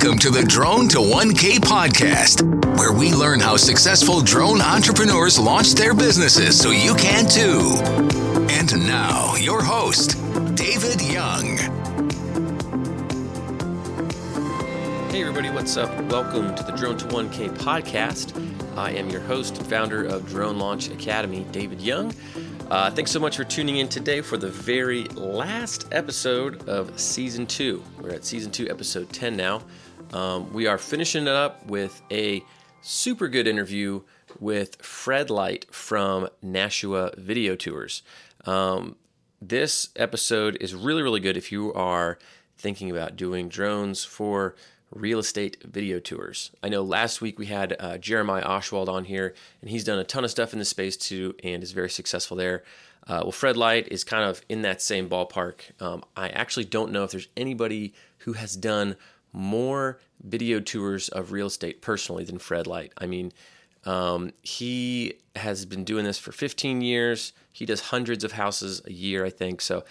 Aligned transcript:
Welcome 0.00 0.18
to 0.20 0.30
the 0.30 0.44
Drone 0.44 0.86
to 0.90 0.98
1K 0.98 1.56
podcast, 1.56 2.44
where 2.78 2.92
we 2.92 3.12
learn 3.12 3.40
how 3.40 3.56
successful 3.56 4.20
drone 4.20 4.60
entrepreneurs 4.60 5.40
launch 5.40 5.72
their 5.72 5.92
businesses 5.92 6.56
so 6.56 6.70
you 6.70 6.94
can 6.94 7.26
too. 7.26 7.74
And 8.48 8.86
now, 8.86 9.34
your 9.34 9.60
host, 9.60 10.12
David 10.54 11.02
Young. 11.02 11.56
Hey, 15.10 15.20
everybody, 15.20 15.50
what's 15.50 15.76
up? 15.76 15.90
Welcome 16.02 16.54
to 16.54 16.62
the 16.62 16.76
Drone 16.76 16.96
to 16.98 17.06
1K 17.06 17.48
podcast. 17.58 18.78
I 18.78 18.92
am 18.92 19.10
your 19.10 19.22
host 19.22 19.58
and 19.58 19.66
founder 19.66 20.04
of 20.04 20.28
Drone 20.28 20.60
Launch 20.60 20.90
Academy, 20.90 21.44
David 21.50 21.80
Young. 21.80 22.14
Uh, 22.70 22.88
thanks 22.90 23.10
so 23.10 23.18
much 23.18 23.36
for 23.36 23.42
tuning 23.44 23.78
in 23.78 23.88
today 23.88 24.20
for 24.20 24.36
the 24.36 24.50
very 24.50 25.04
last 25.14 25.88
episode 25.90 26.68
of 26.68 27.00
season 27.00 27.46
two. 27.46 27.82
We're 28.00 28.10
at 28.10 28.24
season 28.24 28.52
two, 28.52 28.68
episode 28.70 29.12
10 29.12 29.36
now. 29.36 29.62
Um, 30.12 30.52
we 30.52 30.66
are 30.66 30.78
finishing 30.78 31.22
it 31.22 31.28
up 31.28 31.66
with 31.66 32.00
a 32.10 32.42
super 32.80 33.28
good 33.28 33.46
interview 33.46 34.02
with 34.40 34.80
Fred 34.82 35.30
Light 35.30 35.66
from 35.70 36.28
Nashua 36.40 37.12
Video 37.16 37.56
Tours. 37.56 38.02
Um, 38.44 38.96
this 39.40 39.90
episode 39.96 40.56
is 40.60 40.74
really, 40.74 41.02
really 41.02 41.20
good 41.20 41.36
if 41.36 41.52
you 41.52 41.72
are 41.74 42.18
thinking 42.56 42.90
about 42.90 43.16
doing 43.16 43.48
drones 43.48 44.04
for 44.04 44.56
real 44.90 45.18
estate 45.18 45.62
video 45.62 46.00
tours. 46.00 46.50
I 46.62 46.70
know 46.70 46.82
last 46.82 47.20
week 47.20 47.38
we 47.38 47.46
had 47.46 47.76
uh, 47.78 47.98
Jeremiah 47.98 48.44
Oshwald 48.44 48.88
on 48.88 49.04
here, 49.04 49.34
and 49.60 49.70
he's 49.70 49.84
done 49.84 49.98
a 49.98 50.04
ton 50.04 50.24
of 50.24 50.30
stuff 50.30 50.54
in 50.54 50.58
this 50.58 50.70
space 50.70 50.96
too, 50.96 51.34
and 51.44 51.62
is 51.62 51.72
very 51.72 51.90
successful 51.90 52.36
there. 52.36 52.64
Uh, 53.06 53.20
well, 53.22 53.32
Fred 53.32 53.56
Light 53.56 53.88
is 53.88 54.04
kind 54.04 54.24
of 54.24 54.42
in 54.48 54.62
that 54.62 54.82
same 54.82 55.08
ballpark. 55.08 55.60
Um, 55.80 56.04
I 56.16 56.28
actually 56.30 56.64
don't 56.64 56.92
know 56.92 57.04
if 57.04 57.10
there's 57.10 57.28
anybody 57.36 57.94
who 58.18 58.32
has 58.32 58.56
done 58.56 58.96
more 59.32 60.00
video 60.22 60.60
tours 60.60 61.08
of 61.08 61.32
real 61.32 61.46
estate 61.46 61.82
personally 61.82 62.24
than 62.24 62.38
Fred 62.38 62.66
Light. 62.66 62.92
I 62.98 63.06
mean, 63.06 63.32
um, 63.84 64.32
he 64.42 65.14
has 65.36 65.64
been 65.64 65.84
doing 65.84 66.04
this 66.04 66.18
for 66.18 66.32
15 66.32 66.80
years. 66.80 67.32
He 67.52 67.64
does 67.64 67.80
hundreds 67.80 68.24
of 68.24 68.32
houses 68.32 68.82
a 68.86 68.92
year, 68.92 69.24
I 69.24 69.30
think. 69.30 69.60
So, 69.60 69.84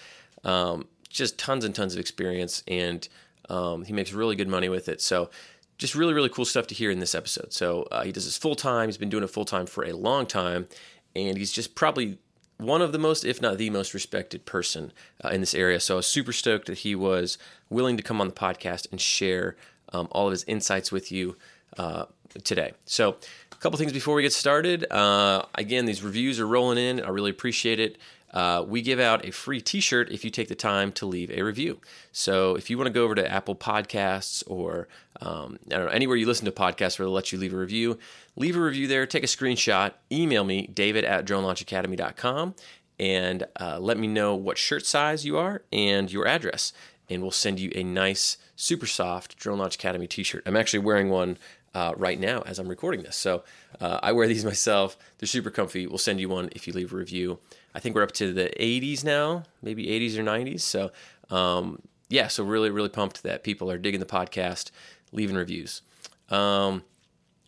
um, 0.44 0.88
just 1.10 1.40
tons 1.40 1.64
and 1.64 1.74
tons 1.74 1.94
of 1.94 2.00
experience 2.00 2.64
and 2.68 3.08
um, 3.50 3.86
he 3.86 3.94
makes 3.94 4.12
really 4.12 4.36
good 4.36 4.50
money 4.50 4.70
with 4.70 4.90
it. 4.90 5.02
So, 5.02 5.30
just 5.78 5.96
really, 5.96 6.14
really 6.14 6.30
cool 6.30 6.46
stuff 6.46 6.68
to 6.68 6.76
hear 6.76 6.90
in 6.92 7.00
this 7.00 7.16
episode. 7.16 7.54
So, 7.54 7.84
uh, 7.92 8.04
he 8.04 8.12
does 8.12 8.26
this 8.26 8.38
full 8.38 8.56
time. 8.56 8.88
He's 8.88 8.98
been 8.98 9.10
doing 9.10 9.24
it 9.24 9.30
full 9.30 9.46
time 9.46 9.66
for 9.66 9.86
a 9.86 9.94
long 9.94 10.26
time. 10.26 10.68
And 11.16 11.38
he's 11.38 11.52
just 11.52 11.76
probably 11.76 12.20
one 12.58 12.82
of 12.82 12.92
the 12.92 13.00
most, 13.00 13.24
if 13.24 13.42
not 13.42 13.58
the 13.58 13.70
most 13.70 13.94
respected 13.94 14.46
person 14.46 14.92
uh, 15.24 15.30
in 15.30 15.42
this 15.42 15.54
area. 15.54 15.80
So, 15.80 15.96
I 15.96 15.98
was 15.98 16.08
super 16.08 16.34
stoked 16.34 16.68
that 16.68 16.80
he 16.80 16.96
was 16.96 17.38
willing 17.70 17.98
to 17.98 18.04
come 18.04 18.20
on 18.20 18.28
the 18.28 18.34
podcast 18.34 18.88
and 18.92 19.00
share 19.00 19.56
um, 19.94 20.08
all 20.12 20.28
of 20.28 20.32
his 20.32 20.44
insights 20.46 20.92
with 20.92 21.12
you 21.12 21.36
uh, 21.78 22.06
today. 22.44 22.74
So, 22.86 23.18
a 23.52 23.56
couple 23.56 23.78
things 23.78 23.94
before 23.94 24.16
we 24.16 24.22
get 24.22 24.34
started. 24.34 24.92
Uh, 24.92 25.44
again, 25.56 25.86
these 25.86 26.04
reviews 26.04 26.40
are 26.40 26.48
rolling 26.48 26.78
in. 26.78 27.02
I 27.02 27.10
really 27.10 27.32
appreciate 27.32 27.80
it. 27.80 27.98
Uh, 28.34 28.64
we 28.68 28.82
give 28.82 29.00
out 29.00 29.26
a 29.26 29.32
free 29.32 29.62
t-shirt 29.62 30.12
if 30.12 30.26
you 30.26 30.30
take 30.30 30.50
the 30.50 30.56
time 30.56 30.92
to 30.92 31.06
leave 31.06 31.32
a 31.32 31.42
review 31.42 31.80
so 32.12 32.56
if 32.56 32.70
you 32.70 32.78
want 32.78 32.86
to 32.86 32.92
go 32.92 33.06
over 33.06 33.16
to 33.16 33.32
apple 33.32 33.56
podcasts 33.56 34.44
or 34.48 34.88
um, 35.22 35.58
i 35.68 35.76
don't 35.76 35.86
know 35.86 35.92
anywhere 35.92 36.18
you 36.18 36.26
listen 36.26 36.44
to 36.44 36.52
podcasts 36.52 37.00
where 37.00 37.06
they'll 37.06 37.14
let 37.14 37.32
you 37.32 37.38
leave 37.38 37.54
a 37.54 37.58
review 37.58 37.98
leave 38.36 38.58
a 38.58 38.60
review 38.60 38.86
there 38.86 39.08
take 39.08 39.24
a 39.24 39.28
screenshot 39.28 39.94
email 40.12 40.44
me 40.44 40.68
david 40.68 41.06
at 41.06 41.26
dronelaunchacademy.com 41.26 42.54
and 43.00 43.46
uh, 43.62 43.80
let 43.80 43.98
me 43.98 44.08
know 44.08 44.36
what 44.36 44.58
shirt 44.58 44.86
size 44.86 45.26
you 45.26 45.38
are 45.38 45.62
and 45.72 46.12
your 46.12 46.28
address 46.28 46.74
and 47.10 47.22
we'll 47.22 47.32
send 47.32 47.62
you 47.62 47.72
a 47.76 47.84
nice 47.84 48.36
super 48.58 48.86
soft 48.86 49.38
drone 49.38 49.58
launch 49.58 49.76
academy 49.76 50.06
t-shirt 50.06 50.44
i'm 50.46 50.58
actually 50.58 50.80
wearing 50.80 51.10
one 51.10 51.38
uh, 51.78 51.94
right 51.96 52.20
now 52.20 52.42
as 52.48 52.58
I'm 52.58 52.68
recording 52.68 53.04
this. 53.04 53.16
So 53.16 53.44
uh, 53.80 54.00
I 54.02 54.12
wear 54.12 54.28
these 54.28 54.44
myself. 54.54 54.98
They're 55.20 55.28
super 55.28 55.52
comfy. 55.52 55.86
We'll 55.86 56.00
send 56.00 56.20
you 56.20 56.28
one 56.28 56.50
if 56.54 56.68
you 56.68 56.74
leave 56.74 56.92
a 56.92 56.96
review. 56.96 57.38
I 57.78 57.80
think 57.80 57.96
we're 57.96 58.02
up 58.02 58.12
to 58.14 58.34
the 58.34 58.52
80s 58.60 59.04
now, 59.04 59.44
maybe 59.62 59.86
80s 59.86 60.18
or 60.18 60.24
90s. 60.24 60.62
So 60.62 60.92
um, 61.30 61.80
yeah, 62.10 62.28
so 62.28 62.44
really, 62.44 62.72
really 62.72 62.90
pumped 62.90 63.22
that 63.22 63.44
people 63.44 63.70
are 63.70 63.78
digging 63.78 64.00
the 64.00 64.06
podcast, 64.08 64.72
leaving 65.12 65.36
reviews. 65.36 65.84
Um, 66.30 66.84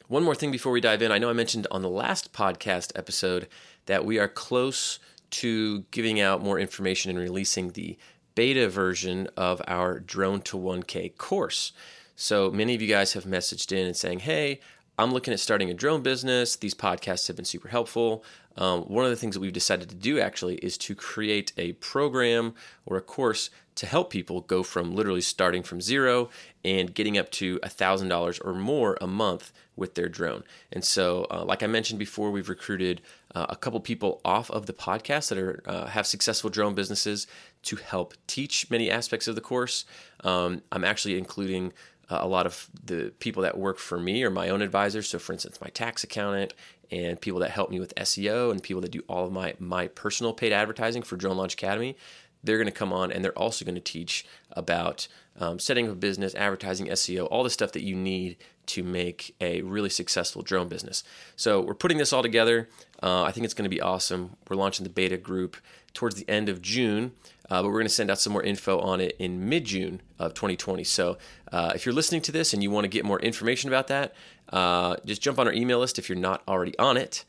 one 0.07 0.23
more 0.23 0.35
thing 0.35 0.51
before 0.51 0.71
we 0.71 0.81
dive 0.81 1.01
in. 1.01 1.11
I 1.11 1.17
know 1.17 1.31
I 1.31 1.33
mentioned 1.33 1.65
on 1.71 1.81
the 1.81 1.89
last 1.89 2.31
podcast 2.31 2.91
episode 2.95 3.47
that 3.87 4.05
we 4.05 4.19
are 4.19 4.27
close 4.27 4.99
to 5.31 5.79
giving 5.89 6.21
out 6.21 6.43
more 6.43 6.59
information 6.59 7.09
and 7.09 7.19
releasing 7.19 7.71
the 7.71 7.97
beta 8.35 8.69
version 8.69 9.27
of 9.35 9.63
our 9.67 9.99
Drone 9.99 10.41
to 10.41 10.57
1K 10.57 11.17
course. 11.17 11.71
So 12.15 12.51
many 12.51 12.75
of 12.75 12.83
you 12.83 12.87
guys 12.87 13.13
have 13.13 13.23
messaged 13.23 13.71
in 13.71 13.87
and 13.87 13.97
saying, 13.97 14.19
hey, 14.19 14.59
I'm 14.99 15.13
looking 15.13 15.33
at 15.33 15.39
starting 15.39 15.69
a 15.69 15.73
drone 15.73 16.01
business. 16.01 16.57
These 16.57 16.75
podcasts 16.75 17.27
have 17.27 17.37
been 17.37 17.45
super 17.45 17.69
helpful. 17.69 18.21
Um, 18.57 18.81
one 18.81 19.05
of 19.05 19.11
the 19.11 19.15
things 19.15 19.33
that 19.33 19.39
we've 19.39 19.53
decided 19.53 19.87
to 19.87 19.95
do 19.95 20.19
actually 20.19 20.55
is 20.55 20.77
to 20.79 20.93
create 20.93 21.53
a 21.55 21.71
program 21.73 22.53
or 22.85 22.97
a 22.97 23.01
course 23.01 23.49
to 23.75 23.85
help 23.85 24.09
people 24.09 24.41
go 24.41 24.61
from 24.61 24.93
literally 24.93 25.21
starting 25.21 25.63
from 25.63 25.79
zero 25.79 26.29
and 26.65 26.93
getting 26.93 27.17
up 27.17 27.31
to 27.31 27.59
$1,000 27.59 28.45
or 28.45 28.53
more 28.53 28.97
a 28.99 29.07
month 29.07 29.53
with 29.77 29.95
their 29.95 30.09
drone. 30.09 30.43
And 30.69 30.83
so, 30.83 31.25
uh, 31.31 31.45
like 31.45 31.63
I 31.63 31.67
mentioned 31.67 31.97
before, 31.97 32.29
we've 32.29 32.49
recruited 32.49 32.99
uh, 33.33 33.45
a 33.47 33.55
couple 33.55 33.79
people 33.79 34.19
off 34.25 34.51
of 34.51 34.65
the 34.65 34.73
podcast 34.73 35.29
that 35.29 35.37
are 35.37 35.63
uh, 35.65 35.85
have 35.85 36.05
successful 36.05 36.49
drone 36.49 36.75
businesses 36.75 37.25
to 37.63 37.77
help 37.77 38.15
teach 38.27 38.69
many 38.69 38.91
aspects 38.91 39.29
of 39.29 39.35
the 39.35 39.41
course. 39.41 39.85
Um, 40.25 40.61
I'm 40.73 40.83
actually 40.83 41.17
including 41.17 41.71
a 42.09 42.27
lot 42.27 42.45
of 42.45 42.69
the 42.83 43.13
people 43.19 43.43
that 43.43 43.57
work 43.57 43.77
for 43.77 43.99
me 43.99 44.23
are 44.23 44.29
my 44.29 44.49
own 44.49 44.61
advisors. 44.61 45.09
So, 45.09 45.19
for 45.19 45.33
instance, 45.33 45.61
my 45.61 45.69
tax 45.69 46.03
accountant 46.03 46.53
and 46.91 47.21
people 47.21 47.39
that 47.41 47.51
help 47.51 47.69
me 47.69 47.79
with 47.79 47.93
SEO 47.95 48.51
and 48.51 48.63
people 48.63 48.81
that 48.81 48.91
do 48.91 49.03
all 49.07 49.25
of 49.25 49.31
my 49.31 49.53
my 49.59 49.87
personal 49.87 50.33
paid 50.33 50.51
advertising 50.51 51.03
for 51.03 51.15
Drone 51.15 51.37
Launch 51.37 51.53
Academy. 51.53 51.95
They're 52.43 52.57
going 52.57 52.67
to 52.67 52.71
come 52.71 52.93
on 52.93 53.11
and 53.11 53.23
they're 53.23 53.37
also 53.37 53.65
going 53.65 53.75
to 53.75 53.81
teach 53.81 54.25
about 54.51 55.07
um, 55.39 55.59
setting 55.59 55.87
up 55.87 55.93
a 55.93 55.95
business, 55.95 56.33
advertising, 56.35 56.87
SEO, 56.87 57.27
all 57.29 57.43
the 57.43 57.49
stuff 57.49 57.73
that 57.73 57.83
you 57.83 57.95
need 57.95 58.37
to 58.67 58.83
make 58.83 59.35
a 59.41 59.61
really 59.61 59.89
successful 59.89 60.41
drone 60.41 60.67
business. 60.67 61.03
So 61.35 61.59
we're 61.59 61.73
putting 61.73 61.97
this 61.97 62.13
all 62.13 62.21
together. 62.21 62.69
Uh, 63.01 63.23
I 63.23 63.31
think 63.31 63.45
it's 63.45 63.53
going 63.53 63.69
to 63.69 63.75
be 63.75 63.81
awesome. 63.81 64.37
We're 64.49 64.55
launching 64.55 64.83
the 64.83 64.89
beta 64.89 65.17
group 65.17 65.57
towards 65.93 66.15
the 66.15 66.29
end 66.29 66.49
of 66.49 66.61
June. 66.61 67.13
Uh, 67.49 67.61
but 67.61 67.69
we're 67.69 67.73
going 67.73 67.85
to 67.85 67.89
send 67.89 68.11
out 68.11 68.19
some 68.19 68.33
more 68.33 68.43
info 68.43 68.79
on 68.79 69.01
it 69.01 69.15
in 69.19 69.49
mid 69.49 69.65
June 69.65 70.01
of 70.19 70.33
2020. 70.33 70.83
So 70.83 71.17
uh, 71.51 71.71
if 71.73 71.85
you're 71.85 71.95
listening 71.95 72.21
to 72.21 72.31
this 72.31 72.53
and 72.53 72.61
you 72.61 72.69
want 72.71 72.85
to 72.85 72.89
get 72.89 73.05
more 73.05 73.19
information 73.19 73.69
about 73.69 73.87
that, 73.87 74.13
uh, 74.53 74.97
just 75.05 75.21
jump 75.21 75.39
on 75.39 75.47
our 75.47 75.53
email 75.53 75.79
list 75.79 75.97
if 75.97 76.09
you're 76.09 76.17
not 76.17 76.43
already 76.47 76.77
on 76.77 76.97
it. 76.97 77.25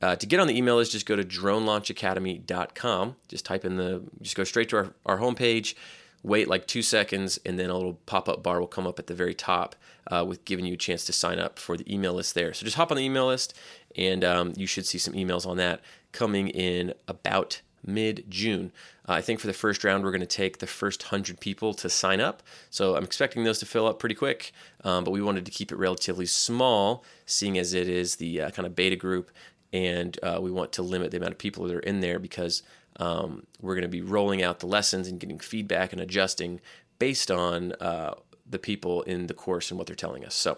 Uh, 0.00 0.14
to 0.14 0.26
get 0.26 0.38
on 0.38 0.46
the 0.46 0.56
email 0.56 0.76
list, 0.76 0.92
just 0.92 1.06
go 1.06 1.16
to 1.16 1.24
dronelaunchacademy.com. 1.24 3.16
Just 3.26 3.44
type 3.44 3.64
in 3.64 3.76
the, 3.76 4.02
just 4.22 4.36
go 4.36 4.44
straight 4.44 4.68
to 4.68 4.76
our, 4.76 4.94
our 5.04 5.18
homepage, 5.18 5.74
wait 6.22 6.48
like 6.48 6.66
two 6.66 6.82
seconds, 6.82 7.38
and 7.44 7.58
then 7.58 7.68
a 7.68 7.74
little 7.74 7.94
pop 8.06 8.28
up 8.28 8.42
bar 8.42 8.60
will 8.60 8.68
come 8.68 8.86
up 8.86 8.98
at 8.98 9.08
the 9.08 9.14
very 9.14 9.34
top 9.34 9.74
uh, 10.10 10.24
with 10.26 10.44
giving 10.44 10.64
you 10.64 10.74
a 10.74 10.78
chance 10.78 11.04
to 11.06 11.12
sign 11.12 11.38
up 11.38 11.58
for 11.58 11.76
the 11.76 11.92
email 11.92 12.14
list 12.14 12.34
there. 12.34 12.54
So 12.54 12.64
just 12.64 12.76
hop 12.76 12.92
on 12.92 12.96
the 12.96 13.02
email 13.02 13.26
list, 13.26 13.58
and 13.96 14.24
um, 14.24 14.52
you 14.56 14.66
should 14.66 14.86
see 14.86 14.98
some 14.98 15.14
emails 15.14 15.46
on 15.46 15.56
that 15.56 15.80
coming 16.12 16.48
in 16.48 16.94
about 17.08 17.60
mid 17.84 18.24
June. 18.28 18.72
Uh, 19.08 19.12
I 19.12 19.20
think 19.20 19.40
for 19.40 19.46
the 19.46 19.52
first 19.52 19.84
round, 19.84 20.04
we're 20.04 20.10
going 20.10 20.20
to 20.20 20.26
take 20.26 20.58
the 20.58 20.66
first 20.66 21.04
100 21.04 21.40
people 21.40 21.74
to 21.74 21.88
sign 21.88 22.20
up. 22.20 22.42
So 22.70 22.96
I'm 22.96 23.04
expecting 23.04 23.44
those 23.44 23.58
to 23.60 23.66
fill 23.66 23.86
up 23.86 23.98
pretty 23.98 24.14
quick, 24.14 24.52
um, 24.84 25.04
but 25.04 25.10
we 25.10 25.22
wanted 25.22 25.44
to 25.46 25.50
keep 25.50 25.72
it 25.72 25.76
relatively 25.76 26.26
small, 26.26 27.04
seeing 27.26 27.58
as 27.58 27.74
it 27.74 27.88
is 27.88 28.16
the 28.16 28.42
uh, 28.42 28.50
kind 28.50 28.66
of 28.66 28.76
beta 28.76 28.96
group. 28.96 29.30
And 29.72 30.18
uh, 30.22 30.38
we 30.40 30.50
want 30.50 30.72
to 30.72 30.82
limit 30.82 31.10
the 31.10 31.18
amount 31.18 31.32
of 31.32 31.38
people 31.38 31.66
that 31.66 31.74
are 31.74 31.80
in 31.80 32.00
there 32.00 32.18
because 32.18 32.62
um, 32.96 33.46
we're 33.60 33.74
going 33.74 33.82
to 33.82 33.88
be 33.88 34.00
rolling 34.00 34.42
out 34.42 34.60
the 34.60 34.66
lessons 34.66 35.08
and 35.08 35.20
getting 35.20 35.38
feedback 35.38 35.92
and 35.92 36.00
adjusting 36.00 36.60
based 36.98 37.30
on 37.30 37.72
uh, 37.74 38.14
the 38.48 38.58
people 38.58 39.02
in 39.02 39.26
the 39.26 39.34
course 39.34 39.70
and 39.70 39.78
what 39.78 39.86
they're 39.86 39.96
telling 39.96 40.24
us. 40.24 40.34
So, 40.34 40.56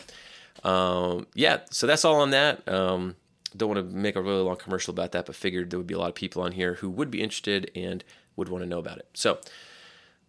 um, 0.65 1.27
yeah, 1.35 1.61
so 1.71 1.87
that's 1.87 2.05
all 2.05 2.21
on 2.21 2.31
that. 2.31 2.67
Um, 2.69 3.17
don't 3.57 3.69
want 3.69 3.91
to 3.91 3.97
make 3.97 4.17
a 4.17 4.23
really 4.23 4.43
long 4.43 4.57
commercial 4.57 4.93
about 4.93 5.13
that, 5.13 5.27
but 5.27 5.35
figured 5.35 5.71
there 5.71 5.79
would 5.79 5.87
be 5.87 5.95
a 5.95 5.99
lot 5.99 6.09
of 6.09 6.15
people 6.15 6.43
on 6.43 6.53
here 6.53 6.75
who 6.75 6.91
would 6.91 7.11
be 7.11 7.23
interested 7.23 7.71
and 7.75 8.05
would 8.37 8.49
want 8.49 8.63
to 8.63 8.69
know 8.69 8.79
about 8.79 8.99
it. 8.99 9.09
So, 9.15 9.39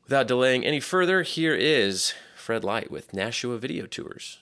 without 0.03 0.27
delaying 0.27 0.65
any 0.65 0.79
further, 0.79 1.21
here 1.21 1.53
is 1.53 2.13
Fred 2.35 2.63
Light 2.63 2.91
with 2.91 3.13
Nashua 3.13 3.57
Video 3.57 3.85
Tours. 3.85 4.39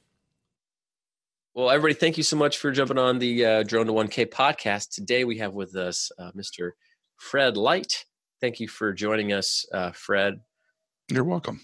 Well, 1.53 1.69
everybody, 1.69 1.93
thank 1.93 2.15
you 2.15 2.23
so 2.23 2.37
much 2.37 2.57
for 2.57 2.71
jumping 2.71 2.97
on 2.97 3.19
the 3.19 3.45
uh, 3.45 3.63
Drone 3.63 3.87
to 3.87 3.91
1K 3.91 4.27
podcast. 4.27 4.91
Today 4.91 5.25
we 5.25 5.39
have 5.39 5.53
with 5.53 5.75
us 5.75 6.11
uh, 6.17 6.31
Mr. 6.31 6.71
Fred 7.17 7.57
Light. 7.57 8.05
Thank 8.39 8.59
you 8.59 8.67
for 8.67 8.93
joining 8.93 9.33
us, 9.33 9.65
uh, 9.73 9.91
Fred. 9.91 10.39
You're 11.09 11.25
welcome. 11.25 11.59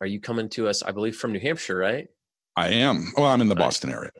Are 0.00 0.06
you 0.06 0.20
coming 0.20 0.48
to 0.50 0.68
us, 0.68 0.82
I 0.82 0.92
believe, 0.92 1.16
from 1.16 1.32
New 1.32 1.40
Hampshire, 1.40 1.76
right? 1.76 2.08
I 2.56 2.68
am. 2.68 3.12
Well, 3.16 3.26
I'm 3.26 3.40
in 3.40 3.48
the 3.48 3.54
Boston 3.54 3.90
area. 3.90 4.10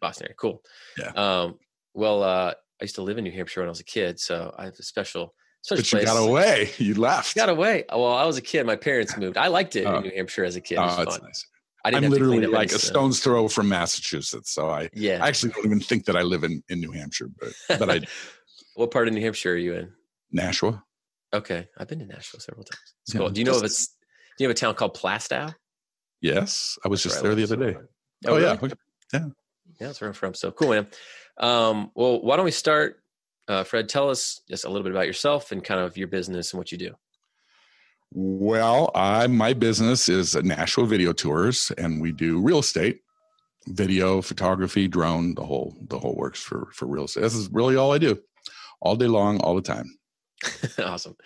Boston 0.00 0.26
area, 0.26 0.36
cool. 0.38 0.62
Yeah. 0.96 1.10
Um, 1.10 1.58
well, 1.98 2.22
uh, 2.22 2.52
I 2.80 2.84
used 2.84 2.94
to 2.94 3.02
live 3.02 3.18
in 3.18 3.24
New 3.24 3.32
Hampshire 3.32 3.60
when 3.60 3.68
I 3.68 3.70
was 3.70 3.80
a 3.80 3.84
kid, 3.84 4.18
so 4.20 4.54
I 4.56 4.64
have 4.66 4.74
a 4.78 4.82
special 4.82 5.34
special 5.62 5.82
but 5.82 5.90
place. 5.90 6.02
you 6.02 6.06
got 6.06 6.16
away. 6.28 6.70
You 6.78 6.94
left. 6.94 7.34
Got 7.34 7.48
away. 7.48 7.84
Well, 7.90 8.12
I 8.14 8.24
was 8.24 8.36
a 8.38 8.42
kid. 8.42 8.64
My 8.66 8.76
parents 8.76 9.16
moved. 9.16 9.36
I 9.36 9.48
liked 9.48 9.74
it 9.76 9.82
in 9.82 9.88
Oh. 9.88 10.00
New 10.00 10.12
Hampshire 10.14 10.44
as 10.44 10.54
a 10.56 10.60
kid. 10.60 10.78
Oh, 10.78 10.96
that's 11.04 11.20
nice. 11.20 11.46
I 11.84 11.90
didn't 11.90 12.04
I'm 12.06 12.10
have 12.12 12.18
to 12.20 12.24
clean 12.26 12.40
literally 12.40 12.56
like 12.56 12.72
a 12.72 12.78
stone's 12.78 13.20
throw 13.20 13.48
from 13.48 13.68
Massachusetts. 13.68 14.52
So 14.52 14.68
I, 14.70 14.88
Yeah. 14.94 15.18
I 15.22 15.28
actually 15.28 15.52
don't 15.52 15.64
even 15.66 15.80
think 15.80 16.04
that 16.06 16.16
I 16.16 16.22
live 16.22 16.44
in, 16.44 16.62
in 16.68 16.80
New 16.80 16.92
Hampshire, 16.92 17.28
but, 17.40 17.52
but 17.78 17.90
I, 17.90 18.00
what 18.74 18.90
part 18.90 19.08
of 19.08 19.14
New 19.14 19.20
Hampshire 19.20 19.52
are 19.52 19.56
you 19.56 19.74
in? 19.74 19.92
Nashua. 20.32 20.82
Okay, 21.34 21.68
I've 21.78 21.88
been 21.88 21.98
to 22.00 22.06
Nashua 22.06 22.40
several 22.40 22.64
times. 22.64 22.94
It's 23.04 23.14
Yeah, 23.14 23.18
cool. 23.20 23.30
Do 23.30 23.40
you 23.40 23.44
know 23.44 23.56
if 23.56 23.62
just- 23.62 23.64
it's? 23.64 23.88
Do 24.38 24.44
you 24.44 24.48
have 24.48 24.56
a 24.56 24.58
town 24.60 24.74
called 24.76 24.96
Plaistow? 24.96 25.52
Yes. 26.20 26.78
I 26.84 26.88
was 26.88 27.02
That's 27.02 27.14
just 27.14 27.22
where 27.24 27.32
I 27.32 27.34
there 27.34 27.46
the 27.46 27.54
other 27.54 27.72
day. 27.72 27.78
Oh, 28.26 28.36
yeah. 28.36 28.54
really? 28.54 28.58
Okay. 28.64 28.74
Yeah, 29.12 29.24
that's 29.86 30.00
where 30.00 30.08
I'm 30.08 30.14
from. 30.14 30.34
So 30.34 30.50
cool, 30.50 30.70
man. 30.70 30.86
Um, 31.38 31.90
well, 31.94 32.20
why 32.20 32.36
don't 32.36 32.44
we 32.44 32.50
start? 32.50 33.00
Uh, 33.46 33.64
Fred, 33.64 33.88
tell 33.88 34.10
us 34.10 34.40
just 34.48 34.64
a 34.64 34.68
little 34.68 34.82
bit 34.82 34.92
about 34.92 35.06
yourself 35.06 35.52
and 35.52 35.64
kind 35.64 35.80
of 35.80 35.96
your 35.96 36.08
business 36.08 36.52
and 36.52 36.58
what 36.58 36.70
you 36.70 36.78
do. 36.78 36.94
Well, 38.12 38.90
I 38.94 39.26
my 39.26 39.52
business 39.52 40.08
is 40.08 40.34
Nashua 40.34 40.86
Video 40.86 41.12
Tours, 41.12 41.70
and 41.76 42.00
we 42.00 42.12
do 42.12 42.40
real 42.40 42.60
estate, 42.60 43.00
video, 43.68 44.22
photography, 44.22 44.88
drone, 44.88 45.34
the 45.34 45.44
whole 45.44 45.76
the 45.88 45.98
whole 45.98 46.14
works 46.16 46.42
for 46.42 46.68
for 46.72 46.86
real 46.86 47.04
estate. 47.04 47.20
This 47.20 47.34
is 47.34 47.50
really 47.50 47.76
all 47.76 47.92
I 47.92 47.98
do, 47.98 48.18
all 48.80 48.96
day 48.96 49.06
long, 49.06 49.40
all 49.40 49.54
the 49.54 49.62
time. 49.62 49.98
awesome. 50.82 51.16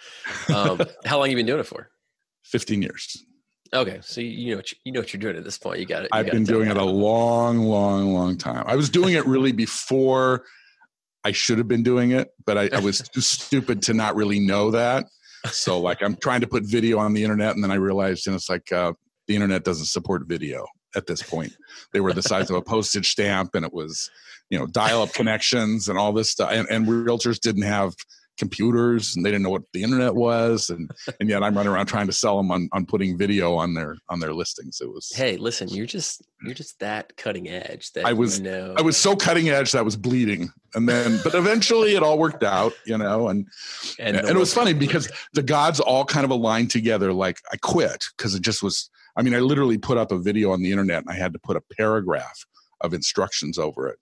Um, 0.52 0.80
how 1.04 1.18
long 1.18 1.28
have 1.28 1.30
you 1.30 1.36
been 1.36 1.46
doing 1.46 1.60
it 1.60 1.66
for? 1.66 1.90
Fifteen 2.42 2.82
years. 2.82 3.24
Okay, 3.74 4.00
so 4.02 4.20
you, 4.20 4.50
know 4.50 4.56
what 4.56 4.70
you, 4.70 4.78
you 4.84 4.92
know 4.92 5.00
what 5.00 5.12
you're 5.14 5.20
doing 5.20 5.36
at 5.36 5.44
this 5.44 5.56
point. 5.56 5.80
You 5.80 5.86
got 5.86 6.02
it. 6.04 6.10
I've 6.12 6.26
been 6.26 6.44
doing 6.44 6.70
it 6.70 6.76
a 6.76 6.84
long, 6.84 7.58
long, 7.60 8.12
long 8.12 8.36
time. 8.36 8.64
I 8.66 8.76
was 8.76 8.90
doing 8.90 9.14
it 9.14 9.26
really 9.26 9.52
before 9.52 10.44
I 11.24 11.32
should 11.32 11.56
have 11.58 11.68
been 11.68 11.82
doing 11.82 12.10
it, 12.10 12.28
but 12.44 12.58
I, 12.58 12.68
I 12.72 12.80
was 12.80 13.00
too 13.14 13.22
stupid 13.22 13.82
to 13.82 13.94
not 13.94 14.14
really 14.14 14.40
know 14.40 14.72
that. 14.72 15.06
So, 15.46 15.80
like, 15.80 16.02
I'm 16.02 16.16
trying 16.16 16.42
to 16.42 16.46
put 16.46 16.64
video 16.64 16.98
on 16.98 17.14
the 17.14 17.24
internet, 17.24 17.54
and 17.54 17.64
then 17.64 17.70
I 17.70 17.76
realized, 17.76 18.26
and 18.26 18.36
it's 18.36 18.50
like 18.50 18.70
uh, 18.72 18.92
the 19.26 19.34
internet 19.34 19.64
doesn't 19.64 19.86
support 19.86 20.26
video 20.26 20.66
at 20.94 21.06
this 21.06 21.22
point. 21.22 21.56
They 21.92 22.00
were 22.00 22.12
the 22.12 22.22
size 22.22 22.50
of 22.50 22.56
a 22.56 22.62
postage 22.62 23.10
stamp, 23.10 23.54
and 23.54 23.64
it 23.64 23.72
was, 23.72 24.10
you 24.50 24.58
know, 24.58 24.66
dial-up 24.66 25.14
connections 25.14 25.88
and 25.88 25.98
all 25.98 26.12
this 26.12 26.30
stuff. 26.30 26.50
And, 26.52 26.68
and 26.70 26.86
realtors 26.86 27.40
didn't 27.40 27.62
have 27.62 27.94
computers, 28.38 29.14
and 29.14 29.24
they 29.24 29.30
didn't 29.30 29.42
know 29.42 29.50
what 29.50 29.62
the 29.72 29.82
internet 29.82 30.14
was, 30.14 30.70
and 30.70 30.90
and 31.20 31.28
yet 31.28 31.42
I'm 31.42 31.56
running 31.56 31.72
around 31.72 31.86
trying 31.86 32.06
to 32.06 32.12
sell 32.12 32.36
them 32.36 32.50
on 32.50 32.68
on 32.72 32.86
putting 32.86 33.16
video 33.16 33.54
on 33.54 33.74
their 33.74 33.96
on 34.08 34.20
their 34.20 34.32
listings. 34.32 34.80
It 34.80 34.92
was 34.92 35.10
Hey, 35.14 35.36
listen, 35.36 35.68
you're 35.68 35.86
just 35.86 36.22
you're 36.44 36.54
just 36.54 36.78
that 36.80 37.16
cutting 37.16 37.48
edge 37.48 37.92
that 37.92 38.04
I 38.04 38.12
was- 38.12 38.38
You 38.38 38.44
know, 38.44 38.74
I 38.76 38.82
was 38.82 38.96
so 38.96 39.14
cutting 39.14 39.48
edge 39.48 39.72
that 39.72 39.78
I 39.78 39.82
was 39.82 39.96
bleeding. 39.96 40.50
And 40.74 40.88
then, 40.88 41.20
but 41.22 41.34
eventually 41.34 41.94
it 41.94 42.02
all 42.02 42.18
worked 42.18 42.42
out, 42.42 42.72
you 42.86 42.96
know, 42.96 43.28
and, 43.28 43.46
and, 43.98 44.16
the 44.16 44.26
it 44.26 44.36
was 44.36 44.54
funny 44.54 44.72
because 44.72 45.10
the 45.34 45.42
gods 45.42 45.80
all 45.80 46.04
kind 46.04 46.24
of 46.24 46.30
aligned 46.30 46.70
together. 46.70 47.12
Like 47.12 47.36
I 47.52 47.58
quit 47.58 48.06
because 48.16 48.34
it 48.34 48.40
just 48.40 48.62
was, 48.62 48.88
I 49.14 49.22
mean, 49.22 49.34
I 49.34 49.40
literally 49.40 49.76
put 49.76 49.98
up 49.98 50.12
a 50.12 50.18
video 50.18 50.50
on 50.50 50.62
the 50.62 50.70
internet 50.70 51.02
and 51.02 51.10
I 51.10 51.14
had 51.14 51.34
to 51.34 51.38
put 51.38 51.56
a 51.56 51.62
paragraph 51.76 52.46
of 52.80 52.94
instructions 52.94 53.58
over 53.58 53.88
it 53.88 53.98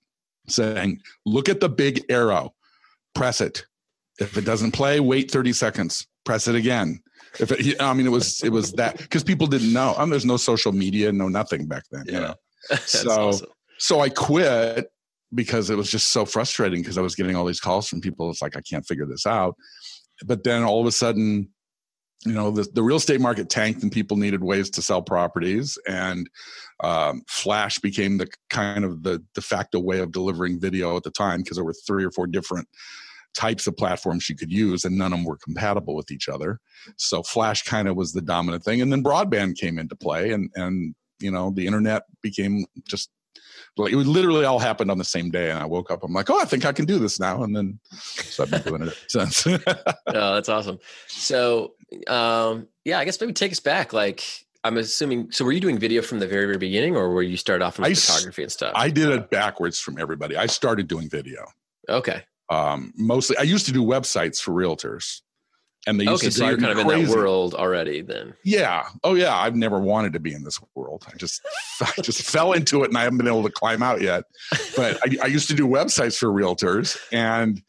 saying, 0.49 1.00
look 1.26 1.49
at 1.49 1.61
the 1.61 1.69
big 1.69 2.05
arrow, 2.09 2.55
press 3.15 3.41
it. 3.41 3.65
If 4.21 4.37
it 4.37 4.45
doesn't 4.45 4.73
play, 4.73 5.01
wait 5.01 5.31
30 5.31 5.53
seconds, 5.53 6.07
press 6.25 6.47
it 6.47 6.55
again. 6.55 7.01
If 7.39 7.51
it, 7.53 7.81
I 7.81 7.93
mean, 7.95 8.07
it 8.07 8.11
was, 8.11 8.43
it 8.43 8.51
was 8.51 8.73
that 8.75 8.99
because 8.99 9.25
people 9.25 9.47
didn't 9.47 9.73
know. 9.73 9.95
I 9.97 10.01
mean, 10.03 10.11
there's 10.11 10.25
no 10.27 10.37
social 10.37 10.73
media, 10.73 11.11
no 11.13 11.29
nothing 11.29 11.67
back 11.67 11.85
then, 11.91 12.05
you 12.07 12.13
Yeah. 12.15 12.21
know 12.21 12.35
That's 12.71 13.01
so- 13.01 13.11
awesome. 13.29 13.49
so 13.79 14.01
I 14.01 14.09
quit 14.11 14.91
because 15.35 15.71
it 15.71 15.77
was 15.77 15.91
just 15.91 16.09
so 16.09 16.25
frustrating 16.25 16.83
because 16.83 16.99
I 16.99 17.03
was 17.03 17.15
getting 17.15 17.37
all 17.37 17.45
these 17.45 17.61
calls 17.61 17.89
from 17.89 18.01
people. 18.01 18.29
It's 18.31 18.43
like 18.43 18.57
I 18.57 18.61
can't 18.63 18.85
figure 18.87 19.07
this 19.07 19.27
out. 19.27 19.55
But 20.27 20.43
then 20.45 20.65
all 20.65 20.81
of 20.81 20.87
a 20.87 20.93
sudden, 20.93 21.49
you 22.27 22.33
know, 22.33 22.51
the, 22.51 22.65
the 22.75 22.83
real 22.83 22.97
estate 22.99 23.21
market 23.21 23.49
tanked 23.49 23.83
and 23.83 23.91
people 23.93 24.17
needed 24.19 24.43
ways 24.45 24.69
to 24.71 24.83
sell 24.83 25.01
properties, 25.01 25.79
and 25.89 26.29
um, 26.85 27.23
Flash 27.29 27.79
became 27.79 28.19
the 28.19 28.29
kind 28.51 28.85
of 28.85 29.03
the 29.03 29.25
de 29.35 29.41
facto 29.41 29.79
way 29.79 30.01
of 30.01 30.13
delivering 30.13 30.61
video 30.61 30.97
at 30.99 31.03
the 31.05 31.11
time 31.13 31.41
because 31.43 31.57
there 31.57 31.65
were 31.65 31.75
three 31.87 32.05
or 32.05 32.11
four 32.11 32.27
different 32.27 32.69
types 33.35 33.67
of 33.67 33.77
platforms 33.77 34.29
you 34.29 34.37
could 34.37 34.53
use 34.53 34.85
and 34.85 34.97
none 34.97 35.12
of 35.12 35.19
them 35.19 35.25
were 35.25 35.37
compatible 35.37 35.94
with 35.94 36.11
each 36.11 36.29
other 36.29 36.59
so 36.97 37.23
flash 37.23 37.62
kind 37.62 37.88
of 37.88 37.97
was 37.97 38.12
the 38.12 38.23
dominant 38.23 38.65
thing 38.65 38.81
and 38.81 38.93
then 38.93 39.05
broadband 39.05 39.56
came 39.56 39.79
into 39.79 39.94
play 39.94 40.32
and 40.32 40.50
and 40.56 40.94
you 41.21 41.31
know 41.31 41.50
the 41.50 41.67
internet 41.67 42.03
became 42.23 42.65
just 42.88 43.11
like 43.77 43.93
it 43.93 43.97
was 43.97 44.06
literally 44.06 44.44
all 44.44 44.59
happened 44.59 44.91
on 44.91 44.99
the 44.99 45.05
same 45.05 45.31
day 45.31 45.50
and 45.50 45.59
i 45.59 45.65
woke 45.65 45.91
up 45.91 46.03
i'm 46.03 46.12
like 46.12 46.29
oh 46.29 46.41
i 46.41 46.44
think 46.44 46.65
i 46.65 46.73
can 46.73 46.85
do 46.85 46.99
this 46.99 47.21
now 47.21 47.44
and 47.44 47.55
then 47.55 47.79
so 47.94 48.43
i've 48.43 48.50
been 48.50 48.62
doing 48.62 48.82
it 48.82 48.94
since 49.09 49.47
Oh, 50.15 50.35
that's 50.35 50.49
awesome. 50.49 50.79
So, 51.09 51.75
um, 52.09 52.69
yeah, 52.85 52.99
I 52.99 53.05
guess 53.05 53.21
maybe 53.21 53.33
take 53.33 53.53
us 53.53 53.61
back. 53.61 53.93
Like, 53.93 54.25
I'm 54.65 54.76
assuming. 54.76 55.31
So, 55.33 55.44
were 55.44 55.53
you 55.53 55.61
doing 55.61 55.79
video 55.79 56.03
from 56.03 56.19
the 56.19 56.26
very, 56.26 56.47
very 56.47 56.59
beginning, 56.59 56.97
or 56.97 57.11
were 57.11 57.23
you 57.23 57.37
start 57.37 57.62
off 57.62 57.79
with 57.79 57.87
I 57.87 57.94
photography 57.94 58.43
and 58.43 58.53
stuff? 58.53 58.73
i 58.75 58.91
did 58.91 59.09
it 59.09 59.31
backwards 59.31 59.79
from 59.79 59.99
everybody 59.99 60.37
i 60.37 60.47
started 60.47 60.88
doing 60.88 61.09
video 61.09 61.47
okay. 61.88 62.25
Um 62.50 62.93
mostly 62.97 63.37
i 63.38 63.43
used 63.43 63.67
to 63.67 63.73
do 63.73 63.82
websites 63.82 64.41
for 64.41 64.52
realtors 64.52 65.20
and 65.87 65.99
they 65.99 66.05
used 66.05 66.17
Okay. 66.23 66.26
to 66.26 66.32
So 66.32 66.47
you're 66.47 66.58
kind 66.58 66.73
of 66.73 66.79
in 66.79 66.88
that 66.88 67.08
world 67.08 67.55
already 67.55 68.02
then. 68.02 68.35
Yeah. 68.44 68.85
Oh 69.02 69.14
yeah. 69.14 69.35
I've 69.35 69.56
never 69.56 69.81
wanted 69.81 70.12
to 70.12 70.20
be 70.20 70.35
in 70.35 70.44
this 70.44 70.61
world. 70.75 71.06
I 71.11 71.17
just 71.17 71.41
I 71.81 72.02
just 72.02 72.20
fell 72.31 72.52
into 72.52 72.82
it 72.85 72.88
and 72.88 72.99
I 72.99 73.02
haven't 73.05 73.17
been 73.17 73.26
able 73.26 73.44
to 73.44 73.50
climb 73.50 73.82
out 73.82 74.02
yet. 74.02 74.25
But 74.76 74.99
I, 75.02 75.17
I 75.23 75.26
used 75.29 75.49
to 75.49 75.55
do 75.55 75.67
websites 75.67 76.19
for 76.19 76.26
realtors 76.29 76.99
and 77.12 77.62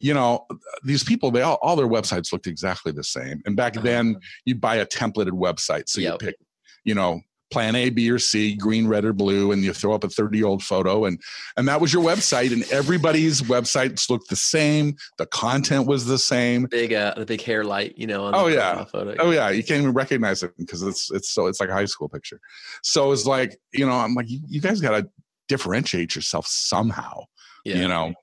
you 0.00 0.12
know, 0.12 0.44
these 0.82 1.04
people, 1.04 1.30
they 1.30 1.42
all, 1.42 1.60
all 1.62 1.76
their 1.76 1.86
websites 1.86 2.32
looked 2.32 2.48
exactly 2.48 2.90
the 2.90 3.04
same. 3.04 3.40
And 3.46 3.54
back 3.54 3.74
then 3.74 4.16
you'd 4.44 4.60
buy 4.60 4.74
a 4.74 4.84
templated 4.86 5.30
website. 5.30 5.88
So 5.88 6.00
Yep. 6.00 6.12
you 6.14 6.18
pick, 6.26 6.36
you 6.82 6.96
know, 6.96 7.20
plan 7.52 7.76
A, 7.76 7.90
B, 7.90 8.10
or 8.10 8.18
C, 8.18 8.56
green, 8.56 8.88
red, 8.88 9.04
or 9.04 9.12
blue, 9.12 9.52
and 9.52 9.62
you 9.62 9.72
throw 9.72 9.92
up 9.94 10.02
a 10.04 10.08
30 10.08 10.38
year 10.38 10.46
old 10.46 10.62
photo 10.62 11.04
and 11.04 11.20
and 11.56 11.68
that 11.68 11.80
was 11.80 11.92
your 11.92 12.02
website. 12.02 12.52
And 12.52 12.64
everybody's 12.72 13.42
websites 13.42 14.10
looked 14.10 14.28
the 14.30 14.36
same. 14.36 14.96
The 15.18 15.26
content 15.26 15.86
was 15.86 16.06
the 16.06 16.18
same. 16.18 16.66
Big, 16.70 16.92
uh, 16.92 17.14
the 17.16 17.26
big 17.26 17.42
hair 17.42 17.62
light, 17.64 17.94
you 17.96 18.06
know. 18.06 18.24
On 18.24 18.34
Oh, 18.34 18.48
the 18.48 18.54
yeah. 18.56 18.84
Photo. 18.84 19.14
Oh 19.18 19.30
yeah, 19.30 19.50
you 19.50 19.62
can't 19.62 19.82
even 19.82 19.92
recognize 19.94 20.42
it 20.42 20.52
because 20.58 20.82
it's 20.82 21.10
it's 21.12 21.30
so 21.30 21.46
it's 21.46 21.60
like 21.60 21.68
a 21.68 21.74
high 21.74 21.84
school 21.84 22.08
picture. 22.08 22.40
So 22.82 23.12
it's 23.12 23.26
like 23.26 23.56
you 23.72 23.86
know 23.86 23.92
I'm 23.92 24.14
like 24.14 24.28
you, 24.30 24.40
you 24.48 24.60
guys 24.60 24.80
got 24.80 24.98
to 24.98 25.08
differentiate 25.48 26.14
yourself 26.14 26.46
somehow. 26.46 27.24
yeah. 27.64 27.76
You 27.76 27.88
know 27.88 28.14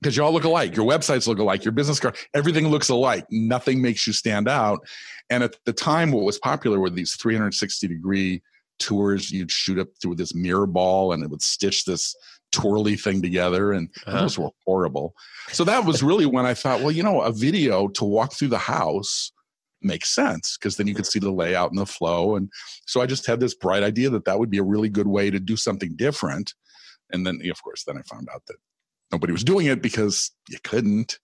because 0.00 0.16
you 0.16 0.24
all 0.24 0.32
look 0.32 0.44
alike. 0.44 0.74
Your 0.76 0.86
websites 0.86 1.26
look 1.26 1.38
alike. 1.38 1.64
Your 1.64 1.72
business 1.72 2.00
card, 2.00 2.16
everything 2.34 2.68
looks 2.68 2.88
alike. 2.88 3.24
Nothing 3.30 3.82
makes 3.82 4.06
you 4.06 4.12
stand 4.12 4.48
out. 4.48 4.80
And 5.28 5.42
at 5.42 5.56
the 5.64 5.72
time, 5.72 6.10
what 6.12 6.24
was 6.24 6.38
popular 6.38 6.80
were 6.80 6.90
these 6.90 7.14
360 7.14 7.86
degree 7.88 8.42
tours. 8.78 9.30
You'd 9.30 9.50
shoot 9.50 9.78
up 9.78 9.88
through 10.00 10.16
this 10.16 10.34
mirror 10.34 10.66
ball, 10.66 11.12
and 11.12 11.22
it 11.22 11.30
would 11.30 11.42
stitch 11.42 11.84
this 11.84 12.16
twirly 12.50 12.96
thing 12.96 13.22
together, 13.22 13.72
and 13.72 13.88
Uh-huh. 14.06 14.22
those 14.22 14.38
were 14.38 14.50
horrible. 14.64 15.14
So 15.52 15.62
that 15.64 15.84
was 15.84 16.02
really 16.02 16.26
when 16.26 16.46
I 16.46 16.54
thought, 16.54 16.80
well, 16.80 16.90
you 16.90 17.02
know, 17.02 17.20
a 17.20 17.30
video 17.30 17.88
to 17.88 18.04
walk 18.04 18.32
through 18.32 18.48
the 18.48 18.58
house 18.58 19.30
makes 19.82 20.14
sense 20.14 20.56
because 20.58 20.76
then 20.76 20.86
you 20.86 20.94
could 20.94 21.06
see 21.06 21.18
the 21.18 21.30
layout 21.30 21.70
and 21.70 21.78
the 21.78 21.86
flow. 21.86 22.36
And 22.36 22.50
so 22.86 23.00
I 23.00 23.06
just 23.06 23.26
had 23.26 23.38
this 23.40 23.54
bright 23.54 23.82
idea 23.82 24.10
that 24.10 24.24
that 24.24 24.38
would 24.38 24.50
be 24.50 24.58
a 24.58 24.62
really 24.64 24.88
good 24.88 25.06
way 25.06 25.30
to 25.30 25.38
do 25.40 25.56
something 25.56 25.94
different. 25.96 26.54
And 27.12 27.24
then, 27.26 27.40
of 27.50 27.62
course, 27.62 27.84
then 27.84 27.96
I 27.96 28.02
found 28.02 28.28
out 28.34 28.42
that 28.48 28.56
nobody 29.12 29.32
was 29.32 29.44
doing 29.44 29.66
it 29.66 29.82
because 29.82 30.30
you 30.48 30.58
couldn't. 30.64 31.18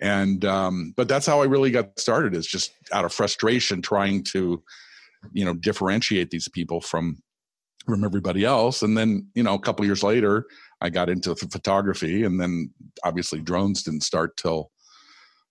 And 0.00 0.44
um, 0.44 0.94
but 0.96 1.08
that's 1.08 1.26
how 1.26 1.40
I 1.40 1.46
really 1.46 1.70
got 1.70 1.98
started 1.98 2.34
is 2.34 2.46
just 2.46 2.72
out 2.92 3.04
of 3.04 3.12
frustration 3.12 3.82
trying 3.82 4.24
to, 4.24 4.62
you 5.32 5.44
know, 5.44 5.54
differentiate 5.54 6.30
these 6.30 6.48
people 6.48 6.80
from 6.80 7.22
from 7.86 8.04
everybody 8.04 8.44
else. 8.44 8.82
And 8.82 8.96
then, 8.96 9.28
you 9.34 9.42
know, 9.42 9.54
a 9.54 9.60
couple 9.60 9.84
years 9.84 10.02
later, 10.02 10.46
I 10.80 10.90
got 10.90 11.08
into 11.08 11.34
ph- 11.34 11.50
photography, 11.52 12.24
and 12.24 12.40
then 12.40 12.72
obviously 13.04 13.40
drones 13.40 13.82
didn't 13.82 14.02
start 14.02 14.36
till 14.36 14.70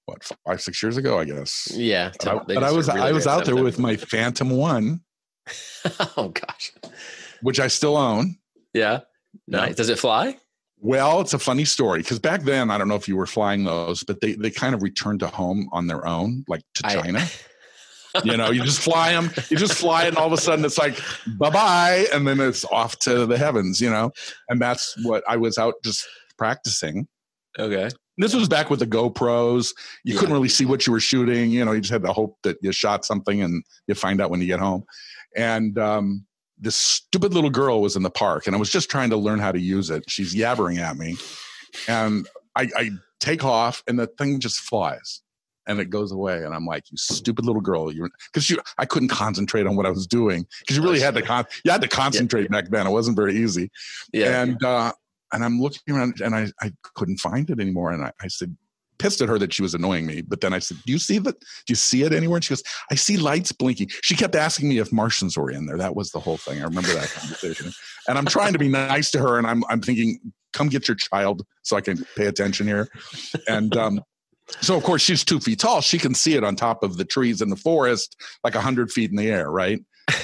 what 0.06 0.24
five 0.46 0.62
six 0.62 0.82
years 0.82 0.98
ago, 0.98 1.20
I 1.20 1.26
guess. 1.26 1.72
Yeah. 1.74 2.12
But 2.20 2.28
I, 2.28 2.40
but 2.56 2.64
I 2.64 2.72
was 2.72 2.88
really 2.88 3.02
I 3.02 3.12
was 3.12 3.28
out 3.28 3.46
there 3.46 3.56
then. 3.56 3.64
with 3.64 3.80
my 3.80 3.96
Phantom 3.96 4.50
One, 4.50 5.02
oh 6.18 6.30
gosh. 6.30 6.74
which 7.42 7.60
I 7.60 7.68
still 7.68 7.96
own. 7.96 8.38
Yeah. 8.74 9.02
No. 9.48 9.60
Nice. 9.60 9.76
Does 9.76 9.90
it 9.90 10.00
fly? 10.00 10.38
Well, 10.82 11.20
it's 11.20 11.34
a 11.34 11.40
funny 11.40 11.66
story 11.66 12.00
because 12.00 12.20
back 12.20 12.44
then 12.44 12.72
I 12.72 12.78
don't 12.78 12.88
know 12.88 12.96
if 12.96 13.08
you 13.08 13.18
were 13.18 13.26
flying 13.26 13.64
those, 13.66 14.04
but 14.04 14.22
they 14.22 14.34
they 14.34 14.50
kind 14.50 14.74
of 14.74 14.82
returned 14.82 15.20
to 15.22 15.28
home 15.28 15.68
on 15.72 15.88
their 15.88 16.06
own, 16.08 16.46
like 16.48 16.62
to 16.76 16.88
I- 16.88 16.96
China. 16.96 17.26
you 18.24 18.36
know, 18.38 18.50
you 18.50 18.64
just 18.64 18.82
fly 18.82 19.12
them, 19.12 19.30
you 19.50 19.58
just 19.58 19.74
fly 19.74 20.06
it, 20.06 20.08
and 20.10 20.18
all 20.18 20.26
of 20.26 20.34
a 20.34 20.38
sudden 20.38 20.66
it's 20.66 20.78
like 20.80 21.00
bye 21.38 21.50
bye, 21.50 22.08
and 22.14 22.28
then 22.28 22.40
it's 22.40 22.66
off 22.66 22.98
to 23.00 23.26
the 23.26 23.38
heavens. 23.38 23.80
You 23.82 23.90
know, 23.90 24.12
and 24.48 24.60
that's 24.62 24.96
what 25.04 25.24
I 25.28 25.36
was 25.38 25.58
out 25.58 25.76
just 25.84 26.08
practicing. 26.38 27.08
Okay. 27.58 27.90
This 28.18 28.34
was 28.34 28.50
back 28.50 28.70
with 28.70 28.80
the 28.80 28.88
GoPros. 28.88 29.74
You 30.04 30.14
Yeah. 30.14 30.20
couldn't 30.20 30.34
really 30.34 30.50
see 30.50 30.66
what 30.66 30.86
you 30.88 30.92
were 30.94 31.00
shooting. 31.00 31.52
You 31.52 31.64
know, 31.66 31.72
you 31.72 31.82
just 31.82 31.92
had 31.92 32.04
to 32.04 32.12
hope 32.14 32.38
that 32.44 32.58
you 32.62 32.72
shot 32.74 33.06
something 33.06 33.42
and 33.42 33.64
you 33.88 33.96
find 33.96 34.20
out 34.22 34.30
when 34.30 34.42
you 34.42 34.48
get 34.48 34.60
home. 34.60 34.84
And 35.38 35.78
um, 35.80 36.26
this 36.60 36.76
stupid 36.76 37.34
little 37.34 37.50
girl 37.50 37.82
was 37.82 37.96
in 37.96 38.04
the 38.04 38.10
park, 38.10 38.48
and 38.48 38.56
I 38.56 38.60
was 38.60 38.70
just 38.70 38.90
trying 38.90 39.10
to 39.12 39.18
learn 39.18 39.40
how 39.40 39.52
to 39.52 39.60
use 39.60 39.90
it. 39.90 40.04
She's 40.10 40.36
yabbering 40.36 40.78
at 40.78 40.98
me, 40.98 41.16
and 41.88 42.28
I, 42.56 42.70
I 42.76 42.92
take 43.20 43.44
off, 43.44 43.84
and 43.88 43.98
the 44.00 44.08
thing 44.08 44.40
just 44.40 44.60
flies. 44.60 45.22
and 45.70 45.80
it 45.80 45.90
goes 45.90 46.12
away. 46.12 46.44
And 46.44 46.54
I'm 46.54 46.66
like, 46.66 46.84
you 46.92 46.98
stupid 46.98 47.46
little 47.46 47.62
girl. 47.62 47.94
You 47.94 48.10
because 48.34 48.50
you 48.50 48.58
I 48.78 48.86
couldn't 48.86 49.10
concentrate 49.10 49.68
on 49.68 49.76
what 49.76 49.86
I 49.86 49.92
was 49.92 50.08
doing 50.08 50.46
because 50.60 50.76
you 50.76 50.84
really 50.84 51.00
had 51.00 51.14
to 51.14 51.22
con 51.22 51.46
you 51.64 51.72
had 51.72 51.82
to 51.82 51.88
concentrate 51.88 52.44
yeah. 52.44 52.62
back 52.62 52.70
then. 52.70 52.88
It 52.88 52.90
wasn't 52.92 53.16
very 53.16 53.38
easy. 53.38 53.72
Yeah. 54.12 54.42
And 54.42 54.62
uh 54.64 54.92
and 55.32 55.46
I'm 55.46 55.62
looking 55.62 55.96
around 55.96 56.22
and 56.22 56.36
I, 56.36 56.52
I 56.60 56.74
couldn't 56.96 57.18
find 57.18 57.50
it 57.52 57.60
anymore. 57.60 57.92
And 57.92 58.04
I, 58.04 58.12
I 58.20 58.28
said, 58.28 58.58
pissed 59.00 59.22
at 59.22 59.30
her 59.30 59.40
that 59.40 59.54
she 59.54 59.62
was 59.62 59.74
annoying 59.74 60.06
me. 60.06 60.22
But 60.22 60.42
then 60.42 60.54
I 60.54 60.60
said, 60.60 60.78
Do 60.86 60.92
you 60.92 61.00
see 61.00 61.18
that? 61.20 61.40
Do 61.40 61.46
you 61.70 61.76
see 61.76 62.04
it 62.04 62.14
anywhere? 62.14 62.38
And 62.38 62.44
she 62.44 62.52
goes, 62.52 62.64
I 62.92 62.96
see 62.96 63.18
lights 63.18 63.52
blinking. 63.52 63.90
She 64.04 64.16
kept 64.16 64.36
asking 64.36 64.70
me 64.70 64.78
if 64.78 64.92
Martians 64.92 65.38
were 65.38 65.50
in 65.50 65.66
there. 65.66 65.78
That 65.78 65.96
was 65.96 66.12
the 66.12 66.20
whole 66.20 66.38
thing. 66.38 66.62
I 66.62 66.66
remember 66.66 66.94
that 66.94 67.10
conversation. 67.10 67.72
And 68.08 68.18
I'm 68.18 68.26
trying 68.26 68.54
to 68.54 68.60
be 68.60 68.68
nice 68.68 69.10
to 69.12 69.20
her, 69.20 69.38
and 69.38 69.48
I'm 69.48 69.64
I'm 69.70 69.82
thinking, 69.82 70.20
come 70.54 70.70
get 70.70 70.88
your 70.88 70.96
child 70.96 71.46
so 71.64 71.76
I 71.78 71.82
can 71.82 72.06
pay 72.16 72.26
attention 72.26 72.68
here. 72.68 72.90
And 73.48 73.76
um, 73.78 74.02
so 74.62 74.76
of 74.76 74.84
course 74.84 75.02
she's 75.02 75.24
two 75.24 75.40
feet 75.40 75.60
tall. 75.60 75.82
She 75.82 75.98
can 75.98 76.14
see 76.14 76.36
it 76.36 76.44
on 76.44 76.56
top 76.56 76.84
of 76.84 76.98
the 76.98 77.06
trees 77.06 77.42
in 77.42 77.50
the 77.50 77.56
forest, 77.56 78.16
like 78.44 78.56
a 78.56 78.62
hundred 78.62 78.92
feet 78.92 79.12
in 79.12 79.16
the 79.16 79.30
air, 79.30 79.50
right? 79.52 79.80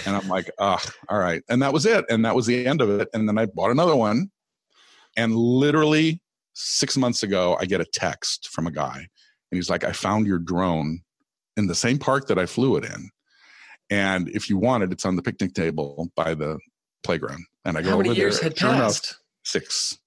And 0.06 0.16
I'm 0.16 0.28
like, 0.28 0.50
oh, 0.58 0.82
all 1.10 1.20
right. 1.20 1.44
And 1.48 1.62
that 1.62 1.74
was 1.74 1.86
it. 1.86 2.06
And 2.10 2.26
that 2.26 2.36
was 2.36 2.48
the 2.48 2.66
end 2.66 2.82
of 2.82 2.90
it. 3.00 3.08
And 3.14 3.28
then 3.30 3.38
I 3.38 3.46
bought 3.46 3.72
another 3.72 3.96
one. 3.96 4.32
And 5.16 5.36
literally 5.36 6.22
six 6.56 6.98
months 6.98 7.22
ago, 7.22 7.56
I 7.60 7.66
get 7.66 7.82
a 7.82 7.86
text 7.86 8.50
from 8.50 8.66
a 8.66 8.72
guy, 8.72 8.98
and 8.98 9.08
he's 9.58 9.70
like, 9.70 9.84
I 9.84 9.92
found 9.92 10.26
your 10.26 10.40
drone 10.40 11.02
in 11.58 11.68
the 11.68 11.76
same 11.76 12.00
park 12.00 12.28
that 12.28 12.40
I 12.40 12.46
flew 12.48 12.76
it 12.78 12.86
in. 12.86 13.10
And 13.92 14.30
if 14.30 14.50
you 14.50 14.58
want 14.58 14.84
it, 14.84 14.92
it's 14.92 15.06
on 15.06 15.16
the 15.16 15.22
picnic 15.22 15.54
table 15.54 16.10
by 16.16 16.34
the 16.34 16.58
playground. 17.04 17.46
And 17.66 17.78
I 17.78 17.82
go 17.82 17.92
How 17.92 17.98
many 17.98 18.10
over 18.10 18.18
years 18.18 18.40
there. 18.40 18.50
had 18.50 18.58
passed? 18.58 19.16
Six. 19.44 20.00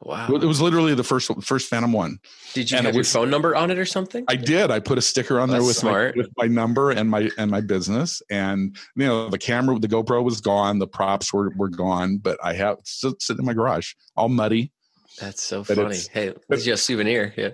Wow. 0.00 0.28
It 0.28 0.44
was 0.44 0.60
literally 0.60 0.94
the 0.94 1.02
first 1.02 1.30
first 1.42 1.68
Phantom 1.68 1.90
one. 1.92 2.18
Did 2.52 2.70
you 2.70 2.76
And 2.76 2.86
have 2.86 2.94
it 2.94 2.98
your 2.98 3.04
phone 3.04 3.30
number 3.30 3.56
on 3.56 3.70
it 3.70 3.78
or 3.78 3.86
something? 3.86 4.24
I 4.28 4.36
did. 4.36 4.70
I 4.70 4.78
put 4.78 4.98
a 4.98 5.02
sticker 5.02 5.40
on 5.40 5.48
there 5.48 5.62
with 5.62 5.76
smart. 5.76 6.14
my 6.14 6.22
with 6.22 6.30
my 6.36 6.46
number 6.46 6.90
and 6.90 7.08
my 7.08 7.30
and 7.38 7.50
my 7.50 7.62
business. 7.62 8.20
And 8.30 8.76
you 8.96 9.06
know, 9.06 9.30
the 9.30 9.38
camera, 9.38 9.78
the 9.78 9.88
GoPro 9.88 10.22
was 10.22 10.42
gone. 10.42 10.78
The 10.78 10.86
props 10.86 11.32
were 11.32 11.50
were 11.56 11.70
gone. 11.70 12.18
But 12.18 12.38
I 12.44 12.52
have 12.52 12.78
sitting 12.84 13.16
in 13.38 13.44
my 13.46 13.54
garage, 13.54 13.94
all 14.14 14.28
muddy. 14.28 14.72
That's 15.20 15.42
so 15.42 15.62
But 15.64 15.76
funny. 15.76 15.98
Hey, 16.12 16.34
it's 16.50 16.64
just 16.64 16.82
a 16.82 16.84
souvenir. 16.84 17.32
Yeah. 17.36 17.50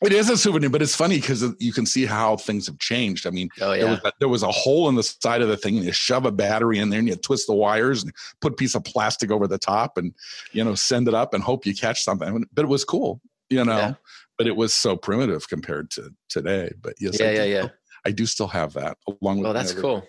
It 0.00 0.12
is 0.12 0.30
a 0.30 0.36
souvenir, 0.36 0.70
but 0.70 0.80
it's 0.80 0.94
funny 0.94 1.16
because 1.20 1.44
you 1.58 1.72
can 1.72 1.84
see 1.84 2.06
how 2.06 2.36
things 2.36 2.66
have 2.68 2.78
changed. 2.78 3.26
I 3.26 3.30
mean, 3.30 3.48
Oh 3.60 3.70
there, 3.70 3.78
yeah. 3.78 3.90
was 3.90 4.00
a, 4.04 4.12
there 4.20 4.28
was 4.28 4.42
a 4.44 4.50
hole 4.52 4.88
in 4.88 4.94
the 4.94 5.02
side 5.02 5.42
of 5.42 5.48
the 5.48 5.56
thing, 5.56 5.76
and 5.76 5.84
you 5.84 5.90
shove 5.92 6.24
a 6.24 6.30
battery 6.30 6.78
in 6.78 6.90
there, 6.90 7.00
and 7.00 7.08
you 7.08 7.16
twist 7.16 7.48
the 7.48 7.54
wires, 7.54 8.04
and 8.04 8.12
put 8.40 8.52
a 8.52 8.54
piece 8.56 8.76
of 8.76 8.84
plastic 8.84 9.32
over 9.32 9.48
the 9.48 9.58
top, 9.58 9.96
and 9.98 10.14
you 10.52 10.62
know, 10.62 10.76
send 10.76 11.08
it 11.08 11.14
up, 11.14 11.34
and 11.34 11.42
hope 11.42 11.66
you 11.66 11.74
catch 11.74 12.02
something. 12.04 12.44
But 12.52 12.64
it 12.66 12.68
was 12.68 12.84
cool, 12.84 13.20
you 13.50 13.64
know. 13.64 13.76
Yeah. 13.76 13.94
But 14.36 14.46
it 14.46 14.54
was 14.54 14.72
so 14.72 14.96
primitive 14.96 15.48
compared 15.48 15.90
to 15.92 16.10
today. 16.28 16.70
But 16.80 16.94
yes, 17.00 17.20
I 17.20 17.24
Yeah, 17.24 17.30
yeah, 17.32 17.44
do- 17.44 17.50
yeah. 17.50 17.68
I 18.06 18.10
do 18.12 18.24
still 18.26 18.46
have 18.46 18.74
that, 18.74 18.98
along 19.20 19.38
with 19.38 19.44
Well, 19.46 19.54
my 19.54 19.58
that's 19.60 19.72
cool. 19.72 20.06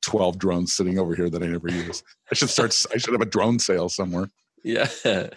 12 0.00 0.38
drones 0.38 0.72
sitting 0.72 0.98
over 0.98 1.14
here 1.14 1.28
that 1.28 1.42
I 1.42 1.46
never 1.46 1.68
use. 1.68 2.02
I 2.30 2.34
should 2.34 2.48
start, 2.48 2.74
I 2.94 2.96
should 2.96 3.12
have 3.12 3.20
a 3.20 3.26
drone 3.26 3.58
sale 3.58 3.90
somewhere. 3.90 4.30
Yeah. 4.64 4.88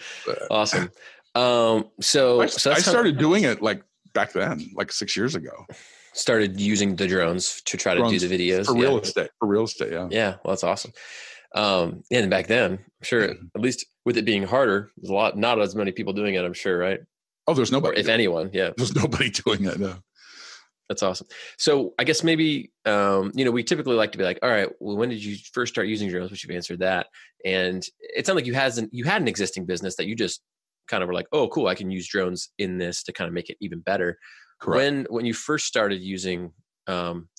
Awesome. 0.49 0.91
Um, 1.35 1.89
so, 2.01 2.41
I, 2.41 2.45
so 2.47 2.71
I 2.71 2.73
that's 2.73 2.85
how- 2.85 2.91
started 2.91 3.17
doing 3.17 3.43
it 3.43 3.61
like 3.61 3.83
back 4.13 4.33
then, 4.33 4.69
like 4.75 4.91
six 4.91 5.15
years 5.15 5.35
ago 5.35 5.65
started 6.13 6.59
using 6.59 6.95
the 6.95 7.07
drones 7.07 7.61
to 7.61 7.77
try 7.77 7.93
to 7.93 8.09
do 8.09 8.19
the 8.19 8.27
videos. 8.27 8.65
for 8.65 8.75
yeah. 8.75 8.81
real 8.81 8.99
estate, 8.99 9.29
for 9.39 9.47
real 9.47 9.63
estate. 9.63 9.91
Yeah. 9.91 10.07
Yeah, 10.09 10.29
well, 10.43 10.51
that's 10.53 10.63
awesome. 10.63 10.91
Um, 11.55 12.03
and 12.11 12.29
back 12.29 12.47
then, 12.47 12.73
I'm 12.73 12.79
sure 13.03 13.27
Mm-hmm. 13.29 13.45
at 13.55 13.61
least 13.61 13.85
with 14.05 14.17
it 14.17 14.25
being 14.25 14.43
harder, 14.43 14.91
there's 14.97 15.09
a 15.11 15.13
lot, 15.13 15.37
not 15.37 15.59
as 15.61 15.75
many 15.75 15.91
people 15.91 16.13
doing 16.13 16.33
it. 16.35 16.43
I'm 16.43 16.53
sure, 16.53 16.77
right? 16.77 16.99
Oh, 17.47 17.53
there's 17.53 17.69
Or 17.71 17.73
nobody. 17.75 17.99
if 18.01 18.07
anyone, 18.07 18.49
yeah, 18.53 18.71
There's 18.75 18.95
nobody 19.03 19.29
doing 19.29 19.65
it. 19.65 19.79
No. 19.79 19.95
That's 20.89 21.03
awesome. 21.03 21.27
So 21.57 21.93
I 21.99 22.03
guess 22.03 22.23
maybe 22.23 22.71
um, 22.85 23.31
you 23.35 23.45
know 23.45 23.51
we 23.51 23.63
typically 23.63 23.95
like 23.95 24.11
to 24.11 24.17
be 24.17 24.23
like, 24.23 24.39
all 24.41 24.49
right, 24.49 24.69
well, 24.79 24.97
when 24.97 25.09
did 25.09 25.23
you 25.23 25.37
first 25.53 25.71
start 25.71 25.87
using 25.87 26.09
drones? 26.09 26.31
Which 26.31 26.43
you've 26.43 26.55
answered 26.55 26.79
that, 26.79 27.07
and 27.45 27.85
it 27.99 28.25
sounded 28.25 28.41
like 28.41 28.47
you 28.47 28.55
hasn't 28.55 28.91
you 28.91 29.05
had 29.05 29.21
an 29.21 29.27
existing 29.27 29.65
business 29.65 29.95
that 29.97 30.07
you 30.07 30.15
just 30.15 30.41
kind 30.87 31.03
of 31.03 31.07
were 31.07 31.13
like, 31.13 31.27
oh, 31.31 31.47
cool, 31.47 31.67
I 31.67 31.75
can 31.75 31.91
use 31.91 32.07
drones 32.07 32.49
in 32.57 32.79
this 32.79 33.03
to 33.03 33.13
kind 33.13 33.27
of 33.27 33.33
make 33.33 33.51
it 33.51 33.57
even 33.61 33.79
better. 33.79 34.17
Correct. 34.59 34.77
When 34.77 35.07
when 35.09 35.25
you 35.25 35.33
first 35.33 35.67
started 35.67 36.01
using, 36.01 36.51
um, 36.87 37.29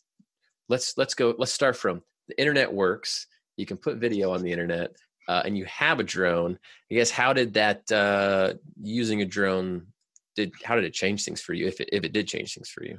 let's 0.68 0.96
let's 0.96 1.14
go. 1.14 1.34
Let's 1.36 1.52
start 1.52 1.76
from 1.76 2.02
the 2.28 2.38
internet 2.38 2.72
works. 2.72 3.26
You 3.56 3.66
can 3.66 3.76
put 3.76 3.96
video 3.96 4.32
on 4.32 4.42
the 4.42 4.52
internet, 4.52 4.92
uh, 5.28 5.42
and 5.44 5.58
you 5.58 5.64
have 5.64 5.98
a 5.98 6.04
drone. 6.04 6.56
I 6.90 6.94
guess 6.94 7.10
how 7.10 7.32
did 7.32 7.54
that 7.54 7.90
uh, 7.90 8.54
using 8.80 9.22
a 9.22 9.26
drone 9.26 9.88
did 10.36 10.52
how 10.64 10.76
did 10.76 10.84
it 10.84 10.94
change 10.94 11.24
things 11.24 11.40
for 11.40 11.52
you? 11.52 11.66
If 11.66 11.80
it 11.80 11.88
if 11.92 12.04
it 12.04 12.12
did 12.12 12.28
change 12.28 12.54
things 12.54 12.70
for 12.70 12.84
you, 12.84 12.98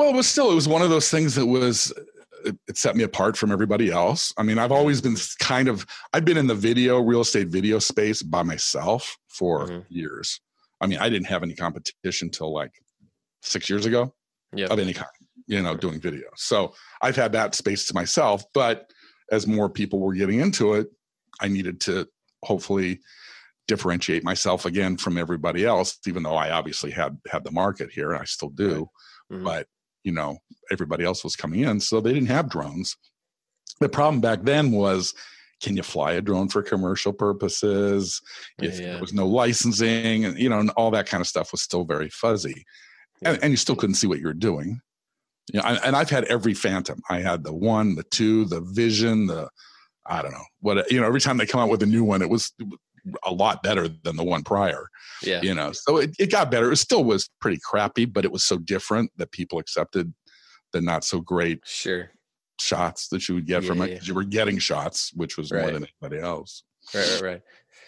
Well, 0.00 0.08
it 0.08 0.16
was 0.16 0.26
still, 0.26 0.50
it 0.50 0.54
was 0.54 0.66
one 0.66 0.80
of 0.80 0.88
those 0.88 1.10
things 1.10 1.34
that 1.34 1.44
was, 1.44 1.92
it, 2.46 2.56
it 2.66 2.78
set 2.78 2.96
me 2.96 3.04
apart 3.04 3.36
from 3.36 3.52
everybody 3.52 3.90
else. 3.90 4.32
I 4.38 4.42
mean, 4.42 4.56
I've 4.58 4.72
always 4.72 5.02
been 5.02 5.14
kind 5.40 5.68
of, 5.68 5.84
I've 6.14 6.24
been 6.24 6.38
in 6.38 6.46
the 6.46 6.54
video, 6.54 7.00
real 7.00 7.20
estate 7.20 7.48
video 7.48 7.78
space 7.78 8.22
by 8.22 8.42
myself 8.42 9.14
for 9.28 9.66
Mhm. 9.66 9.84
years. 9.90 10.40
I 10.80 10.86
mean, 10.86 11.00
I 11.00 11.10
didn't 11.10 11.26
have 11.26 11.42
any 11.42 11.54
competition 11.54 12.30
till 12.30 12.50
like 12.50 12.70
six 13.42 13.68
years 13.68 13.84
ago. 13.84 14.14
yeah, 14.54 14.68
of 14.70 14.78
any 14.78 14.94
kind, 14.94 15.10
you 15.46 15.60
know, 15.60 15.76
doing 15.76 16.00
video. 16.00 16.28
So 16.34 16.72
I've 17.02 17.14
had 17.14 17.32
that 17.32 17.54
space 17.54 17.86
to 17.88 17.94
myself. 17.94 18.42
But 18.54 18.90
as 19.30 19.46
more 19.46 19.68
people 19.68 20.00
were 20.00 20.14
getting 20.14 20.40
into 20.40 20.72
it, 20.74 20.88
I 21.42 21.48
needed 21.48 21.78
to 21.82 22.08
hopefully 22.42 23.00
differentiate 23.68 24.24
myself 24.24 24.64
again 24.64 24.96
from 24.96 25.18
everybody 25.18 25.66
else, 25.66 25.98
even 26.06 26.22
though 26.22 26.36
I 26.36 26.52
obviously 26.52 26.90
had 26.90 27.18
had 27.30 27.44
the 27.44 27.50
market 27.52 27.90
here, 27.92 28.12
and 28.12 28.22
I 28.22 28.24
still 28.24 28.48
do. 28.48 28.88
Mhm. 29.30 29.44
But 29.44 29.66
you 30.04 30.12
know, 30.12 30.38
everybody 30.70 31.04
else 31.04 31.24
was 31.24 31.36
coming 31.36 31.60
in, 31.60 31.80
so 31.80 32.00
they 32.00 32.12
didn't 32.12 32.28
have 32.28 32.48
drones. 32.48 32.96
The 33.80 33.88
problem 33.88 34.20
back 34.20 34.42
then 34.42 34.72
was 34.72 35.14
can 35.62 35.76
you 35.76 35.82
fly 35.82 36.12
a 36.12 36.22
drone 36.22 36.48
for 36.48 36.62
commercial 36.62 37.12
purposes? 37.12 38.20
If 38.58 38.80
Yeah. 38.80 38.92
there 38.92 39.00
was 39.00 39.12
no 39.12 39.26
licensing 39.26 40.24
and 40.24 40.38
you 40.38 40.48
know, 40.48 40.58
and 40.58 40.70
all 40.70 40.90
that 40.92 41.06
kind 41.06 41.20
of 41.20 41.26
stuff 41.26 41.52
was 41.52 41.62
still 41.62 41.84
very 41.84 42.08
fuzzy 42.08 42.64
and, 43.22 43.38
and 43.42 43.50
you 43.52 43.56
still 43.56 43.76
couldn't 43.76 43.96
see 43.96 44.06
what 44.06 44.20
you 44.20 44.26
were 44.26 44.34
doing. 44.34 44.80
You 45.52 45.60
know, 45.60 45.66
and, 45.66 45.80
and 45.84 45.96
I've 45.96 46.10
had 46.10 46.24
every 46.24 46.54
Phantom. 46.54 47.00
I 47.08 47.20
had 47.20 47.44
the 47.44 47.52
one, 47.52 47.94
the 47.94 48.04
two, 48.04 48.44
the 48.46 48.60
Vision, 48.60 49.26
the 49.26 49.48
I 50.06 50.22
don't 50.22 50.32
know 50.32 50.44
what. 50.60 50.90
You 50.90 51.00
know, 51.00 51.06
every 51.06 51.20
time 51.20 51.36
they 51.36 51.46
come 51.46 51.60
out 51.60 51.70
with 51.70 51.82
a 51.82 51.86
new 51.86 52.04
one, 52.04 52.22
it 52.22 52.30
was 52.30 52.52
a 53.24 53.32
lot 53.32 53.62
better 53.62 53.88
than 53.88 54.16
the 54.16 54.24
one 54.24 54.42
prior. 54.42 54.88
yeah, 55.22 55.40
You 55.42 55.54
know, 55.54 55.72
so 55.72 55.98
it, 55.98 56.14
it 56.18 56.30
got 56.30 56.50
better. 56.50 56.72
It 56.72 56.76
still 56.76 57.04
was 57.04 57.28
pretty 57.40 57.58
crappy, 57.62 58.04
but 58.04 58.24
it 58.24 58.32
was 58.32 58.44
so 58.44 58.58
different 58.58 59.10
that 59.16 59.32
people 59.32 59.58
accepted 59.58 60.12
the 60.72 60.80
not 60.80 61.04
so 61.04 61.20
great 61.20 61.60
sure, 61.64 62.10
shots 62.60 63.08
that 63.08 63.28
you 63.28 63.34
would 63.34 63.46
get 63.46 63.64
from 63.64 63.78
Yeah, 63.78 63.84
it 63.84 63.90
yeah. 63.90 63.98
you 64.02 64.14
were 64.14 64.24
getting 64.24 64.58
shots, 64.58 65.12
which 65.14 65.36
was 65.36 65.52
more 65.52 65.70
than 65.70 65.86
anybody 66.02 66.22
else. 66.22 66.62
right, 66.94 67.10
right, 67.12 67.22
right. 67.22 67.42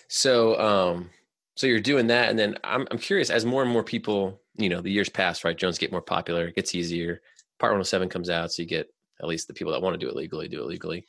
So, 0.08 0.58
um, 0.60 1.10
so 1.54 1.66
you're 1.66 1.80
doing 1.80 2.08
that, 2.08 2.28
and 2.30 2.38
then 2.38 2.56
I'm 2.64 2.86
I'm 2.90 2.98
curious 2.98 3.30
as 3.30 3.44
more 3.44 3.62
and 3.62 3.70
more 3.70 3.84
people, 3.84 4.40
you 4.56 4.68
know, 4.68 4.80
the 4.80 4.90
years 4.90 5.08
pass, 5.08 5.44
right? 5.44 5.56
Jones 5.56 5.78
get 5.78 5.92
more 5.92 6.02
popular, 6.02 6.48
it 6.48 6.56
gets 6.56 6.74
easier. 6.74 7.22
Part 7.58 7.72
107 7.72 8.08
comes 8.08 8.28
out, 8.30 8.52
so 8.52 8.62
you 8.62 8.68
get 8.68 8.92
at 9.20 9.28
least 9.28 9.48
the 9.48 9.54
people 9.54 9.72
that 9.72 9.80
want 9.80 9.94
to 9.94 9.98
do 9.98 10.08
it 10.08 10.16
legally 10.16 10.48
do 10.48 10.62
it 10.62 10.66
legally. 10.66 11.06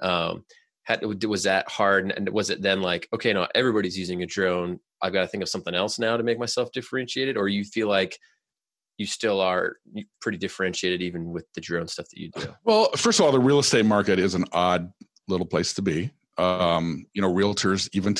Um, 0.00 0.44
had, 0.86 1.02
was 1.24 1.42
that 1.42 1.68
hard? 1.68 2.12
And 2.16 2.28
was 2.30 2.50
it 2.50 2.62
then 2.62 2.80
like, 2.80 3.08
okay, 3.12 3.32
now 3.32 3.48
everybody's 3.54 3.98
using 3.98 4.22
a 4.22 4.26
drone. 4.26 4.80
I've 5.02 5.12
got 5.12 5.22
to 5.22 5.26
think 5.28 5.42
of 5.42 5.48
something 5.48 5.74
else 5.74 5.98
now 5.98 6.16
to 6.16 6.22
make 6.22 6.38
myself 6.38 6.70
differentiated, 6.72 7.36
or 7.36 7.48
you 7.48 7.64
feel 7.64 7.88
like 7.88 8.18
you 8.96 9.06
still 9.06 9.40
are 9.40 9.76
pretty 10.20 10.38
differentiated 10.38 11.02
even 11.02 11.30
with 11.30 11.44
the 11.54 11.60
drone 11.60 11.88
stuff 11.88 12.08
that 12.08 12.18
you 12.18 12.30
do. 12.30 12.54
Well, 12.64 12.90
first 12.96 13.18
of 13.18 13.26
all, 13.26 13.32
the 13.32 13.38
real 13.38 13.58
estate 13.58 13.84
market 13.84 14.18
is 14.18 14.34
an 14.34 14.44
odd 14.52 14.90
little 15.28 15.46
place 15.46 15.74
to 15.74 15.82
be. 15.82 16.10
Um, 16.38 17.06
you 17.12 17.20
know, 17.20 17.32
realtors 17.32 17.88
even 17.92 18.16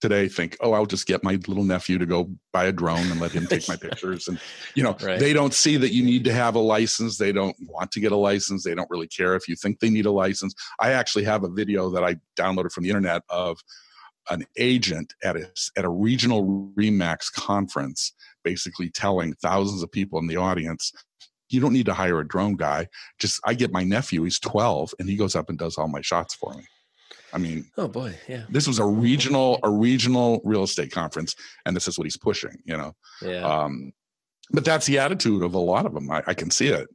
today 0.00 0.28
think, 0.28 0.56
"Oh, 0.60 0.72
I'll 0.72 0.86
just 0.86 1.06
get 1.06 1.22
my 1.24 1.32
little 1.46 1.64
nephew 1.64 1.98
to 1.98 2.06
go 2.06 2.30
buy 2.52 2.64
a 2.66 2.72
drone 2.72 3.10
and 3.10 3.20
let 3.20 3.32
him 3.32 3.46
take 3.46 3.68
my 3.68 3.76
pictures." 3.88 4.28
And 4.28 4.38
you 4.74 4.82
know, 4.82 4.96
Right. 5.02 5.18
they 5.18 5.32
don't 5.32 5.54
see 5.54 5.76
that 5.76 5.92
you 5.92 6.02
need 6.02 6.24
to 6.24 6.32
have 6.32 6.54
a 6.54 6.60
license. 6.60 7.18
They 7.18 7.32
don't 7.32 7.56
want 7.60 7.90
to 7.92 8.00
get 8.00 8.12
a 8.12 8.16
license. 8.16 8.64
They 8.64 8.74
don't 8.74 8.90
really 8.90 9.08
care 9.08 9.34
if 9.36 9.48
you 9.48 9.56
think 9.56 9.80
they 9.80 9.90
need 9.90 10.06
a 10.06 10.12
license. 10.12 10.54
I 10.80 10.92
actually 10.92 11.24
have 11.24 11.44
a 11.44 11.48
video 11.50 11.90
that 11.90 12.04
I 12.04 12.16
downloaded 12.38 12.72
from 12.72 12.84
the 12.84 12.90
internet 12.90 13.22
of 13.28 13.58
an 14.30 14.44
agent 14.58 15.14
at 15.24 15.36
a 15.36 15.50
at 15.76 15.84
a 15.84 15.88
regional 15.88 16.70
Remax 16.76 17.32
conference, 17.32 18.12
basically 18.44 18.90
telling 18.90 19.34
thousands 19.34 19.82
of 19.82 19.90
people 19.90 20.18
in 20.18 20.26
the 20.28 20.36
audience, 20.36 20.92
"You 21.48 21.60
don't 21.60 21.72
need 21.72 21.86
to 21.86 21.94
hire 21.94 22.20
a 22.20 22.28
drone 22.28 22.54
guy. 22.56 22.88
Just 23.18 23.40
I 23.44 23.54
get 23.54 23.72
my 23.72 23.82
nephew. 23.82 24.22
He's 24.22 24.38
12, 24.38 24.94
and 24.98 25.08
he 25.08 25.16
goes 25.16 25.34
up 25.34 25.48
and 25.48 25.58
does 25.58 25.76
all 25.78 25.88
my 25.88 26.00
shots 26.00 26.34
for 26.34 26.54
me." 26.54 26.64
I 27.32 27.38
mean, 27.38 27.70
Oh 27.76 27.88
boy, 27.88 28.14
yeah, 28.28 28.44
this 28.48 28.66
was 28.66 28.78
a 28.78 28.84
regional 28.84 29.58
a 29.62 29.70
regional 29.70 30.40
real 30.44 30.62
estate 30.64 30.90
conference, 30.92 31.34
and 31.64 31.74
this 31.76 31.86
is 31.88 31.98
what 31.98 32.04
he's 32.04 32.16
pushing. 32.16 32.56
You 32.64 32.76
know, 32.76 32.92
yeah, 33.22 33.42
um, 33.44 33.92
but 34.50 34.64
that's 34.64 34.86
the 34.86 34.98
attitude 34.98 35.42
of 35.42 35.54
a 35.54 35.58
lot 35.58 35.86
of 35.86 35.94
them. 35.94 36.10
I, 36.10 36.22
I 36.26 36.34
can 36.34 36.50
see 36.50 36.68
it, 36.68 36.88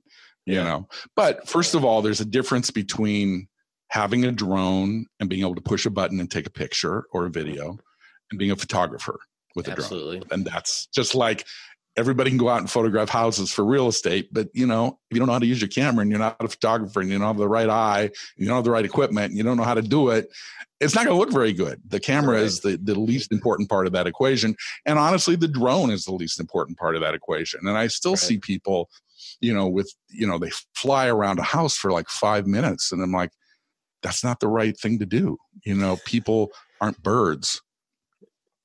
you 0.45 0.55
Yeah. 0.55 0.63
know. 0.63 0.87
But 1.15 1.47
first 1.47 1.75
of 1.75 1.85
all, 1.85 2.01
there's 2.01 2.21
a 2.21 2.25
difference 2.25 2.69
between 2.71 3.47
having 3.89 4.25
a 4.25 4.31
drone 4.31 5.05
and 5.19 5.29
being 5.29 5.41
able 5.41 5.55
to 5.55 5.61
push 5.61 5.85
a 5.85 5.89
button 5.89 6.19
and 6.19 6.29
take 6.29 6.47
a 6.47 6.51
picture 6.51 7.05
or 7.11 7.25
a 7.25 7.29
video, 7.29 7.77
and 8.31 8.39
being 8.39 8.51
a 8.51 8.55
photographer 8.55 9.19
with 9.55 9.67
a 9.67 9.71
drone. 9.71 9.83
absolutely. 9.85 10.21
And 10.31 10.43
that's 10.45 10.87
just 10.87 11.15
like 11.15 11.45
everybody 11.97 12.29
can 12.29 12.37
go 12.37 12.49
out 12.49 12.59
and 12.59 12.69
photograph 12.69 13.09
houses 13.09 13.51
for 13.51 13.63
real 13.63 13.87
estate, 13.87 14.29
but 14.31 14.49
you 14.53 14.67
know, 14.67 14.99
if 15.09 15.15
you 15.15 15.19
don't 15.19 15.27
know 15.27 15.33
how 15.33 15.39
to 15.39 15.45
use 15.45 15.61
your 15.61 15.69
camera 15.69 16.01
and 16.01 16.09
you're 16.09 16.19
not 16.19 16.35
a 16.39 16.47
photographer 16.47 16.99
and 16.99 17.09
you 17.09 17.17
don't 17.17 17.27
have 17.27 17.37
the 17.37 17.47
right 17.47 17.69
eye, 17.69 18.09
you 18.35 18.47
don't 18.47 18.55
have 18.55 18.65
the 18.65 18.71
right 18.71 18.85
equipment, 18.85 19.33
you 19.33 19.43
don't 19.43 19.57
know 19.57 19.63
how 19.63 19.73
to 19.73 19.81
do 19.81 20.09
it, 20.09 20.29
it's 20.81 20.93
not 20.93 21.05
going 21.05 21.15
to 21.15 21.19
look 21.19 21.31
very 21.31 21.53
good. 21.53 21.81
The 21.87 21.99
camera 21.99 22.35
right. 22.35 22.43
is 22.43 22.59
the, 22.59 22.77
the 22.81 22.99
least 22.99 23.31
important 23.31 23.69
part 23.69 23.87
of 23.87 23.93
that 23.93 24.07
equation. 24.07 24.55
And 24.85 24.99
honestly, 24.99 25.35
the 25.35 25.47
drone 25.47 25.89
is 25.89 26.03
the 26.03 26.13
least 26.13 26.39
important 26.39 26.77
part 26.77 26.95
of 26.95 27.01
that 27.01 27.15
equation. 27.15 27.61
And 27.63 27.77
I 27.77 27.87
still 27.87 28.13
right. 28.13 28.19
see 28.19 28.37
people, 28.37 28.89
you 29.39 29.53
know, 29.53 29.67
with, 29.67 29.93
you 30.09 30.27
know, 30.27 30.37
they 30.37 30.51
fly 30.75 31.07
around 31.07 31.39
a 31.39 31.43
house 31.43 31.77
for 31.77 31.91
like 31.91 32.09
five 32.09 32.45
minutes. 32.45 32.91
And 32.91 33.01
I'm 33.01 33.13
like, 33.13 33.31
that's 34.03 34.23
not 34.23 34.41
the 34.41 34.49
right 34.49 34.77
thing 34.77 34.99
to 34.99 35.05
do. 35.05 35.37
You 35.65 35.75
know, 35.75 35.97
people 36.05 36.51
aren't 36.81 37.01
birds 37.01 37.61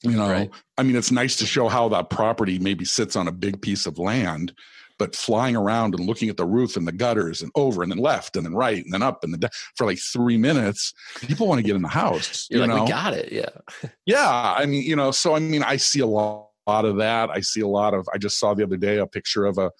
you 0.02 0.12
know 0.12 0.30
right. 0.30 0.50
i 0.78 0.82
mean 0.82 0.96
it's 0.96 1.10
nice 1.10 1.36
to 1.36 1.46
show 1.46 1.68
how 1.68 1.88
that 1.88 2.10
property 2.10 2.58
maybe 2.58 2.84
sits 2.84 3.16
on 3.16 3.28
a 3.28 3.32
big 3.32 3.60
piece 3.60 3.86
of 3.86 3.98
land 3.98 4.52
but 4.98 5.16
flying 5.16 5.56
around 5.56 5.94
and 5.94 6.06
looking 6.06 6.28
at 6.28 6.36
the 6.36 6.44
roof 6.44 6.76
and 6.76 6.86
the 6.86 6.92
gutters 6.92 7.40
and 7.40 7.50
over 7.54 7.82
and 7.82 7.90
then 7.90 7.98
left 7.98 8.36
and 8.36 8.44
then 8.44 8.54
right 8.54 8.84
and 8.84 8.92
then 8.92 9.02
up 9.02 9.24
and 9.24 9.32
then 9.32 9.40
down 9.40 9.50
for 9.74 9.86
like 9.86 9.98
three 9.98 10.36
minutes 10.36 10.92
people 11.20 11.46
want 11.46 11.58
to 11.58 11.62
get 11.62 11.74
in 11.74 11.82
the 11.82 11.88
house 11.88 12.46
You're 12.50 12.62
you 12.62 12.66
like, 12.66 12.76
know? 12.76 12.84
we 12.84 12.90
got 12.90 13.14
it 13.14 13.32
yeah 13.32 13.88
yeah 14.06 14.54
i 14.56 14.66
mean 14.66 14.82
you 14.84 14.94
know 14.94 15.10
so 15.10 15.34
i 15.34 15.38
mean 15.38 15.62
i 15.62 15.76
see 15.76 16.00
a 16.00 16.06
lot, 16.06 16.50
lot 16.66 16.84
of 16.84 16.96
that 16.96 17.30
i 17.30 17.40
see 17.40 17.62
a 17.62 17.66
lot 17.66 17.94
of 17.94 18.06
i 18.14 18.18
just 18.18 18.38
saw 18.38 18.54
the 18.54 18.62
other 18.62 18.76
day 18.76 18.98
a 18.98 19.06
picture 19.06 19.46
of 19.46 19.58
a 19.58 19.70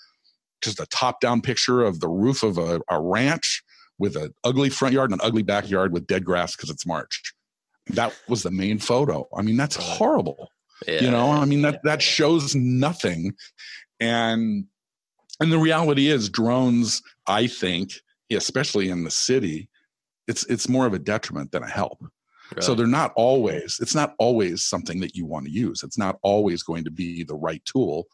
just 0.63 0.81
a 0.81 0.87
top 0.87 1.21
down 1.21 1.41
picture 1.41 1.83
of 1.83 2.01
the 2.01 2.09
roof 2.09 2.43
of 2.43 2.59
a, 2.59 2.81
a 2.91 3.01
ranch 3.01 3.63
with 3.99 4.17
an 4.17 4.35
ugly 4.45 4.71
front 4.71 4.95
yard 4.95 5.11
and 5.11 5.21
an 5.21 5.27
ugly 5.27 5.43
backyard 5.43 5.93
with 5.93 6.07
dead 6.07 6.25
grass 6.25 6.57
because 6.57 6.71
it's 6.71 6.87
march 6.87 7.30
that 7.95 8.15
was 8.29 8.43
the 8.43 8.51
main 8.51 8.79
photo. 8.79 9.29
I 9.37 9.43
mean, 9.43 9.57
that's 9.57 9.77
horrible. 9.77 10.51
Yeah. 10.87 11.03
You 11.03 11.11
know, 11.11 11.31
I 11.31 11.45
mean 11.45 11.63
that 11.63 11.83
that 11.85 12.03
shows 12.03 12.55
nothing. 12.55 13.35
And 14.01 14.65
and 15.41 15.53
the 15.53 15.59
reality 15.59 16.09
is 16.09 16.29
drones, 16.29 17.03
I 17.27 17.47
think, 17.47 17.93
especially 18.31 18.91
in 18.91 19.05
the 19.05 19.11
city, 19.11 19.69
it's 20.27 20.45
it's 20.47 20.69
more 20.69 20.87
of 20.87 20.95
a 20.95 20.99
detriment 20.99 21.53
than 21.53 21.63
a 21.63 21.69
help. 21.69 22.03
Really? 22.53 22.67
So 22.67 22.75
they're 22.75 22.87
not 22.87 23.13
always, 23.15 23.79
it's 23.81 23.95
not 23.95 24.15
always 24.19 24.63
something 24.63 25.01
that 25.01 25.15
you 25.15 25.25
want 25.25 25.47
to 25.47 25.53
use. 25.53 25.83
It's 25.85 25.99
not 25.99 26.19
always 26.23 26.65
going 26.65 26.83
to 26.85 26.91
be 26.91 27.23
the 27.23 27.37
right 27.37 27.65
tool 27.65 28.09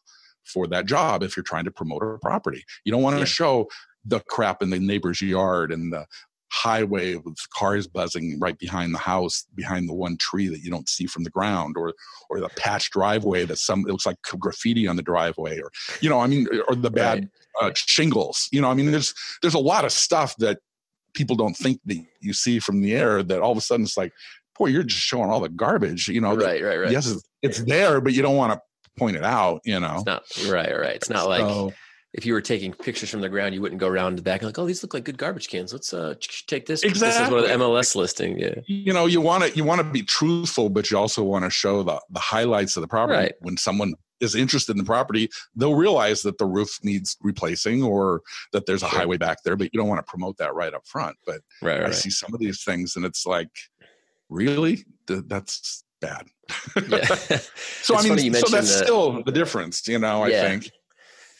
for 0.44 0.66
that 0.68 0.86
job 0.86 1.22
if 1.22 1.36
you're 1.36 1.44
trying 1.44 1.64
to 1.64 1.70
promote 1.70 2.02
a 2.02 2.18
property. 2.20 2.62
You 2.84 2.92
don't 2.92 3.02
want 3.02 3.16
to 3.16 3.20
yeah. 3.20 3.26
show 3.26 3.68
the 4.04 4.20
crap 4.20 4.62
in 4.62 4.70
the 4.70 4.78
neighbor's 4.78 5.22
yard 5.22 5.72
and 5.72 5.92
the 5.92 6.06
highway 6.52 7.16
with 7.16 7.36
cars 7.52 7.86
buzzing 7.86 8.38
right 8.38 8.58
behind 8.58 8.94
the 8.94 8.98
house 8.98 9.46
behind 9.54 9.88
the 9.88 9.94
one 9.94 10.16
tree 10.16 10.46
that 10.46 10.60
you 10.60 10.70
don't 10.70 10.88
see 10.88 11.06
from 11.06 11.24
the 11.24 11.30
ground 11.30 11.76
or 11.76 11.92
or 12.30 12.40
the 12.40 12.48
patch 12.50 12.90
driveway 12.90 13.44
that 13.44 13.58
some 13.58 13.80
it 13.80 13.90
looks 13.90 14.06
like 14.06 14.16
graffiti 14.38 14.86
on 14.86 14.96
the 14.96 15.02
driveway 15.02 15.58
or 15.58 15.70
you 16.00 16.08
know 16.08 16.20
i 16.20 16.26
mean 16.26 16.46
or 16.68 16.76
the 16.76 16.90
bad 16.90 17.28
right. 17.60 17.70
uh, 17.70 17.74
shingles. 17.74 18.48
You 18.52 18.60
know 18.60 18.70
i 18.70 18.74
mean 18.74 18.90
there's 18.90 19.12
there's 19.42 19.54
a 19.54 19.58
lot 19.58 19.84
of 19.84 19.92
stuff 19.92 20.36
that 20.36 20.58
people 21.14 21.34
don't 21.34 21.56
think 21.56 21.80
that 21.86 21.98
you 22.20 22.32
see 22.32 22.58
from 22.58 22.80
the 22.80 22.94
air 22.94 23.22
that 23.22 23.40
all 23.40 23.52
of 23.52 23.58
a 23.58 23.62
sudden 23.62 23.84
it's 23.84 23.96
like 23.96 24.12
boy 24.56 24.66
you're 24.66 24.82
just 24.82 25.02
showing 25.02 25.30
all 25.30 25.40
the 25.40 25.48
garbage 25.48 26.08
you 26.08 26.20
know 26.20 26.34
right 26.36 26.62
right 26.62 26.78
right. 26.78 26.90
yes 26.92 27.10
it's, 27.10 27.22
it's 27.42 27.62
there 27.64 28.00
but 28.00 28.12
you 28.12 28.22
don't 28.22 28.36
want 28.36 28.52
to 28.52 28.60
point 28.96 29.16
it 29.16 29.24
out 29.24 29.60
you 29.64 29.78
know? 29.80 29.96
It's 29.96 30.06
not 30.06 30.52
right 30.52 30.78
right. 30.78 30.96
It's 30.96 31.10
not 31.10 31.24
so, 31.24 31.28
like 31.28 31.74
if 32.16 32.24
you 32.24 32.32
were 32.32 32.40
taking 32.40 32.72
pictures 32.72 33.10
from 33.10 33.20
the 33.20 33.28
ground, 33.28 33.54
you 33.54 33.60
wouldn't 33.60 33.80
go 33.80 33.86
around 33.86 34.16
the 34.16 34.22
back 34.22 34.40
and 34.40 34.48
like, 34.48 34.58
oh, 34.58 34.66
these 34.66 34.82
look 34.82 34.94
like 34.94 35.04
good 35.04 35.18
garbage 35.18 35.48
cans. 35.48 35.72
Let's 35.72 35.92
uh 35.92 36.14
take 36.46 36.66
this. 36.66 36.82
Exactly. 36.82 37.08
This 37.08 37.20
is 37.20 37.30
one 37.30 37.44
of 37.44 37.48
the 37.48 37.64
MLS 37.64 37.94
listing. 37.94 38.38
Yeah. 38.38 38.54
You 38.66 38.92
know, 38.92 39.06
you 39.06 39.20
want 39.20 39.44
to 39.44 39.54
you 39.54 39.64
want 39.64 39.80
to 39.80 39.84
be 39.84 40.02
truthful, 40.02 40.70
but 40.70 40.90
you 40.90 40.96
also 40.96 41.22
want 41.22 41.44
to 41.44 41.50
show 41.50 41.82
the 41.82 42.00
the 42.10 42.20
highlights 42.20 42.76
of 42.76 42.80
the 42.80 42.88
property. 42.88 43.18
Right. 43.18 43.34
When 43.40 43.58
someone 43.58 43.94
is 44.20 44.34
interested 44.34 44.72
in 44.72 44.78
the 44.78 44.84
property, 44.84 45.28
they'll 45.54 45.74
realize 45.74 46.22
that 46.22 46.38
the 46.38 46.46
roof 46.46 46.78
needs 46.82 47.18
replacing 47.20 47.82
or 47.82 48.22
that 48.52 48.64
there's 48.64 48.82
a 48.82 48.88
highway 48.88 49.18
back 49.18 49.42
there, 49.44 49.56
but 49.56 49.68
you 49.74 49.78
don't 49.78 49.88
want 49.88 49.98
to 49.98 50.10
promote 50.10 50.38
that 50.38 50.54
right 50.54 50.72
up 50.72 50.86
front. 50.86 51.16
But 51.26 51.42
right, 51.60 51.80
right. 51.80 51.88
I 51.88 51.92
see 51.92 52.08
some 52.08 52.32
of 52.32 52.40
these 52.40 52.64
things 52.64 52.96
and 52.96 53.04
it's 53.04 53.26
like, 53.26 53.50
really? 54.30 54.84
That's 55.06 55.84
bad. 56.00 56.28
Yeah. 56.76 57.04
so 57.82 57.96
I 57.96 58.02
mean, 58.02 58.32
so 58.32 58.48
that's 58.48 58.78
the, 58.78 58.84
still 58.84 59.22
the 59.22 59.32
difference, 59.32 59.86
you 59.86 59.98
know, 59.98 60.24
yeah. 60.24 60.42
I 60.42 60.48
think 60.48 60.70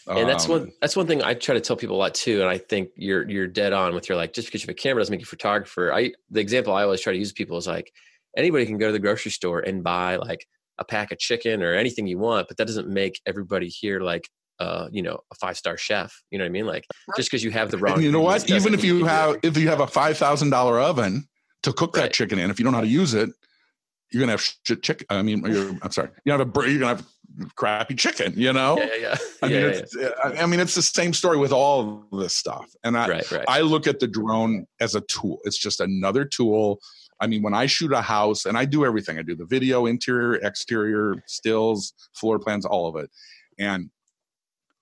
and 0.09 0.29
that's 0.29 0.47
one 0.47 0.63
um, 0.63 0.73
that's 0.81 0.97
one 0.97 1.07
thing 1.07 1.23
I 1.23 1.35
try 1.35 1.55
to 1.55 1.61
tell 1.61 1.77
people 1.77 1.97
a 1.97 1.99
lot 1.99 2.15
too. 2.15 2.41
And 2.41 2.49
I 2.49 2.59
think 2.59 2.91
you're 2.97 3.29
you're 3.29 3.47
dead 3.47 3.73
on 3.73 3.95
with 3.95 4.09
your 4.09 4.17
like 4.17 4.33
just 4.33 4.49
because 4.49 4.63
you 4.63 4.67
have 4.67 4.75
a 4.75 4.79
camera 4.79 5.01
doesn't 5.01 5.13
make 5.13 5.21
you 5.21 5.25
a 5.25 5.27
photographer. 5.27 5.93
I 5.93 6.13
the 6.31 6.41
example 6.41 6.75
I 6.75 6.85
always 6.85 7.01
try 7.01 7.13
to 7.13 7.19
use 7.19 7.33
people 7.33 7.57
is 7.57 7.67
like 7.67 7.93
anybody 8.37 8.67
can 8.67 8.79
go 8.79 8.87
to 8.87 8.93
the 8.93 8.99
grocery 8.99 9.33
store 9.33 9.61
and 9.61 9.83
buy 9.83 10.17
like 10.17 10.47
a 10.79 10.85
pack 10.85 11.11
of 11.11 11.19
chicken 11.19 11.63
or 11.63 11.75
anything 11.75 12.07
you 12.07 12.19
want, 12.19 12.49
but 12.49 12.57
that 12.59 12.67
doesn't 12.67 12.89
make 12.89 13.21
everybody 13.27 13.69
here 13.69 14.01
like 14.01 14.29
uh, 14.59 14.89
you 14.91 15.03
know, 15.03 15.21
a 15.31 15.35
five 15.35 15.57
star 15.57 15.77
chef. 15.77 16.23
You 16.31 16.39
know 16.39 16.45
what 16.45 16.49
I 16.49 16.53
mean? 16.53 16.67
Like 16.67 16.87
just 17.17 17.31
because 17.31 17.45
you 17.45 17.51
have 17.51 17.71
the 17.71 17.79
wrong. 17.79 17.95
And 17.95 18.03
you 18.03 18.13
know 18.13 18.21
what? 18.21 18.49
Even 18.51 18.75
if 18.75 18.85
you 18.85 19.05
have 19.05 19.37
if 19.43 19.57
you 19.57 19.69
have 19.69 19.81
a 19.81 19.87
five 19.87 20.17
thousand 20.17 20.51
dollar 20.51 20.81
oven 20.81 21.29
to 21.63 21.73
cook 21.73 21.97
right. 21.97 22.05
that 22.05 22.13
chicken 22.13 22.39
in, 22.39 22.51
if 22.51 22.59
you 22.59 22.65
don't 22.65 22.73
know 22.73 22.79
how 22.79 22.85
to 22.85 22.91
use 22.91 23.15
it, 23.15 23.31
you're 24.11 24.21
gonna 24.21 24.33
have 24.33 24.57
shit 24.65 24.83
chicken. 24.83 25.07
I 25.11 25.23
mean, 25.23 25.45
I'm 25.83 25.91
sorry. 25.91 26.11
You 26.25 26.33
have 26.33 26.41
a 26.41 26.71
you're 26.71 26.81
gonna 26.81 26.97
have 26.97 27.07
crappy 27.55 27.95
chicken. 27.95 28.33
You 28.37 28.53
know. 28.53 28.79
Yeah, 28.79 28.89
yeah. 28.95 28.99
yeah. 29.01 29.17
I 29.43 29.49
mean, 29.49 29.65
it's. 29.65 29.97
I 30.25 30.47
mean, 30.47 30.61
it's 30.61 30.75
the 30.75 30.83
same 30.83 31.13
story 31.13 31.39
with 31.39 31.53
all 31.53 32.07
of 32.13 32.21
this 32.21 32.35
stuff. 32.35 32.71
And 32.85 32.97
I, 32.97 33.09
right, 33.09 33.31
right. 33.31 33.45
I 33.49 33.61
look 33.61 33.87
at 33.87 34.01
the 34.01 34.07
drone 34.07 34.67
as 34.81 34.95
a 34.95 35.01
tool. 35.03 35.39
It's 35.45 35.59
just 35.59 35.81
another 35.81 36.25
tool. 36.25 36.81
I 37.21 37.27
mean, 37.27 37.43
when 37.43 37.55
I 37.55 37.67
shoot 37.67 37.93
a 37.93 38.03
house, 38.03 38.45
and 38.45 38.59
I 38.59 38.65
do 38.65 38.85
everything. 38.85 39.19
I 39.19 39.23
do 39.23 39.35
the 39.35 39.47
video, 39.47 39.87
interior, 39.87 40.35
exterior, 40.35 41.23
stills, 41.27 41.95
floor 42.15 42.39
plans, 42.39 42.67
all 42.67 42.87
of 42.89 42.97
it. 42.97 43.11
And 43.59 43.91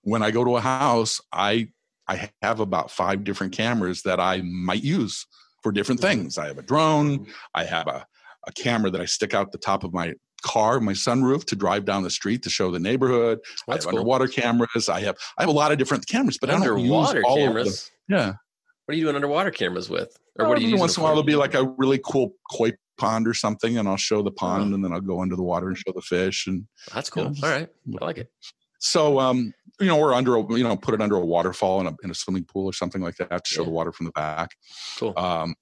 when 0.01 0.21
I 0.21 0.31
go 0.31 0.43
to 0.43 0.57
a 0.57 0.61
house, 0.61 1.21
I 1.31 1.69
I 2.07 2.29
have 2.41 2.59
about 2.59 2.91
five 2.91 3.23
different 3.23 3.53
cameras 3.53 4.03
that 4.03 4.19
I 4.19 4.41
might 4.41 4.83
use 4.83 5.25
for 5.63 5.71
different 5.71 6.01
mm-hmm. 6.01 6.21
things. 6.21 6.37
I 6.37 6.47
have 6.47 6.57
a 6.57 6.63
drone. 6.63 7.27
I 7.53 7.63
have 7.65 7.87
a 7.87 8.05
a 8.47 8.51
camera 8.51 8.91
that 8.91 9.01
I 9.01 9.05
stick 9.05 9.33
out 9.33 9.51
the 9.51 9.57
top 9.57 9.83
of 9.83 9.93
my 9.93 10.13
car, 10.43 10.79
my 10.79 10.93
sunroof 10.93 11.45
to 11.45 11.55
drive 11.55 11.85
down 11.85 12.03
the 12.03 12.09
street 12.09 12.43
to 12.43 12.49
show 12.49 12.71
the 12.71 12.79
neighborhood. 12.79 13.39
That's 13.43 13.61
I 13.67 13.73
have 13.73 13.81
cool. 13.81 13.89
underwater 13.99 14.27
cameras. 14.27 14.89
I 14.89 15.01
have 15.01 15.15
I 15.37 15.43
have 15.43 15.49
a 15.49 15.53
lot 15.53 15.71
of 15.71 15.77
different 15.77 16.07
cameras, 16.07 16.37
but 16.39 16.49
underwater 16.49 17.19
I 17.19 17.21
don't 17.21 17.21
use 17.21 17.23
all 17.25 17.37
cameras. 17.37 17.67
Of 17.67 17.89
them. 18.09 18.17
Yeah. 18.17 18.33
What 18.85 18.93
are 18.93 18.97
you 18.97 19.03
doing 19.05 19.15
underwater 19.15 19.51
cameras 19.51 19.89
with? 19.89 20.15
Or 20.37 20.47
what 20.47 20.59
do 20.59 20.65
you 20.65 20.77
once 20.77 20.97
in 20.97 21.01
a 21.01 21.03
while 21.03 21.13
there'll 21.13 21.23
be 21.23 21.35
like 21.35 21.55
a 21.55 21.63
really 21.77 21.99
cool 22.03 22.33
koi 22.51 22.73
pond 22.97 23.27
or 23.27 23.33
something, 23.33 23.77
and 23.77 23.87
I'll 23.87 23.97
show 23.97 24.21
the 24.21 24.31
pond, 24.31 24.63
uh-huh. 24.63 24.75
and 24.75 24.83
then 24.83 24.93
I'll 24.93 25.01
go 25.01 25.21
under 25.21 25.35
the 25.35 25.43
water 25.43 25.67
and 25.67 25.77
show 25.77 25.91
the 25.93 26.01
fish. 26.01 26.47
And 26.47 26.67
that's 26.93 27.09
cool. 27.09 27.23
You 27.23 27.41
know, 27.41 27.47
all 27.47 27.53
right, 27.53 27.69
I 28.01 28.05
like 28.05 28.17
it. 28.17 28.29
So, 28.79 29.19
um, 29.19 29.53
you 29.79 29.87
know, 29.87 29.97
we're 29.97 30.13
under, 30.13 30.35
a, 30.35 30.41
you 30.55 30.63
know, 30.63 30.75
put 30.75 30.93
it 30.93 31.01
under 31.01 31.15
a 31.15 31.25
waterfall 31.25 31.81
in 31.81 31.87
a, 31.87 31.95
in 32.03 32.11
a 32.11 32.13
swimming 32.13 32.43
pool 32.45 32.65
or 32.67 32.73
something 32.73 33.01
like 33.01 33.15
that 33.17 33.43
to 33.43 33.53
show 33.53 33.61
yeah. 33.61 33.65
the 33.65 33.71
water 33.71 33.91
from 33.91 34.05
the 34.05 34.11
back. 34.11 34.51
Cool. 34.99 35.13
Um, 35.17 35.55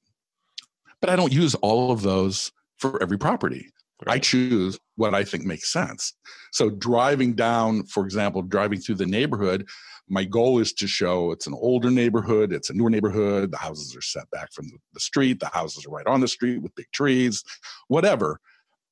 but 0.99 1.09
I 1.09 1.15
don't 1.15 1.31
use 1.31 1.55
all 1.55 1.91
of 1.91 2.01
those 2.01 2.51
for 2.77 3.01
every 3.01 3.17
property. 3.17 3.69
Right. 4.05 4.15
I 4.15 4.19
choose 4.19 4.79
what 4.95 5.13
I 5.13 5.23
think 5.23 5.45
makes 5.45 5.71
sense. 5.71 6.13
So 6.51 6.69
driving 6.69 7.33
down, 7.33 7.83
for 7.85 8.03
example, 8.03 8.41
driving 8.41 8.79
through 8.79 8.95
the 8.95 9.05
neighborhood, 9.05 9.67
my 10.09 10.25
goal 10.25 10.59
is 10.59 10.73
to 10.73 10.87
show 10.87 11.31
it's 11.31 11.47
an 11.47 11.53
older 11.53 11.89
neighborhood, 11.89 12.51
it's 12.51 12.69
a 12.69 12.73
newer 12.73 12.89
neighborhood, 12.89 13.51
the 13.51 13.57
houses 13.57 13.95
are 13.95 14.01
set 14.01 14.29
back 14.31 14.51
from 14.51 14.69
the 14.93 14.99
street, 14.99 15.39
the 15.39 15.47
houses 15.47 15.85
are 15.85 15.91
right 15.91 16.07
on 16.07 16.19
the 16.19 16.27
street 16.27 16.61
with 16.61 16.75
big 16.75 16.87
trees, 16.93 17.43
whatever. 17.87 18.39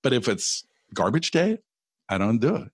But 0.03 0.13
if 0.13 0.27
it's 0.27 0.65
garbage 0.93 1.31
day, 1.31 1.59
I 2.09 2.17
don't 2.17 2.39
do 2.39 2.55
it. 2.55 2.71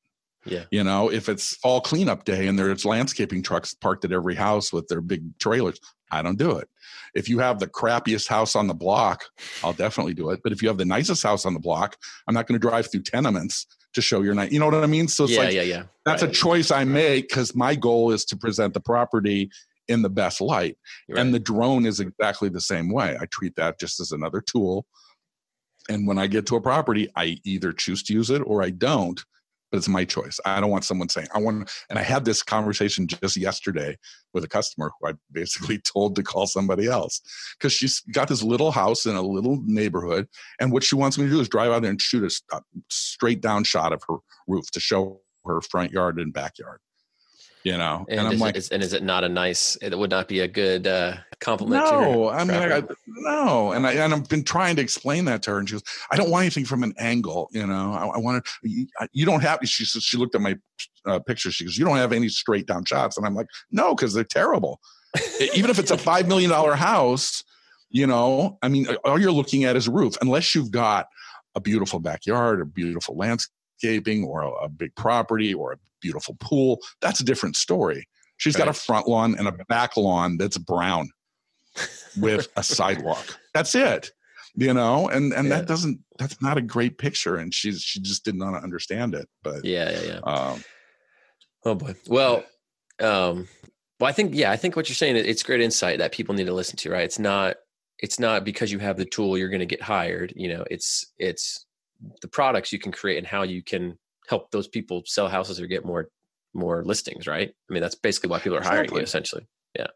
Yeah. 0.49 0.63
You 0.71 0.83
know, 0.83 1.11
if 1.11 1.29
it's 1.29 1.55
fall 1.57 1.81
cleanup 1.81 2.25
day 2.25 2.47
and 2.47 2.57
there's 2.57 2.85
landscaping 2.85 3.43
trucks 3.43 3.73
parked 3.73 4.05
at 4.05 4.11
every 4.11 4.35
house 4.35 4.71
with 4.71 4.87
their 4.87 5.01
big 5.01 5.37
trailers, 5.39 5.79
I 6.11 6.21
don't 6.21 6.37
do 6.37 6.57
it. 6.57 6.69
If 7.15 7.27
you 7.27 7.39
have 7.39 7.59
the 7.59 7.67
crappiest 7.67 8.27
house 8.27 8.55
on 8.55 8.67
the 8.67 8.73
block, 8.73 9.25
I'll 9.63 9.73
definitely 9.73 10.13
do 10.13 10.29
it. 10.29 10.41
But 10.43 10.51
if 10.51 10.61
you 10.61 10.67
have 10.67 10.77
the 10.77 10.85
nicest 10.85 11.23
house 11.23 11.45
on 11.45 11.53
the 11.53 11.59
block, 11.59 11.97
I'm 12.27 12.33
not 12.33 12.47
going 12.47 12.59
to 12.59 12.65
drive 12.67 12.91
through 12.91 13.03
tenements 13.03 13.65
to 13.93 14.01
show 14.01 14.21
your 14.21 14.33
night. 14.33 14.51
You 14.51 14.59
know 14.59 14.65
what 14.67 14.75
I 14.75 14.87
mean? 14.87 15.07
So 15.07 15.25
it's 15.25 15.33
yeah, 15.33 15.39
like, 15.39 15.53
yeah, 15.53 15.61
yeah. 15.63 15.83
That's 16.05 16.21
right. 16.21 16.31
a 16.31 16.33
choice 16.33 16.71
I 16.71 16.83
make 16.83 17.29
because 17.29 17.55
my 17.55 17.75
goal 17.75 18.11
is 18.11 18.25
to 18.25 18.37
present 18.37 18.73
the 18.73 18.79
property 18.79 19.49
in 19.87 20.01
the 20.01 20.09
best 20.09 20.41
light. 20.41 20.77
Right. 21.09 21.19
And 21.19 21.33
the 21.33 21.39
drone 21.39 21.85
is 21.85 21.99
exactly 21.99 22.49
the 22.49 22.61
same 22.61 22.91
way. 22.91 23.17
I 23.19 23.25
treat 23.25 23.55
that 23.55 23.79
just 23.79 23.99
as 23.99 24.11
another 24.11 24.41
tool. 24.41 24.85
And 25.89 26.07
when 26.07 26.17
I 26.17 26.27
get 26.27 26.45
to 26.47 26.57
a 26.57 26.61
property, 26.61 27.09
I 27.15 27.37
either 27.43 27.71
choose 27.71 28.03
to 28.03 28.13
use 28.13 28.29
it 28.29 28.39
or 28.39 28.61
I 28.61 28.69
don't 28.69 29.23
but 29.71 29.77
it's 29.77 29.87
my 29.87 30.05
choice. 30.05 30.39
I 30.45 30.59
don't 30.59 30.69
want 30.69 30.85
someone 30.85 31.09
saying, 31.09 31.27
I 31.33 31.39
want, 31.39 31.69
and 31.89 31.99
I 31.99 32.03
had 32.03 32.25
this 32.25 32.41
conversation 32.43 33.07
just 33.07 33.37
yesterday 33.37 33.97
with 34.33 34.43
a 34.43 34.47
customer 34.47 34.91
who 34.99 35.09
I 35.09 35.13
basically 35.31 35.79
told 35.79 36.15
to 36.15 36.23
call 36.23 36.47
somebody 36.47 36.87
else 36.87 37.21
because 37.57 37.73
she's 37.73 38.01
got 38.11 38.27
this 38.27 38.43
little 38.43 38.71
house 38.71 39.05
in 39.05 39.15
a 39.15 39.21
little 39.21 39.61
neighborhood. 39.65 40.27
And 40.59 40.71
what 40.71 40.83
she 40.83 40.95
wants 40.95 41.17
me 41.17 41.25
to 41.25 41.31
do 41.31 41.39
is 41.39 41.49
drive 41.49 41.71
out 41.71 41.81
there 41.81 41.91
and 41.91 42.01
shoot 42.01 42.31
a, 42.51 42.61
straight 42.89 43.41
down 43.41 43.63
shot 43.63 43.93
of 43.93 44.01
her 44.07 44.17
roof 44.47 44.71
to 44.71 44.79
show 44.79 45.21
her 45.45 45.61
front 45.61 45.91
yard 45.91 46.19
and 46.19 46.33
backyard. 46.33 46.79
You 47.63 47.77
know 47.77 48.05
and, 48.09 48.19
and, 48.19 48.27
i'm 48.27 48.33
is 48.33 48.41
like 48.41 48.55
it, 48.55 48.69
and 48.71 48.83
is 48.83 48.93
it 48.93 49.03
not 49.03 49.23
a 49.23 49.29
nice 49.29 49.77
it 49.81 49.97
would 49.97 50.09
not 50.09 50.27
be 50.27 50.41
a 50.41 50.47
good 50.47 50.87
uh 50.87 51.15
compliment 51.39 51.83
no 51.83 52.29
i 52.29 52.43
mean 52.43 52.57
I, 52.57 52.83
no 53.07 53.71
and 53.71 53.85
i 53.85 53.93
and 53.93 54.13
i've 54.13 54.27
been 54.29 54.43
trying 54.43 54.75
to 54.77 54.81
explain 54.81 55.25
that 55.25 55.43
to 55.43 55.51
her 55.51 55.59
and 55.59 55.67
she 55.67 55.73
goes 55.73 55.83
i 56.11 56.15
don't 56.15 56.29
want 56.29 56.43
anything 56.43 56.65
from 56.65 56.83
an 56.83 56.93
angle 56.97 57.49
you 57.51 57.65
know 57.65 57.93
i, 57.93 58.05
I 58.05 58.17
want 58.17 58.43
to 58.43 58.69
you, 58.69 58.87
you 59.11 59.25
don't 59.25 59.41
have 59.41 59.59
she 59.63 59.85
says 59.85 60.03
she 60.03 60.17
looked 60.17 60.35
at 60.35 60.41
my 60.41 60.55
uh, 61.05 61.19
picture 61.19 61.51
she 61.51 61.65
goes 61.65 61.77
you 61.77 61.85
don't 61.85 61.97
have 61.97 62.13
any 62.13 62.29
straight 62.29 62.67
down 62.67 62.85
shots 62.85 63.17
and 63.17 63.25
i'm 63.25 63.35
like 63.35 63.47
no 63.71 63.95
because 63.95 64.13
they're 64.13 64.23
terrible. 64.23 64.79
Even 65.55 65.71
if 65.71 65.79
it's 65.79 65.91
a 65.91 65.97
five 66.09 66.27
million 66.27 66.49
dollar 66.49 66.75
house 66.75 67.43
you 67.89 68.05
know 68.05 68.57
i 68.61 68.67
mean 68.67 68.87
all 69.05 69.19
you're 69.19 69.31
looking 69.31 69.63
at 69.63 69.75
is 69.75 69.87
a 69.87 69.91
roof 69.91 70.15
unless 70.21 70.53
you've 70.53 70.71
got 70.71 71.07
a 71.55 71.61
beautiful 71.61 71.99
backyard 71.99 72.59
or 72.59 72.65
beautiful 72.65 73.15
landscaping 73.83 74.23
or 74.23 74.41
a, 74.41 74.49
a 74.65 74.69
big 74.69 74.95
property 74.95 75.53
or 75.53 75.73
a 75.73 75.77
beautiful 76.01 76.35
pool 76.39 76.79
that's 77.01 77.19
a 77.19 77.23
different 77.25 77.55
story 77.55 78.07
She's 78.37 78.55
got 78.55 78.67
a 78.67 78.73
front 78.73 79.07
lawn 79.07 79.35
and 79.37 79.47
a 79.47 79.51
back 79.67 79.97
lawn 79.97 80.37
that's 80.37 80.59
brown 80.59 81.09
with 82.17 82.47
a 82.55 82.61
sidewalk. 82.61 83.35
That's 83.53 83.73
it. 83.73 84.11
You 84.55 84.73
know, 84.73 85.09
and 85.09 85.33
and 85.33 85.47
Yeah. 85.47 85.57
that 85.57 85.67
doesn't 85.67 85.99
that's 86.19 86.39
not 86.41 86.57
a 86.57 86.61
great 86.61 86.97
picture. 86.99 87.37
And 87.37 87.53
she's 87.53 87.81
she 87.81 87.99
just 87.99 88.23
did 88.23 88.35
not 88.35 88.63
understand 88.63 89.15
it. 89.15 89.27
But 89.43 89.65
yeah 89.65 89.89
yeah 89.89 90.01
yeah 90.01 90.19
um 90.19 90.63
Oh 91.65 91.75
boy. 91.75 91.95
Well, 92.07 92.43
um, 92.99 93.47
well, 93.99 94.07
I 94.09 94.11
think 94.11 94.35
yeah, 94.35 94.51
I 94.51 94.55
think 94.55 94.75
what 94.75 94.87
you're 94.87 94.95
saying 94.95 95.15
it's 95.15 95.43
great 95.43 95.61
insight 95.61 95.97
that 95.97 96.11
people 96.11 96.35
need 96.35 96.45
to 96.45 96.53
listen 96.53 96.77
to. 96.77 96.91
Right? 96.91 97.03
It's 97.03 97.19
not 97.19 97.55
it's 97.99 98.19
not 98.19 98.45
because 98.45 98.71
you 98.71 98.77
have 98.79 98.97
the 98.97 99.05
tool 99.05 99.37
you're 99.37 99.49
going 99.49 99.59
to 99.59 99.65
get 99.65 99.81
hired. 99.81 100.31
You 100.35 100.49
know, 100.49 100.63
it's 100.69 101.11
it's 101.17 101.65
the 102.21 102.27
products 102.27 102.71
you 102.71 102.79
can 102.79 102.91
create 102.91 103.17
and 103.17 103.27
how 103.27 103.43
you 103.43 103.63
can 103.63 103.97
help 104.27 104.51
those 104.51 104.67
people 104.67 105.03
sell 105.05 105.27
houses 105.27 105.59
or 105.59 105.67
get 105.67 105.85
more 105.85 106.09
more 106.53 106.83
listings. 106.83 107.27
Right? 107.27 107.49
I 107.69 107.73
mean, 107.73 107.81
that's 107.81 107.95
basically 107.95 108.29
why 108.29 108.39
people 108.39 108.57
are 108.57 108.63
hiring 108.63 108.91
you 108.91 108.99
essentially. 108.99 109.47
Yeah. 109.75 109.87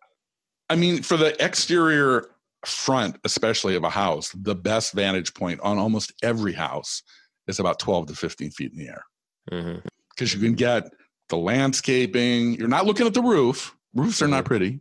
I 0.70 0.76
mean, 0.76 1.04
for 1.04 1.18
the 1.18 1.44
exterior 1.44 2.30
front, 2.66 3.18
especially 3.24 3.76
of 3.76 3.84
a 3.84 3.90
house, 3.90 4.32
the 4.32 4.56
best 4.56 4.94
vantage 4.94 5.34
point 5.34 5.60
on 5.62 5.78
almost 5.78 6.14
every 6.24 6.54
house 6.54 7.02
is 7.48 7.60
about 7.60 7.80
12 7.80 8.08
to 8.08 8.16
15 8.16 8.52
feet 8.52 8.72
in 8.72 8.78
the 8.78 8.88
air. 8.88 9.04
Mm-hmm. 9.52 9.80
because 10.12 10.34
you 10.36 10.40
can 10.40 10.54
get 10.54 10.94
the 11.30 11.38
landscaping. 11.38 12.54
You're 12.54 12.68
not 12.68 12.86
looking 12.86 13.08
at 13.08 13.14
the 13.16 13.24
roof. 13.24 13.76
Roofs 13.96 14.22
are 14.22 14.28
not 14.28 14.44
mm-hmm. 14.44 14.48
pretty, 14.48 14.80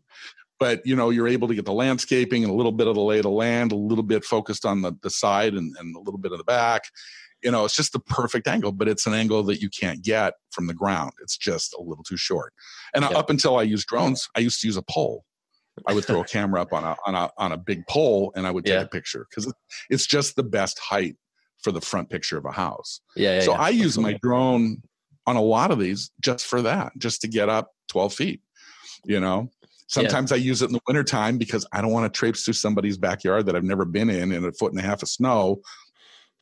but 0.61 0.87
you 0.87 0.95
know 0.95 1.11
you're 1.11 1.27
able 1.27 1.49
to 1.49 1.55
get 1.55 1.65
the 1.65 1.73
landscaping 1.73 2.45
and 2.45 2.53
a 2.53 2.55
little 2.55 2.71
bit 2.71 2.87
of 2.87 2.95
the 2.95 3.01
lay 3.01 3.17
of 3.17 3.25
the 3.25 3.31
land, 3.31 3.73
a 3.73 3.77
little 3.77 4.05
bit 4.05 4.25
focused 4.25 4.65
on 4.65 4.83
the, 4.83 4.93
the 5.03 5.11
side 5.11 5.55
and, 5.55 5.75
and 5.81 5.97
a 5.97 5.99
little 5.99 6.19
bit 6.19 6.31
of 6.31 6.39
the 6.39 6.45
back. 6.45 6.83
You 7.43 7.51
know, 7.51 7.65
it's 7.65 7.75
just 7.75 7.93
the 7.95 7.99
perfect 8.01 8.47
angle, 8.47 8.71
but 8.71 8.87
it's 8.87 9.07
an 9.07 9.15
angle 9.15 9.43
that 9.45 9.63
you 9.63 9.71
can't 9.71 10.03
get 10.05 10.35
from 10.53 10.67
the 10.67 10.75
ground. 10.75 11.13
It's 11.23 11.39
just 11.39 11.75
a 11.79 11.83
little 11.83 12.05
too 12.05 12.19
short. 12.19 12.53
And 12.95 13.03
Yeah. 13.03 13.17
up 13.17 13.31
until 13.31 13.57
I 13.57 13.63
used 13.63 13.89
drones, 13.89 14.29
I 14.37 14.41
used 14.41 14.61
to 14.61 14.67
use 14.67 14.77
a 14.77 14.83
pole. 14.83 15.25
I 15.87 15.95
would 15.95 16.05
throw 16.05 16.21
a 16.21 16.25
camera 16.27 16.61
up 16.61 16.75
on 16.75 16.85
a 16.85 16.95
on 17.07 17.15
a 17.15 17.31
on 17.39 17.53
a 17.53 17.57
big 17.57 17.87
pole 17.87 18.33
and 18.37 18.47
I 18.47 18.51
would 18.51 18.67
take 18.67 18.75
Yeah. 18.75 18.83
a 18.83 18.87
picture 18.89 19.27
because 19.31 19.51
it's 19.89 20.07
just 20.07 20.37
the 20.37 20.43
best 20.43 20.79
height 20.79 21.17
for 21.63 21.73
the 21.73 21.81
front 21.81 22.11
picture 22.11 22.37
of 22.37 22.45
a 22.45 22.53
house 22.53 23.01
Yeah. 23.17 23.37
yeah 23.37 23.41
so. 23.41 23.53
I 23.55 23.71
use 23.71 23.97
my 23.99 24.19
drone 24.23 24.83
on 25.27 25.37
a 25.37 25.43
lot 25.43 25.71
of 25.71 25.79
these 25.79 26.11
just 26.21 26.45
for 26.47 26.61
that, 26.63 26.93
just 26.99 27.21
to 27.23 27.29
get 27.29 27.49
up 27.49 27.71
12 27.89 28.13
feet. 28.13 28.41
You 29.07 29.21
know, 29.21 29.51
sometimes 29.91 30.31
I 30.33 30.37
use 30.37 30.63
it 30.63 30.67
in 30.67 30.73
the 30.73 30.81
wintertime 30.87 31.37
because 31.37 31.67
I 31.73 31.81
don't 31.81 31.91
want 31.91 32.13
to 32.13 32.17
traipse 32.17 32.45
through 32.45 32.55
somebody's 32.55 32.97
backyard 32.97 33.47
that 33.47 33.57
I've 33.57 33.65
never 33.65 33.85
been 33.85 34.09
in 34.09 34.33
in 34.33 34.45
a 34.45 34.53
foot 34.53 34.73
and 34.73 34.81
a 34.81 34.85
half 34.85 35.03
of 35.03 35.09
snow 35.09 35.61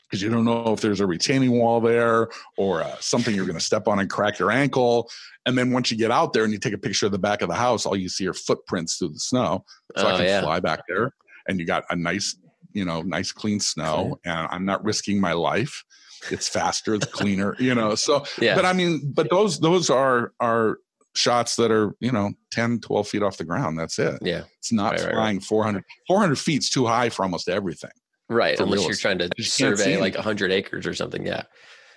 because 0.09 0.23
you 0.23 0.31
don't 0.31 0.45
know 0.45 0.73
if 0.73 0.81
there's 0.81 1.01
a 1.01 1.07
retaining 1.07 1.51
wall 1.59 1.81
there 1.81 2.29
or 2.57 2.83
uh, 2.83 2.97
something 3.01 3.35
you're 3.35 3.45
going 3.47 3.59
to 3.59 3.65
step 3.65 3.89
on 3.89 3.99
and 3.99 4.09
crack 4.09 4.39
your 4.39 4.51
ankle. 4.51 5.11
And 5.45 5.57
then 5.57 5.71
once 5.71 5.91
you 5.91 5.99
get 5.99 6.11
out 6.11 6.33
there 6.33 6.45
and 6.45 6.53
you 6.53 6.59
take 6.59 6.73
a 6.73 6.79
picture 6.79 7.07
of 7.07 7.13
the 7.13 7.19
back 7.19 7.43
of 7.43 7.49
the 7.49 7.55
house, 7.55 7.85
all 7.85 7.97
you 7.97 8.09
see 8.09 8.27
are 8.27 8.33
footprints 8.35 8.97
through 8.97 9.11
the 9.11 9.19
snow. 9.19 9.65
So 9.97 10.07
I 10.07 10.13
Oh, 10.13 10.17
can 10.17 10.25
yeah. 10.27 10.41
fly 10.41 10.61
back 10.61 10.81
there 10.89 11.13
and 11.47 11.59
you 11.61 11.67
got 11.67 11.85
a 11.91 11.97
nice, 11.97 12.37
you 12.73 12.85
know, 12.85 13.03
nice 13.03 13.33
clean 13.33 13.61
snow 13.61 14.19
and 14.25 14.49
I'm 14.51 14.65
not 14.65 14.85
risking 14.85 15.21
my 15.21 15.33
life. 15.33 15.85
It's 16.31 16.49
faster, 16.49 16.95
it's 16.95 17.07
cleaner, 17.07 17.55
you 17.59 17.75
know. 17.75 17.95
So 17.95 18.25
Yeah. 18.41 18.55
but 18.55 18.65
I 18.65 18.73
mean, 18.73 19.13
but 19.15 19.29
those 19.31 19.61
those 19.61 19.89
are 19.91 20.33
are 20.41 20.79
shots 21.19 21.57
that 21.57 21.71
are, 21.71 21.95
you 22.01 22.13
know, 22.13 22.33
10, 22.53 22.81
12 22.81 23.09
feet 23.09 23.23
off 23.23 23.37
the 23.37 23.45
ground. 23.45 23.79
That's 23.79 23.99
it. 23.99 24.19
yeah. 24.23 24.43
It's 24.59 24.73
not 24.73 24.93
Right, 24.93 25.01
right, 25.01 25.07
right. 25.09 25.15
flying 25.15 25.41
400. 25.41 25.85
400 26.07 26.39
feet's 26.39 26.71
too 26.71 26.87
high 26.87 27.09
for 27.11 27.25
almost 27.25 27.49
everything. 27.49 27.91
Right. 28.29 28.59
Unless 28.61 28.85
you're 28.87 28.95
trying 28.95 29.19
to 29.19 29.25
You 29.37 29.45
just 29.45 29.59
can't 29.59 29.77
survey 29.79 29.95
like 29.97 30.15
anything. 30.15 30.19
100 30.19 30.53
acres 30.53 30.87
or 30.87 30.95
something. 30.95 31.27
Yeah. 31.27 31.43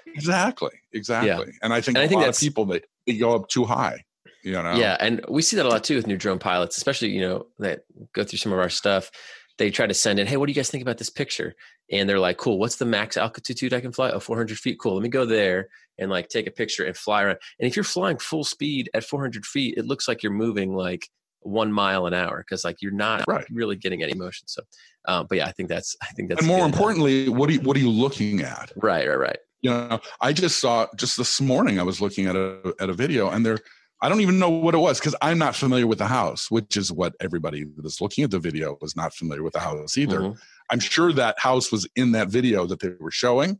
Exactly. 0.07 0.71
Exactly. 0.93 1.53
And 1.61 1.73
I 1.73 1.81
think 1.81 1.97
And 1.97 2.03
I 2.03 2.05
a 2.05 2.07
think 2.07 2.17
lot 2.17 2.21
of 2.23 2.35
that's- 2.35 2.39
people 2.43 2.65
they, 2.65 2.81
they 3.07 3.17
go 3.17 3.35
up 3.35 3.47
too 3.49 3.65
high. 3.65 4.03
You 4.43 4.53
know? 4.53 4.73
Yeah, 4.73 4.97
and 4.99 5.23
we 5.29 5.43
see 5.43 5.55
that 5.57 5.67
a 5.67 5.69
lot 5.69 5.83
too 5.83 5.95
with 5.97 6.07
new 6.07 6.17
drone 6.17 6.39
pilots, 6.39 6.75
especially 6.75 7.09
you 7.09 7.21
know 7.21 7.45
that 7.59 7.81
go 8.15 8.23
through 8.23 8.39
some 8.39 8.51
of 8.51 8.57
our 8.57 8.69
stuff. 8.69 9.11
They 9.57 9.69
try 9.69 9.87
to 9.87 9.93
send 9.93 10.19
in, 10.19 10.27
hey, 10.27 10.37
what 10.37 10.47
do 10.47 10.51
you 10.51 10.55
guys 10.55 10.69
think 10.69 10.81
about 10.81 10.97
this 10.97 11.09
picture? 11.09 11.53
And 11.91 12.07
they're 12.09 12.19
like, 12.19 12.37
cool. 12.37 12.57
What's 12.57 12.77
the 12.77 12.85
max 12.85 13.17
altitude 13.17 13.73
I 13.73 13.81
can 13.81 13.91
fly? 13.91 14.11
Oh, 14.11 14.19
400 14.19 14.57
feet. 14.57 14.79
Cool. 14.79 14.95
Let 14.95 15.03
me 15.03 15.09
go 15.09 15.25
there 15.25 15.67
and 15.99 16.09
like 16.09 16.29
take 16.29 16.47
a 16.47 16.51
picture 16.51 16.85
and 16.85 16.95
fly 16.95 17.23
around. 17.23 17.37
And 17.59 17.67
if 17.67 17.75
you're 17.75 17.83
flying 17.83 18.17
full 18.17 18.43
speed 18.43 18.89
at 18.93 19.03
400 19.03 19.45
feet, 19.45 19.75
it 19.77 19.85
looks 19.85 20.07
like 20.07 20.23
you're 20.23 20.31
moving 20.31 20.73
like 20.73 21.07
one 21.41 21.71
mile 21.73 22.05
an 22.05 22.13
hour 22.13 22.37
because 22.45 22.63
like 22.63 22.81
you're 22.81 22.91
not 22.91 23.23
Right. 23.27 23.45
really 23.51 23.75
getting 23.75 24.03
any 24.03 24.13
motion. 24.13 24.47
So, 24.47 24.61
um, 25.07 25.25
but 25.27 25.39
yeah, 25.39 25.47
I 25.47 25.51
think 25.51 25.69
that's 25.69 25.95
I 26.01 26.07
think 26.07 26.29
that's 26.29 26.41
And 26.41 26.47
more 26.47 26.61
uh, 26.63 26.67
importantly, 26.67 27.29
what 27.29 27.49
are 27.49 27.53
you 27.53 27.61
what 27.61 27.75
are 27.75 27.79
you 27.79 27.89
looking 27.89 28.41
at? 28.41 28.71
right, 28.75 29.07
right, 29.07 29.19
right. 29.19 29.37
you 29.61 29.69
know 29.69 29.99
i 30.21 30.33
just 30.33 30.59
saw 30.59 30.87
just 30.95 31.17
this 31.17 31.39
morning 31.39 31.79
i 31.79 31.83
was 31.83 32.01
looking 32.01 32.25
at 32.25 32.35
a 32.35 32.73
at 32.79 32.89
a 32.89 32.93
video 32.93 33.29
and 33.29 33.45
there 33.45 33.59
i 34.01 34.09
don't 34.09 34.21
even 34.21 34.39
know 34.39 34.49
what 34.49 34.73
it 34.73 34.79
was 34.79 34.99
because 34.99 35.15
i'm 35.21 35.37
not 35.37 35.55
familiar 35.55 35.87
with 35.87 35.99
the 35.99 36.07
house 36.07 36.49
which 36.51 36.75
is 36.77 36.91
what 36.91 37.13
everybody 37.19 37.65
that's 37.77 38.01
looking 38.01 38.23
at 38.23 38.31
the 38.31 38.39
video 38.39 38.77
was 38.81 38.95
not 38.95 39.13
familiar 39.13 39.43
with 39.43 39.53
the 39.53 39.59
house 39.59 39.97
either. 39.97 40.19
Mhm. 40.21 40.37
i'm 40.69 40.79
sure 40.79 41.11
that 41.13 41.37
house 41.39 41.71
was 41.71 41.87
in 41.95 42.11
that 42.13 42.29
video 42.29 42.65
that 42.65 42.79
they 42.79 42.89
were 42.99 43.11
showing 43.11 43.59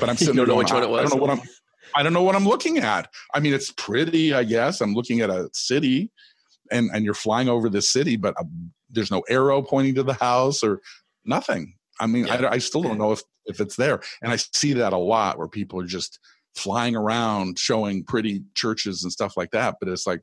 but 0.00 0.08
i'm 0.08 0.16
sitting 0.22 0.36
there 0.36 0.46
going, 0.46 0.66
I, 0.70 0.76
I 0.76 0.80
don't 0.80 1.10
know 1.10 1.16
what 1.16 1.30
i'm 1.30 1.40
i 1.94 2.02
don't 2.02 2.12
know 2.12 2.22
what 2.22 2.34
i'm 2.36 2.46
looking 2.46 2.78
at. 2.78 3.08
I 3.34 3.40
mean 3.40 3.54
it's 3.54 3.72
pretty 3.72 4.34
i 4.34 4.44
guess. 4.44 4.80
I'm 4.80 4.94
looking 4.94 5.20
at 5.20 5.30
a 5.30 5.48
city 5.52 6.10
and 6.70 6.90
and 6.92 7.04
you're 7.04 7.14
flying 7.14 7.48
over 7.48 7.68
this 7.68 7.88
city 7.88 8.16
but 8.16 8.34
uh, 8.38 8.44
there's 8.90 9.10
no 9.10 9.22
arrow 9.28 9.62
pointing 9.62 9.94
to 9.96 10.02
the 10.02 10.14
house 10.14 10.62
or 10.62 10.80
nothing. 11.24 11.74
I 12.00 12.06
mean 12.06 12.26
Yeah. 12.26 12.46
I, 12.46 12.52
I 12.54 12.58
still 12.58 12.82
don't 12.82 12.98
know 12.98 13.12
if 13.12 13.22
if 13.46 13.60
it's 13.60 13.76
there. 13.76 14.00
And 14.22 14.32
i 14.32 14.36
see 14.36 14.72
that 14.74 14.92
a 14.92 14.98
lot 14.98 15.38
where 15.38 15.48
people 15.48 15.80
are 15.80 15.86
just 15.86 16.18
flying 16.56 16.96
around 16.96 17.58
showing 17.58 18.02
pretty 18.04 18.42
churches 18.54 19.02
and 19.04 19.12
stuff 19.12 19.36
like 19.36 19.50
that 19.50 19.76
but 19.80 19.88
it's 19.88 20.06
like 20.06 20.20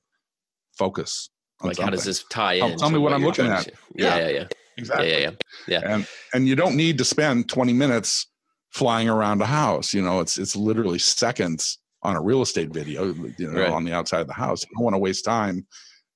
focus 0.77 1.29
Like, 1.61 1.77
how 1.77 1.89
does 1.89 2.03
this 2.03 2.23
tie 2.29 2.53
in? 2.55 2.77
tell 2.77 2.89
to 2.89 2.93
me 2.95 2.99
what 2.99 3.11
what 3.11 3.13
I'm 3.13 3.23
looking 3.23 3.45
at. 3.47 3.67
Yeah, 3.95 4.17
Yeah. 4.17 4.17
yeah, 4.17 4.27
yeah, 4.29 4.47
exactly 4.77 5.11
yeah, 5.11 5.17
yeah, 5.19 5.31
yeah. 5.67 5.81
and 5.93 6.07
and 6.33 6.47
you 6.47 6.55
don't 6.55 6.75
need 6.75 6.97
to 6.97 7.05
spend 7.05 7.47
20 7.49 7.73
minutes 7.73 8.27
flying 8.71 9.07
around 9.07 9.41
a 9.41 9.45
house 9.45 9.93
you 9.93 10.01
know 10.01 10.19
it's 10.19 10.37
it's 10.39 10.55
literally 10.55 10.97
seconds 10.99 11.77
on 12.01 12.15
a 12.15 12.21
real 12.21 12.41
estate 12.41 12.71
video 12.73 13.13
you 13.37 13.51
know 13.51 13.61
Right. 13.61 13.71
on 13.71 13.83
the 13.85 13.93
outside 13.93 14.21
of 14.21 14.27
the 14.27 14.33
house 14.33 14.63
you 14.63 14.69
don't 14.75 14.83
want 14.83 14.95
to 14.95 14.99
waste 14.99 15.23
time 15.25 15.65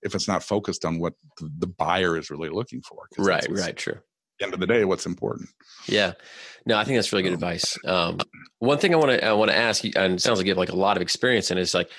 if 0.03 0.15
it's 0.15 0.27
not 0.27 0.43
focused 0.43 0.85
on 0.85 0.99
what 0.99 1.13
the, 1.39 1.49
the 1.59 1.67
buyer 1.67 2.17
is 2.17 2.29
really 2.29 2.49
looking 2.49 2.81
for. 2.83 3.07
Right, 3.17 3.45
right, 3.49 3.75
true. 3.75 3.97
The 4.39 4.45
end 4.45 4.53
of 4.53 4.59
the 4.59 4.67
day 4.67 4.85
what's 4.85 5.05
important 5.05 5.49
Yeah, 5.87 6.13
no, 6.67 6.77
I 6.77 6.83
think 6.83 6.97
that's 6.97 7.13
really 7.13 7.23
good 7.23 7.33
advice. 7.33 7.77
Um, 7.85 8.17
one 8.59 8.77
thing 8.77 8.93
I 8.93 8.97
want 8.97 9.11
to 9.11 9.25
I 9.25 9.31
want 9.31 9.49
to 9.51 9.57
ask 9.57 9.85
you, 9.85 9.93
and 9.95 10.15
it 10.15 10.21
sounds 10.21 10.37
like 10.37 10.45
you 10.45 10.51
have 10.51 10.57
like 10.57 10.67
a 10.67 10.75
lot 10.75 10.97
of 10.97 11.01
experience 11.01 11.49
and 11.49 11.57
it, 11.57 11.61
is 11.61 11.73
like 11.73 11.89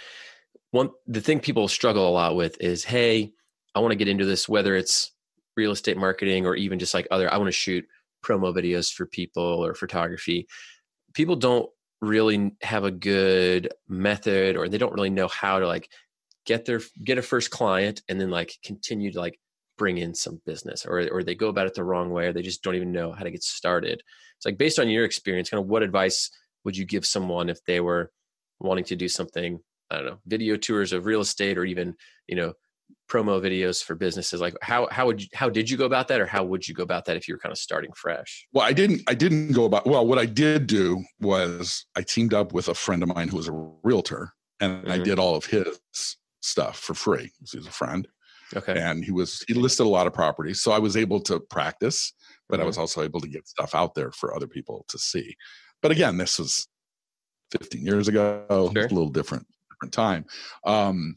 one 0.73 0.91
the 1.07 1.23
thing 1.23 1.41
people 1.41 1.69
struggle 1.69 2.07
a 2.07 2.11
lot 2.11 2.37
with 2.37 2.61
is, 2.61 2.85
hey, 2.85 3.33
I 3.75 3.81
want 3.81 3.93
to 3.93 3.97
get 3.97 4.09
into 4.09 4.27
this, 4.27 4.47
whether 4.47 4.77
it's 4.77 5.11
real 5.57 5.73
estate 5.73 5.97
marketing 5.97 6.45
or 6.45 6.55
even 6.55 6.79
just 6.79 6.93
like 6.93 7.09
other, 7.11 7.33
I 7.33 7.39
want 7.39 7.49
to 7.49 7.53
shoot 7.53 7.87
promo 8.23 8.55
videos 8.55 8.93
for 8.93 9.07
people 9.07 9.65
or 9.65 9.75
photography. 9.75 10.47
People 11.15 11.37
don't 11.37 11.71
really 12.03 12.53
have 12.61 12.85
a 12.85 12.91
good 12.91 13.73
method, 13.89 14.57
or 14.57 14.69
they 14.69 14.79
don't 14.79 14.93
really 14.93 15.11
know 15.11 15.29
how 15.29 15.59
to 15.61 15.67
like 15.67 15.89
get 16.45 16.67
their 16.67 16.83
get 17.03 17.17
a 17.17 17.23
first 17.23 17.51
client 17.51 18.03
and 18.07 18.21
then 18.21 18.31
like 18.31 18.53
continue 18.63 19.13
to 19.13 19.19
like 19.19 19.39
bring 19.79 19.99
in 19.99 20.15
some 20.15 20.41
business 20.45 20.85
or 20.85 21.09
or 21.11 21.23
they 21.23 21.35
go 21.35 21.49
about 21.49 21.67
it 21.67 21.75
the 21.75 21.85
wrong 21.85 22.11
way 22.11 22.27
or 22.27 22.33
they 22.33 22.43
just 22.43 22.63
don't 22.63 22.75
even 22.75 22.93
know 22.93 23.13
how 23.13 23.25
to 23.25 23.31
get 23.31 23.43
started. 23.43 24.03
It's 24.37 24.45
like 24.47 24.59
based 24.59 24.79
on 24.79 24.89
your 24.91 25.05
experience, 25.05 25.51
kind 25.51 25.63
of 25.63 25.69
what 25.69 25.83
advice 25.83 26.31
would 26.65 26.77
you 26.77 26.85
give 26.85 27.07
someone 27.07 27.49
if 27.49 27.65
they 27.65 27.81
were 27.81 28.13
wanting 28.61 28.85
to 28.85 28.97
do 28.97 29.09
something, 29.09 29.61
I 29.91 29.97
don't 29.97 30.07
know, 30.07 30.19
video 30.27 30.57
tours 30.57 30.93
of 30.93 31.07
real 31.07 31.21
estate 31.23 31.57
or 31.57 31.65
even, 31.65 31.95
you 32.27 32.37
know, 32.37 32.53
promo 33.11 33.41
videos 33.41 33.83
for 33.83 33.95
businesses? 33.95 34.41
Like 34.41 34.55
how 34.63 34.89
how 34.91 35.07
would 35.07 35.23
you 35.23 35.29
how 35.35 35.49
did 35.49 35.71
you 35.71 35.77
go 35.77 35.87
about 35.87 36.09
that 36.09 36.21
or 36.21 36.27
how 36.27 36.45
would 36.45 36.67
you 36.69 36.75
go 36.75 36.83
about 36.83 37.05
that 37.07 37.17
if 37.17 37.27
you 37.29 37.35
were 37.35 37.39
kind 37.39 37.53
of 37.53 37.59
starting 37.59 37.93
fresh? 37.93 38.47
well 38.53 38.67
i 38.67 38.73
didn't 38.73 39.01
i 39.09 39.15
didn't 39.15 39.53
go 39.53 39.65
about 39.65 39.87
well 39.87 40.07
what 40.07 40.19
i 40.19 40.27
did 40.27 40.67
do 40.67 41.03
was 41.21 41.87
i 41.97 42.03
teamed 42.03 42.35
up 42.35 42.53
with 42.53 42.69
a 42.69 42.75
friend 42.75 43.03
of 43.03 43.09
mine 43.09 43.29
who 43.29 43.37
was 43.37 43.49
a 43.49 43.53
realtor 43.83 44.33
and 44.61 44.91
i 44.93 44.99
Mhm. 44.99 45.05
did 45.05 45.19
all 45.19 45.35
of 45.37 45.47
his 45.47 45.79
stuff 46.41 46.79
for 46.79 46.95
free 46.95 47.31
he's 47.51 47.67
a 47.67 47.71
friend 47.71 48.09
Okay. 48.57 48.79
and 48.81 49.05
he 49.05 49.11
was 49.13 49.45
he 49.47 49.55
listed 49.55 49.85
a 49.85 49.89
lot 49.89 50.07
of 50.07 50.13
properties 50.15 50.61
so 50.63 50.73
i 50.73 50.79
was 50.79 50.97
able 50.97 51.21
to 51.21 51.39
practice 51.39 52.13
but 52.49 52.59
i 52.61 52.63
Mhm. 52.63 52.67
was 52.67 52.79
also 52.79 53.03
able 53.03 53.21
to 53.21 53.29
get 53.29 53.47
stuff 53.47 53.75
out 53.75 53.95
there 53.95 54.11
for 54.11 54.35
other 54.35 54.47
people 54.47 54.85
to 54.89 54.99
see 54.99 55.37
but 55.83 55.91
again 55.93 56.17
this 56.17 56.39
was 56.39 56.67
15 57.53 57.85
years 57.85 58.09
ago 58.09 58.47
Sure. 58.75 58.87
a 58.87 58.89
little 58.89 59.09
different 59.11 59.47
different 59.71 59.93
time 59.93 60.25
um 60.65 61.17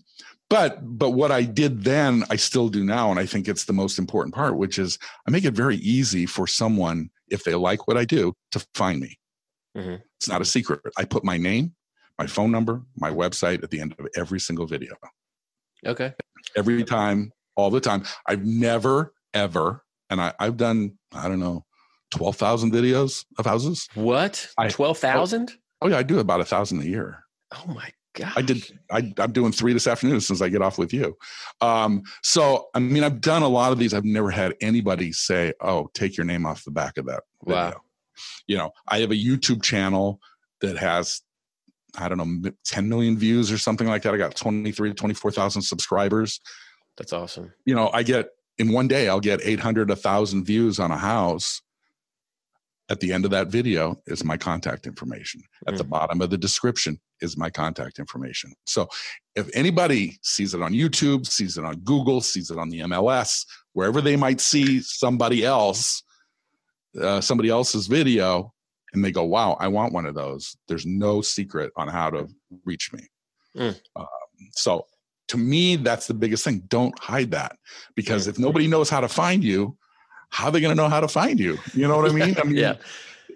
but 0.50 0.80
but 1.00 1.12
what 1.12 1.32
I 1.32 1.44
did 1.44 1.82
then, 1.86 2.26
I 2.30 2.36
still 2.36 2.68
do 2.68 2.84
now, 2.84 3.10
and 3.10 3.18
I 3.18 3.26
think 3.26 3.48
it's 3.48 3.64
the 3.64 3.72
most 3.72 3.98
important 3.98 4.36
part, 4.36 4.58
which 4.58 4.78
is 4.80 5.00
I 5.26 5.32
make 5.32 5.46
it 5.46 5.54
very 5.54 5.78
easy 5.78 6.26
for 6.26 6.46
someone 6.46 7.10
if 7.30 7.46
they 7.46 7.56
like 7.56 7.88
what 7.88 7.96
I 7.96 8.04
do 8.04 8.34
to 8.52 8.60
find 8.76 9.00
me. 9.00 9.18
Mm-hmm. 9.78 10.04
It's 10.18 10.28
not 10.28 10.42
a 10.42 10.46
secret. 10.46 10.82
I 10.98 11.06
put 11.06 11.24
my 11.24 11.38
name, 11.38 11.74
my 12.20 12.28
phone 12.28 12.52
number, 12.52 12.82
my 12.98 13.10
website 13.12 13.64
at 13.64 13.70
the 13.70 13.80
end 13.80 13.96
of 13.98 14.06
every 14.18 14.42
single 14.42 14.68
video. 14.68 14.94
Okay. 15.86 16.14
Every 16.56 16.84
time, 16.84 17.32
all 17.56 17.70
the 17.70 17.80
time. 17.80 18.04
I've 18.28 18.46
never 18.46 19.14
ever, 19.34 19.84
and 20.10 20.22
I, 20.22 20.34
I've 20.40 20.58
done 20.58 20.98
I 21.14 21.28
don't 21.28 21.40
know, 21.40 21.66
twelve 22.12 22.36
thousand 22.36 22.72
videos 22.72 23.26
of 23.38 23.46
houses. 23.46 23.88
What? 23.94 24.48
Twelve 24.70 24.98
thousand? 24.98 25.52
Oh, 25.82 25.86
oh 25.86 25.90
yeah, 25.90 25.98
I 25.98 26.04
do 26.04 26.20
about 26.20 26.42
a 26.42 26.46
thousand 26.46 26.82
a 26.82 26.86
year. 26.86 27.24
Oh 27.54 27.66
my 27.68 27.90
God. 28.14 28.34
I 28.36 28.42
did. 28.42 28.80
I, 28.92 29.14
am 29.18 29.32
doing 29.32 29.52
three 29.52 29.74
this 29.74 29.88
afternoon 29.88 30.22
since 30.22 30.42
I 30.42 30.50
get 30.50 30.62
off 30.62 30.78
with 30.78 30.94
you. 30.94 31.18
Um, 31.62 32.04
so, 32.24 32.68
I 32.74 32.80
mean, 32.80 33.04
I've 33.04 33.22
done 33.22 33.42
a 33.42 33.48
lot 33.48 33.72
of 33.72 33.80
these. 33.80 33.94
I've 33.94 34.06
never 34.06 34.32
had 34.32 34.54
anybody 34.62 35.12
say, 35.12 35.54
"Oh, 35.62 35.90
take 35.94 36.18
your 36.18 36.26
name 36.26 36.46
off 36.46 36.64
the 36.64 36.72
back 36.72 36.98
of 36.98 37.06
that." 37.06 37.24
Video. 37.44 37.62
Wow. 37.62 37.82
You 38.48 38.58
know, 38.58 38.72
I 38.88 39.00
have 39.00 39.12
a 39.12 39.16
YouTube 39.16 39.64
channel 39.64 40.20
that 40.60 40.78
has, 40.78 41.22
I 41.98 42.10
don't 42.10 42.18
know, 42.18 42.52
10 42.66 42.88
million 42.88 43.18
views 43.18 43.52
or 43.52 43.58
something 43.58 43.88
like 43.88 44.04
that. 44.04 44.14
I 44.14 44.18
got 44.18 44.36
23, 44.36 44.94
24,000 44.94 45.62
subscribers. 45.62 46.40
That's 46.98 47.14
awesome. 47.14 47.54
You 47.66 47.76
know, 47.76 47.90
I 47.94 48.04
get 48.04 48.30
in 48.58 48.72
one 48.72 48.88
day, 48.88 49.10
I'll 49.10 49.20
get 49.20 49.42
800, 49.44 49.90
1,000 49.90 50.46
views 50.46 50.80
on 50.80 50.92
a 50.92 50.98
house 50.98 51.62
at 52.92 53.00
the 53.00 53.14
end 53.14 53.24
of 53.24 53.32
that 53.32 53.48
video 53.48 53.96
is 54.06 54.26
my 54.26 54.36
contact 54.36 54.86
information. 54.86 55.42
At 55.66 55.78
the 55.78 55.84
bottom 55.86 56.20
of 56.22 56.30
the 56.30 56.38
description 56.38 57.00
is 57.22 57.38
my 57.38 57.50
contact 57.50 58.00
information. 58.00 58.54
So 58.66 58.90
if 59.34 59.50
anybody 59.56 60.20
sees 60.24 60.54
it 60.54 60.62
on 60.62 60.74
YouTube, 60.74 61.26
sees 61.26 61.58
it 61.58 61.64
on 61.64 61.78
Google, 61.78 62.20
sees 62.20 62.52
it 62.52 62.58
on 62.58 62.70
the 62.70 62.80
MLS, 62.82 63.46
wherever 63.72 64.02
they 64.02 64.18
might 64.18 64.42
see 64.42 64.82
somebody 64.82 65.46
else, 65.46 66.04
uh, 67.02 67.22
somebody 67.22 67.48
else's 67.48 67.88
video, 67.88 68.54
and 68.94 69.04
they 69.04 69.12
go, 69.12 69.24
wow, 69.24 69.58
I 69.60 69.68
want 69.68 69.94
one 69.94 70.06
of 70.06 70.16
those. 70.16 70.56
There's 70.68 70.86
no 70.86 71.22
secret 71.22 71.72
on 71.76 71.88
how 71.88 72.10
to 72.10 72.28
reach 72.66 72.92
me. 72.94 73.08
Mm. 73.56 73.80
Um, 73.96 74.08
so 74.52 74.86
to 75.30 75.38
me, 75.38 75.78
that's 75.78 76.08
the 76.08 76.14
biggest 76.14 76.44
thing. 76.44 76.64
Don't 76.68 76.98
hide 77.00 77.32
that 77.32 77.58
because 77.96 78.28
if 78.28 78.38
nobody 78.38 78.68
knows 78.68 78.90
how 78.90 79.00
to 79.00 79.08
find 79.08 79.44
you, 79.44 79.78
how 80.30 80.48
are 80.48 80.52
they 80.52 80.62
going 80.62 80.76
to 80.76 80.82
know 80.82 80.90
how 80.90 81.00
to 81.00 81.08
find 81.08 81.40
you? 81.40 81.58
You 81.74 81.88
know 81.88 81.98
what 81.98 82.10
I 82.10 82.14
mean? 82.14 82.36
I 82.38 82.44
mean, 82.46 82.56
yeah. 82.56 82.76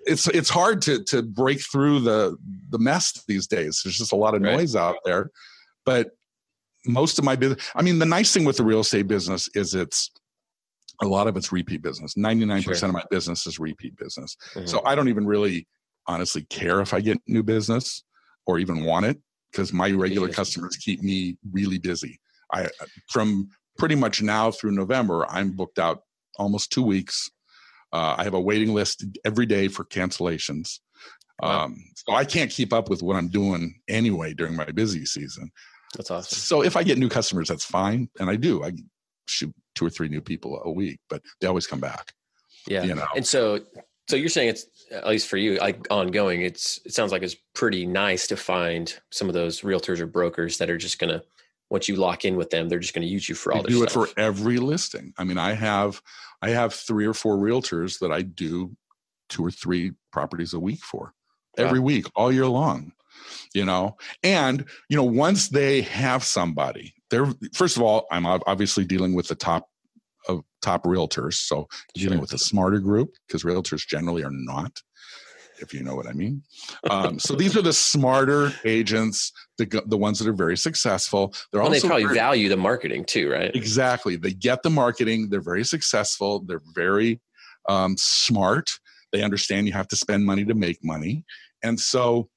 It's 0.07 0.27
it's 0.27 0.49
hard 0.49 0.83
to 0.83 1.03
to 1.05 1.23
break 1.23 1.61
through 1.61 2.01
the 2.01 2.37
the 2.69 2.77
mess 2.77 3.23
these 3.27 3.47
days. 3.47 3.81
There's 3.83 3.97
just 3.97 4.11
a 4.11 4.15
lot 4.15 4.35
of 4.35 4.41
noise 4.41 4.75
right. 4.75 4.81
out 4.83 4.97
there, 5.03 5.31
but 5.83 6.11
most 6.85 7.17
of 7.17 7.25
my 7.25 7.35
business. 7.35 7.65
I 7.75 7.81
mean, 7.81 7.97
the 7.97 8.05
nice 8.05 8.31
thing 8.31 8.45
with 8.45 8.57
the 8.57 8.63
real 8.63 8.81
estate 8.81 9.07
business 9.07 9.49
is 9.55 9.73
it's 9.73 10.11
a 11.01 11.07
lot 11.07 11.27
of 11.27 11.37
it's 11.37 11.51
repeat 11.51 11.81
business. 11.81 12.13
99% 12.15 12.63
sure. 12.63 12.87
of 12.87 12.93
my 12.93 13.03
business 13.09 13.45
is 13.47 13.59
repeat 13.59 13.95
business. 13.97 14.35
Mm-hmm. 14.53 14.67
So 14.67 14.81
I 14.85 14.95
don't 14.95 15.09
even 15.09 15.25
really 15.25 15.67
honestly 16.07 16.43
care 16.43 16.81
if 16.81 16.93
I 16.93 17.01
get 17.01 17.17
new 17.27 17.43
business 17.43 18.03
or 18.45 18.59
even 18.59 18.83
want 18.83 19.05
it 19.05 19.17
because 19.51 19.73
my 19.73 19.91
regular 19.91 20.29
customers 20.29 20.77
keep 20.77 21.01
me 21.01 21.37
really 21.51 21.79
busy. 21.79 22.19
I 22.53 22.69
from 23.09 23.49
pretty 23.77 23.95
much 23.95 24.21
now 24.21 24.51
through 24.51 24.71
November, 24.71 25.25
I'm 25.29 25.51
booked 25.51 25.79
out 25.79 26.01
almost 26.37 26.71
two 26.71 26.83
weeks. 26.83 27.29
Uh, 27.93 28.15
I 28.17 28.23
have 28.23 28.33
a 28.33 28.41
waiting 28.41 28.73
list 28.73 29.05
every 29.23 29.45
day 29.45 29.67
for 29.67 29.85
cancellations. 29.85 30.79
Wow. 31.41 31.65
Um, 31.65 31.83
so 31.95 32.13
I 32.13 32.25
can't 32.25 32.51
keep 32.51 32.73
up 32.73 32.89
with 32.89 33.01
what 33.01 33.15
I'm 33.15 33.29
doing 33.29 33.75
anyway 33.87 34.33
during 34.33 34.55
my 34.55 34.65
busy 34.65 35.05
season. 35.05 35.49
That's 35.95 36.11
awesome. 36.11 36.37
So 36.37 36.63
if 36.63 36.75
I 36.75 36.83
get 36.83 36.97
new 36.97 37.09
customers, 37.09 37.47
that's 37.47 37.65
fine, 37.65 38.09
and 38.19 38.29
I 38.29 38.35
do. 38.35 38.63
I 38.63 38.73
shoot 39.25 39.53
two 39.75 39.85
or 39.85 39.89
three 39.89 40.07
new 40.07 40.21
people 40.21 40.61
a 40.63 40.71
week, 40.71 40.99
but 41.09 41.21
they 41.41 41.47
always 41.47 41.67
come 41.67 41.79
back. 41.79 42.13
Yeah, 42.67 42.83
you 42.83 42.95
know. 42.95 43.07
And 43.15 43.25
so, 43.25 43.59
so 44.07 44.15
you're 44.15 44.29
saying 44.29 44.49
it's 44.49 44.65
at 44.91 45.07
least 45.07 45.27
for 45.27 45.37
you, 45.37 45.57
like 45.57 45.85
ongoing. 45.91 46.41
It's 46.41 46.79
it 46.85 46.93
sounds 46.93 47.11
like 47.11 47.21
it's 47.21 47.35
pretty 47.53 47.85
nice 47.85 48.27
to 48.27 48.37
find 48.37 48.97
some 49.11 49.27
of 49.27 49.33
those 49.33 49.61
realtors 49.61 49.99
or 49.99 50.07
brokers 50.07 50.57
that 50.57 50.69
are 50.69 50.77
just 50.77 50.99
going 50.99 51.13
to 51.13 51.23
once 51.69 51.87
you 51.87 51.95
lock 51.95 52.25
in 52.25 52.35
with 52.35 52.49
them, 52.49 52.69
they're 52.69 52.79
just 52.79 52.93
going 52.93 53.05
to 53.05 53.11
use 53.11 53.27
you 53.27 53.35
for 53.35 53.53
all. 53.53 53.63
They 53.63 53.69
do 53.69 53.77
stuff. 53.77 53.89
it 53.89 53.91
for 53.91 54.19
every 54.19 54.57
listing. 54.57 55.13
I 55.17 55.23
mean, 55.23 55.37
I 55.37 55.53
have 55.53 56.01
I 56.41 56.49
have 56.49 56.73
three 56.73 57.05
or 57.05 57.13
four 57.13 57.37
realtors 57.37 57.99
that 57.99 58.11
I 58.11 58.21
do 58.21 58.75
two 59.29 59.45
or 59.45 59.51
three 59.51 59.93
properties 60.11 60.53
a 60.53 60.59
week 60.59 60.83
for 60.83 61.13
every 61.57 61.79
week, 61.79 62.05
all 62.15 62.31
year 62.31 62.47
long. 62.47 62.91
You 63.53 63.65
know, 63.65 63.97
and 64.23 64.65
you 64.89 64.97
know, 64.97 65.03
once 65.03 65.49
they 65.49 65.81
have 65.81 66.23
somebody, 66.23 66.93
they're 67.09 67.27
first 67.53 67.77
of 67.77 67.83
all, 67.83 68.07
I'm 68.11 68.25
obviously 68.25 68.85
dealing 68.85 69.13
with 69.13 69.27
the 69.27 69.35
top 69.35 69.67
of 70.27 70.41
top 70.61 70.83
realtors, 70.83 71.35
so 71.35 71.67
dealing 71.93 72.19
with 72.19 72.33
a 72.33 72.37
smarter 72.37 72.79
group 72.79 73.11
because 73.27 73.43
realtors 73.43 73.87
generally 73.87 74.23
are 74.23 74.31
not 74.31 74.81
if 75.59 75.73
you 75.73 75.83
know 75.83 75.95
what 75.95 76.07
I 76.07 76.13
mean. 76.13 76.43
Um, 76.89 77.19
so 77.19 77.35
these 77.35 77.55
are 77.55 77.61
the 77.61 77.73
smarter 77.73 78.51
agents, 78.63 79.31
the 79.57 79.83
the 79.85 79.97
ones 79.97 80.19
that 80.19 80.27
are 80.27 80.33
very 80.33 80.57
successful. 80.57 81.33
They're 81.51 81.61
well, 81.61 81.69
also 81.69 81.81
they 81.81 81.87
probably 81.87 82.03
very, 82.05 82.15
value 82.15 82.49
the 82.49 82.57
marketing 82.57 83.05
too, 83.05 83.31
right? 83.31 83.55
Exactly. 83.55 84.15
They 84.15 84.33
get 84.33 84.63
the 84.63 84.69
marketing. 84.69 85.29
They're 85.29 85.41
very 85.41 85.63
successful. 85.63 86.43
They're 86.45 86.61
very 86.73 87.21
um, 87.69 87.95
smart. 87.97 88.69
They 89.11 89.23
understand 89.23 89.67
you 89.67 89.73
have 89.73 89.87
to 89.89 89.95
spend 89.95 90.25
money 90.25 90.45
to 90.45 90.53
make 90.53 90.83
money, 90.83 91.23
and 91.63 91.79
so 91.79 92.29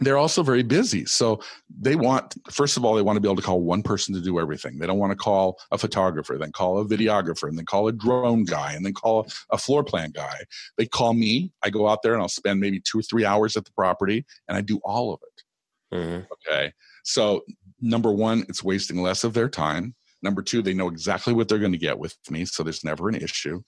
they're 0.00 0.16
also 0.16 0.42
very 0.42 0.62
busy. 0.62 1.04
So 1.04 1.40
they 1.78 1.94
want, 1.94 2.34
first 2.50 2.76
of 2.76 2.84
all, 2.84 2.94
they 2.94 3.02
want 3.02 3.16
to 3.16 3.20
be 3.20 3.28
able 3.28 3.36
to 3.36 3.42
call 3.42 3.60
one 3.60 3.82
person 3.82 4.14
to 4.14 4.20
do 4.20 4.40
everything. 4.40 4.78
They 4.78 4.86
don't 4.86 4.98
want 4.98 5.12
to 5.12 5.16
call 5.16 5.58
a 5.70 5.78
photographer, 5.78 6.38
then 6.38 6.52
call 6.52 6.78
a 6.78 6.86
videographer, 6.86 7.48
and 7.48 7.56
then 7.56 7.66
call 7.66 7.86
a 7.86 7.92
drone 7.92 8.44
guy, 8.44 8.72
and 8.72 8.84
then 8.84 8.94
call 8.94 9.28
a 9.50 9.58
floor 9.58 9.84
plan 9.84 10.10
guy. 10.10 10.40
They 10.78 10.86
call 10.86 11.12
me. 11.12 11.52
I 11.62 11.68
go 11.70 11.86
out 11.86 12.02
there 12.02 12.14
and 12.14 12.22
I'll 12.22 12.28
spend 12.28 12.60
maybe 12.60 12.80
two 12.80 13.00
or 13.00 13.02
three 13.02 13.26
hours 13.26 13.56
at 13.56 13.66
the 13.66 13.72
property 13.72 14.24
and 14.48 14.56
I 14.56 14.62
do 14.62 14.80
all 14.84 15.12
of 15.12 15.20
it. 15.22 15.96
Mm-hmm. 15.96 16.32
Okay. 16.32 16.72
So, 17.04 17.42
number 17.80 18.10
one, 18.10 18.44
it's 18.48 18.64
wasting 18.64 19.02
less 19.02 19.22
of 19.22 19.34
their 19.34 19.48
time. 19.48 19.94
Number 20.22 20.42
two, 20.42 20.62
they 20.62 20.74
know 20.74 20.88
exactly 20.88 21.34
what 21.34 21.48
they're 21.48 21.58
going 21.58 21.72
to 21.72 21.78
get 21.78 21.98
with 21.98 22.16
me. 22.30 22.44
So 22.44 22.62
there's 22.62 22.84
never 22.84 23.08
an 23.08 23.14
issue. 23.14 23.62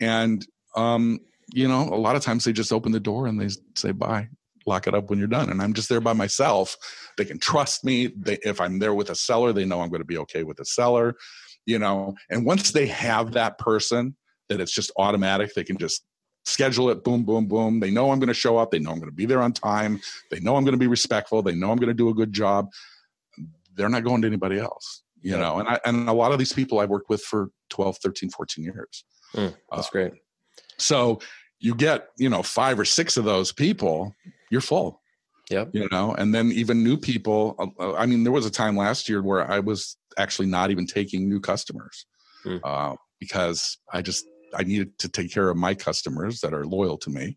And, 0.00 0.46
um, 0.76 1.20
you 1.52 1.68
know, 1.68 1.82
a 1.82 1.96
lot 1.96 2.16
of 2.16 2.22
times 2.22 2.44
they 2.44 2.52
just 2.52 2.72
open 2.72 2.92
the 2.92 3.00
door 3.00 3.26
and 3.26 3.40
they 3.40 3.48
say 3.74 3.92
bye 3.92 4.28
lock 4.66 4.86
it 4.86 4.94
up 4.94 5.10
when 5.10 5.18
you're 5.18 5.28
done. 5.28 5.50
And 5.50 5.60
I'm 5.60 5.72
just 5.72 5.88
there 5.88 6.00
by 6.00 6.12
myself. 6.12 6.76
They 7.16 7.24
can 7.24 7.38
trust 7.38 7.84
me. 7.84 8.08
They, 8.16 8.38
if 8.42 8.60
I'm 8.60 8.78
there 8.78 8.94
with 8.94 9.10
a 9.10 9.14
seller, 9.14 9.52
they 9.52 9.64
know 9.64 9.80
I'm 9.80 9.90
going 9.90 10.00
to 10.00 10.06
be 10.06 10.18
okay 10.18 10.42
with 10.42 10.56
the 10.58 10.64
seller, 10.64 11.14
you 11.66 11.78
know. 11.78 12.14
And 12.30 12.44
once 12.44 12.72
they 12.72 12.86
have 12.86 13.32
that 13.32 13.58
person, 13.58 14.16
that 14.48 14.60
it's 14.60 14.72
just 14.72 14.90
automatic, 14.96 15.54
they 15.54 15.64
can 15.64 15.78
just 15.78 16.04
schedule 16.44 16.90
it 16.90 17.02
boom 17.02 17.24
boom 17.24 17.46
boom 17.46 17.80
they 17.80 17.90
know 17.90 18.10
i'm 18.10 18.18
going 18.18 18.28
to 18.28 18.34
show 18.34 18.58
up 18.58 18.70
they 18.70 18.78
know 18.78 18.90
i'm 18.90 18.98
going 18.98 19.08
to 19.08 19.14
be 19.14 19.26
there 19.26 19.40
on 19.40 19.52
time 19.52 19.98
they 20.30 20.38
know 20.40 20.56
i'm 20.56 20.64
going 20.64 20.74
to 20.74 20.78
be 20.78 20.86
respectful 20.86 21.42
they 21.42 21.54
know 21.54 21.70
i'm 21.70 21.78
going 21.78 21.88
to 21.88 21.94
do 21.94 22.10
a 22.10 22.14
good 22.14 22.32
job 22.32 22.68
they're 23.74 23.88
not 23.88 24.04
going 24.04 24.20
to 24.20 24.28
anybody 24.28 24.58
else 24.58 25.02
you 25.22 25.32
yeah. 25.32 25.38
know 25.38 25.58
and 25.58 25.68
I, 25.68 25.80
and 25.86 26.08
a 26.08 26.12
lot 26.12 26.32
of 26.32 26.38
these 26.38 26.52
people 26.52 26.80
i've 26.80 26.90
worked 26.90 27.08
with 27.08 27.22
for 27.22 27.50
12 27.70 27.96
13 27.98 28.30
14 28.30 28.64
years 28.64 29.04
mm, 29.34 29.54
that's 29.70 29.86
uh, 29.86 29.90
great 29.90 30.12
so 30.78 31.18
you 31.60 31.74
get 31.74 32.08
you 32.18 32.28
know 32.28 32.42
five 32.42 32.78
or 32.78 32.84
six 32.84 33.16
of 33.16 33.24
those 33.24 33.50
people 33.50 34.14
you're 34.50 34.60
full 34.60 35.00
yeah 35.50 35.64
you 35.72 35.86
know 35.90 36.14
and 36.14 36.34
then 36.34 36.50
even 36.52 36.82
new 36.82 36.96
people 36.96 37.54
uh, 37.58 37.82
uh, 37.82 37.94
i 37.94 38.06
mean 38.06 38.24
there 38.24 38.32
was 38.32 38.46
a 38.46 38.50
time 38.50 38.76
last 38.76 39.08
year 39.08 39.22
where 39.22 39.50
i 39.50 39.58
was 39.58 39.96
actually 40.16 40.46
not 40.46 40.70
even 40.70 40.86
taking 40.86 41.28
new 41.28 41.40
customers 41.40 42.06
mm. 42.44 42.60
uh, 42.64 42.94
because 43.20 43.78
i 43.92 44.00
just 44.00 44.26
i 44.54 44.62
needed 44.62 44.96
to 44.98 45.08
take 45.08 45.32
care 45.32 45.50
of 45.50 45.56
my 45.56 45.74
customers 45.74 46.40
that 46.40 46.54
are 46.54 46.64
loyal 46.64 46.96
to 46.96 47.10
me 47.10 47.36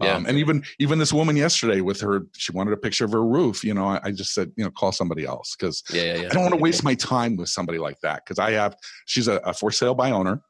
yeah. 0.00 0.14
Um, 0.14 0.26
and 0.26 0.38
even 0.38 0.64
even 0.78 0.98
this 0.98 1.12
woman 1.12 1.36
yesterday 1.36 1.80
with 1.80 2.00
her, 2.00 2.22
she 2.34 2.52
wanted 2.52 2.72
a 2.72 2.78
picture 2.78 3.04
of 3.04 3.12
her 3.12 3.24
roof. 3.24 3.62
You 3.62 3.74
know, 3.74 3.84
I, 3.84 4.00
I 4.04 4.10
just 4.10 4.32
said, 4.32 4.50
you 4.56 4.64
know, 4.64 4.70
call 4.70 4.90
somebody 4.90 5.26
else 5.26 5.54
because 5.54 5.82
yeah, 5.92 6.02
yeah, 6.02 6.14
yeah. 6.14 6.28
I 6.30 6.32
don't 6.32 6.42
want 6.42 6.54
to 6.54 6.60
waste 6.62 6.82
my 6.82 6.94
time 6.94 7.36
with 7.36 7.50
somebody 7.50 7.78
like 7.78 8.00
that. 8.00 8.22
Because 8.24 8.38
I 8.38 8.52
have, 8.52 8.74
she's 9.04 9.28
a, 9.28 9.36
a 9.38 9.52
for 9.52 9.70
sale 9.70 9.94
by 9.94 10.10
owner, 10.10 10.40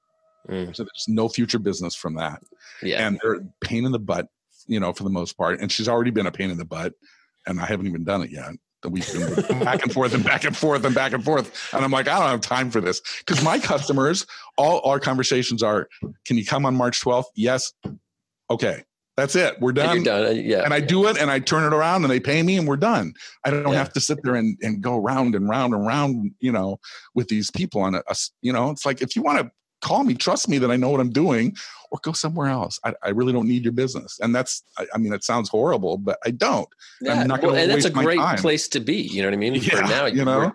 mm. 0.48 0.74
so 0.76 0.84
there's 0.84 1.06
no 1.08 1.28
future 1.28 1.58
business 1.58 1.96
from 1.96 2.14
that. 2.14 2.40
Yeah, 2.82 3.06
and 3.06 3.18
they're 3.20 3.40
pain 3.60 3.84
in 3.84 3.90
the 3.90 3.98
butt 3.98 4.28
you 4.66 4.81
know, 4.81 4.92
for 4.92 5.05
the 5.05 5.11
most 5.11 5.37
part. 5.37 5.61
And 5.61 5.70
she's 5.70 5.88
already 5.88 6.11
been 6.11 6.27
a 6.27 6.33
pain 6.33 6.51
in 6.51 6.59
the 6.59 6.64
butt, 6.64 6.94
and 7.46 7.61
I 7.61 7.66
haven't 7.66 7.87
even 7.87 8.05
done 8.05 8.22
it 8.22 8.31
yet. 8.31 8.53
We've 8.88 9.12
been 9.12 9.59
back 9.64 9.83
and 9.83 9.92
forth 9.92 10.14
and 10.14 10.25
back 10.25 10.44
and 10.44 10.57
forth 10.57 10.85
and 10.85 10.94
back 10.94 11.12
and 11.12 11.25
forth. 11.25 11.72
And 11.72 11.85
I'm 11.85 11.90
like, 11.90 12.09
I 12.09 12.18
don't 12.18 12.29
have 12.29 12.40
time 12.40 12.70
for 12.70 12.81
this. 12.81 13.01
Because 13.18 13.42
my 13.42 13.59
customers, 13.59 14.27
all 14.59 14.81
our 14.85 14.98
conversations 14.98 15.62
are, 15.62 15.88
can 16.25 16.37
you 16.37 16.44
come 16.44 16.66
on 16.66 16.75
March 16.75 17.01
12th? 17.01 17.27
Yes. 17.37 17.72
Okay. 18.51 18.83
That's 19.16 19.37
it. 19.37 19.61
We're 19.61 19.72
done. 19.72 19.98
And 19.98 20.05
done. 20.05 20.27
Uh, 20.27 20.31
yeah. 20.31 20.64
And 20.64 20.72
I 20.72 20.81
do 20.81 21.07
it 21.07 21.18
and 21.18 21.31
I 21.31 21.38
turn 21.38 21.70
it 21.70 21.77
around 21.77 22.03
and 22.03 22.11
they 22.11 22.18
pay 22.18 22.42
me 22.42 22.57
and 22.57 22.66
we're 22.66 22.79
done. 22.79 23.12
I 23.44 23.51
don't 23.51 23.68
yeah. 23.68 23.79
have 23.79 23.92
to 23.92 24.01
sit 24.01 24.18
there 24.22 24.35
and, 24.35 24.57
and 24.62 24.81
go 24.81 24.96
round 24.96 25.35
and 25.35 25.48
round 25.48 25.75
and 25.75 25.87
round, 25.87 26.33
you 26.40 26.51
know, 26.51 26.81
with 27.14 27.29
these 27.29 27.51
people 27.51 27.83
on 27.83 27.94
a, 27.94 28.03
a 28.09 28.16
you 28.40 28.53
know, 28.53 28.70
it's 28.70 28.87
like 28.87 29.03
if 29.03 29.14
you 29.14 29.22
want 29.22 29.38
to 29.38 29.51
call 29.83 30.05
me, 30.05 30.14
trust 30.14 30.49
me 30.49 30.59
that 30.59 30.71
I 30.71 30.77
know 30.77 30.88
what 30.88 31.01
I'm 31.01 31.11
doing, 31.11 31.55
or 31.90 31.99
go 32.03 32.12
somewhere 32.12 32.49
else. 32.49 32.81
I, 32.85 32.95
I 33.03 33.11
really 33.11 33.33
don't 33.33 33.47
need 33.47 33.64
your 33.64 33.73
business. 33.73 34.18
And 34.23 34.35
that's, 34.35 34.62
I, 34.79 34.87
I, 34.95 34.99
mean, 34.99 35.12
it 35.12 35.25
sounds 35.25 35.51
horrible, 35.51 35.99
but 35.99 36.18
I 36.25 36.31
don't. 36.31 36.68
Yeah, 37.01 37.21
I'm 37.21 37.27
not 37.27 37.42
well, 37.42 37.55
and 37.55 37.71
that's 37.71 37.85
a 37.85 37.90
great 37.90 38.18
time. 38.18 38.38
place 38.38 38.68
to 38.68 38.81
be. 38.81 38.97
You 38.97 39.23
know 39.23 39.29
what 39.29 39.35
I 39.35 39.38
mean? 39.38 39.55
Yeah, 39.55 39.81
now, 39.81 40.07
you 40.07 40.25
know. 40.25 40.53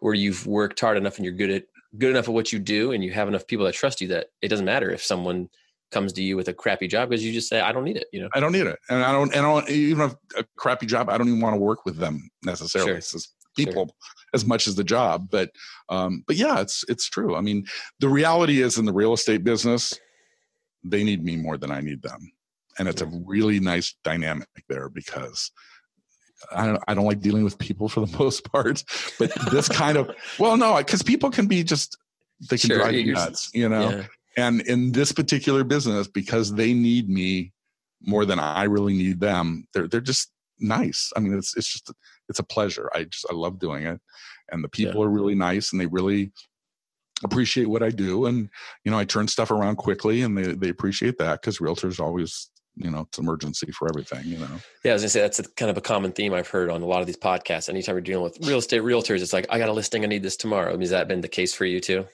where 0.00 0.14
you've 0.14 0.46
worked 0.46 0.80
hard 0.80 0.96
enough 0.96 1.16
and 1.16 1.24
you're 1.24 1.34
good 1.34 1.50
at 1.50 1.64
good 1.98 2.10
enough 2.10 2.26
at 2.26 2.34
what 2.34 2.52
you 2.52 2.58
do 2.58 2.92
and 2.92 3.04
you 3.04 3.12
have 3.12 3.28
enough 3.28 3.46
people 3.46 3.66
that 3.66 3.74
trust 3.74 4.00
you 4.00 4.08
that 4.08 4.28
it 4.40 4.48
doesn't 4.48 4.64
matter 4.64 4.90
if 4.90 5.04
someone 5.04 5.48
comes 5.90 6.12
to 6.14 6.22
you 6.22 6.36
with 6.36 6.48
a 6.48 6.54
crappy 6.54 6.88
job 6.88 7.10
because 7.10 7.24
you 7.24 7.32
just 7.32 7.48
say 7.48 7.60
I 7.60 7.70
don't 7.70 7.84
need 7.84 7.98
it. 7.98 8.06
You 8.12 8.22
know, 8.22 8.28
I 8.34 8.40
don't 8.40 8.52
need 8.52 8.66
it, 8.66 8.78
and 8.88 9.04
I 9.04 9.12
don't. 9.12 9.34
And 9.34 9.46
I 9.46 9.52
don't 9.52 9.68
even 9.68 10.08
have 10.08 10.16
a 10.36 10.44
crappy 10.56 10.86
job. 10.86 11.08
I 11.08 11.18
don't 11.18 11.28
even 11.28 11.40
want 11.40 11.54
to 11.54 11.60
work 11.60 11.84
with 11.84 11.98
them 11.98 12.30
necessarily. 12.42 12.90
Sure. 12.90 12.96
It's 12.96 13.32
people 13.56 13.86
sure. 13.86 14.14
as 14.34 14.44
much 14.44 14.66
as 14.66 14.74
the 14.74 14.84
job, 14.84 15.28
but 15.30 15.50
um, 15.88 16.24
but 16.26 16.36
yeah, 16.36 16.60
it's 16.60 16.84
it's 16.88 17.08
true. 17.08 17.34
I 17.34 17.40
mean, 17.40 17.66
the 18.00 18.08
reality 18.08 18.62
is 18.62 18.78
in 18.78 18.84
the 18.84 18.92
real 18.92 19.12
estate 19.12 19.44
business, 19.44 19.98
they 20.84 21.04
need 21.04 21.24
me 21.24 21.36
more 21.36 21.56
than 21.56 21.70
I 21.70 21.80
need 21.80 22.02
them, 22.02 22.32
and 22.78 22.88
it's 22.88 23.02
a 23.02 23.06
really 23.26 23.60
nice 23.60 23.94
dynamic 24.04 24.48
there 24.68 24.88
because. 24.88 25.50
I 26.50 26.66
don't, 26.66 26.82
I 26.88 26.94
don't 26.94 27.04
like 27.04 27.20
dealing 27.20 27.44
with 27.44 27.56
people 27.56 27.88
for 27.88 28.04
the 28.04 28.18
most 28.18 28.50
part, 28.50 28.82
but 29.16 29.32
this 29.52 29.68
kind 29.82 29.96
of 29.96 30.10
well, 30.40 30.56
no, 30.56 30.76
because 30.78 31.00
people 31.00 31.30
can 31.30 31.46
be 31.46 31.62
just 31.62 31.96
they 32.50 32.58
can 32.58 32.70
sure, 32.70 32.78
drive 32.78 32.94
you 32.94 33.12
nuts, 33.12 33.48
you 33.54 33.68
know. 33.68 33.90
Yeah 33.90 34.04
and 34.36 34.60
in 34.62 34.92
this 34.92 35.12
particular 35.12 35.64
business 35.64 36.08
because 36.08 36.54
they 36.54 36.72
need 36.72 37.08
me 37.08 37.52
more 38.00 38.24
than 38.24 38.38
i 38.38 38.64
really 38.64 38.94
need 38.94 39.20
them 39.20 39.66
they're 39.72 39.88
they're 39.88 40.00
just 40.00 40.30
nice 40.58 41.12
i 41.16 41.20
mean 41.20 41.36
it's 41.36 41.56
it's 41.56 41.72
just 41.72 41.92
it's 42.28 42.38
a 42.38 42.44
pleasure. 42.44 42.90
I 42.94 43.04
just 43.04 43.26
i 43.30 43.34
love 43.34 43.58
doing 43.58 43.84
it. 43.86 44.00
And 44.50 44.62
the 44.62 44.68
people 44.68 45.00
yeah. 45.00 45.06
are 45.06 45.10
really 45.10 45.34
nice 45.34 45.72
and 45.72 45.80
they 45.80 45.86
really 45.86 46.32
appreciate 47.24 47.68
what 47.68 47.82
i 47.82 47.90
do. 47.90 48.26
And 48.26 48.48
you 48.84 48.90
know 48.90 48.98
i 48.98 49.04
turn 49.04 49.28
stuff 49.28 49.50
around 49.50 49.76
quickly 49.76 50.22
and 50.22 50.36
they 50.36 50.54
they 50.54 50.68
appreciate 50.68 51.18
that 51.18 51.40
because 51.40 51.58
realtors 51.58 52.00
always 52.00 52.50
you 52.74 52.90
know 52.90 53.00
it's 53.00 53.18
emergency 53.18 53.70
for 53.70 53.86
everything 53.86 54.24
you 54.24 54.38
know? 54.38 54.48
Yeah 54.82 54.92
i 54.92 54.94
was 54.94 55.02
gonna 55.02 55.10
say 55.10 55.20
that's 55.20 55.38
a, 55.38 55.42
kind 55.42 55.70
of 55.70 55.76
a 55.76 55.82
common 55.82 56.10
theme 56.10 56.32
i've 56.32 56.48
heard 56.48 56.70
on 56.70 56.80
a 56.80 56.86
lot 56.86 57.00
of 57.00 57.06
these 57.06 57.18
podcasts. 57.18 57.68
Anytime 57.68 57.96
you're 57.96 58.00
dealing 58.00 58.24
with 58.24 58.46
real 58.46 58.58
estate 58.58 58.82
realtors 58.82 59.20
it's 59.20 59.32
like 59.32 59.46
i 59.50 59.58
got 59.58 59.68
a 59.68 59.72
listing. 59.72 60.04
I 60.04 60.06
need 60.06 60.22
this 60.22 60.36
tomorrow. 60.36 60.68
I 60.68 60.72
mean, 60.72 60.80
has 60.80 60.90
that 60.90 61.08
been 61.08 61.20
the 61.20 61.28
case 61.28 61.54
for 61.54 61.64
you 61.64 61.80
too? 61.80 62.06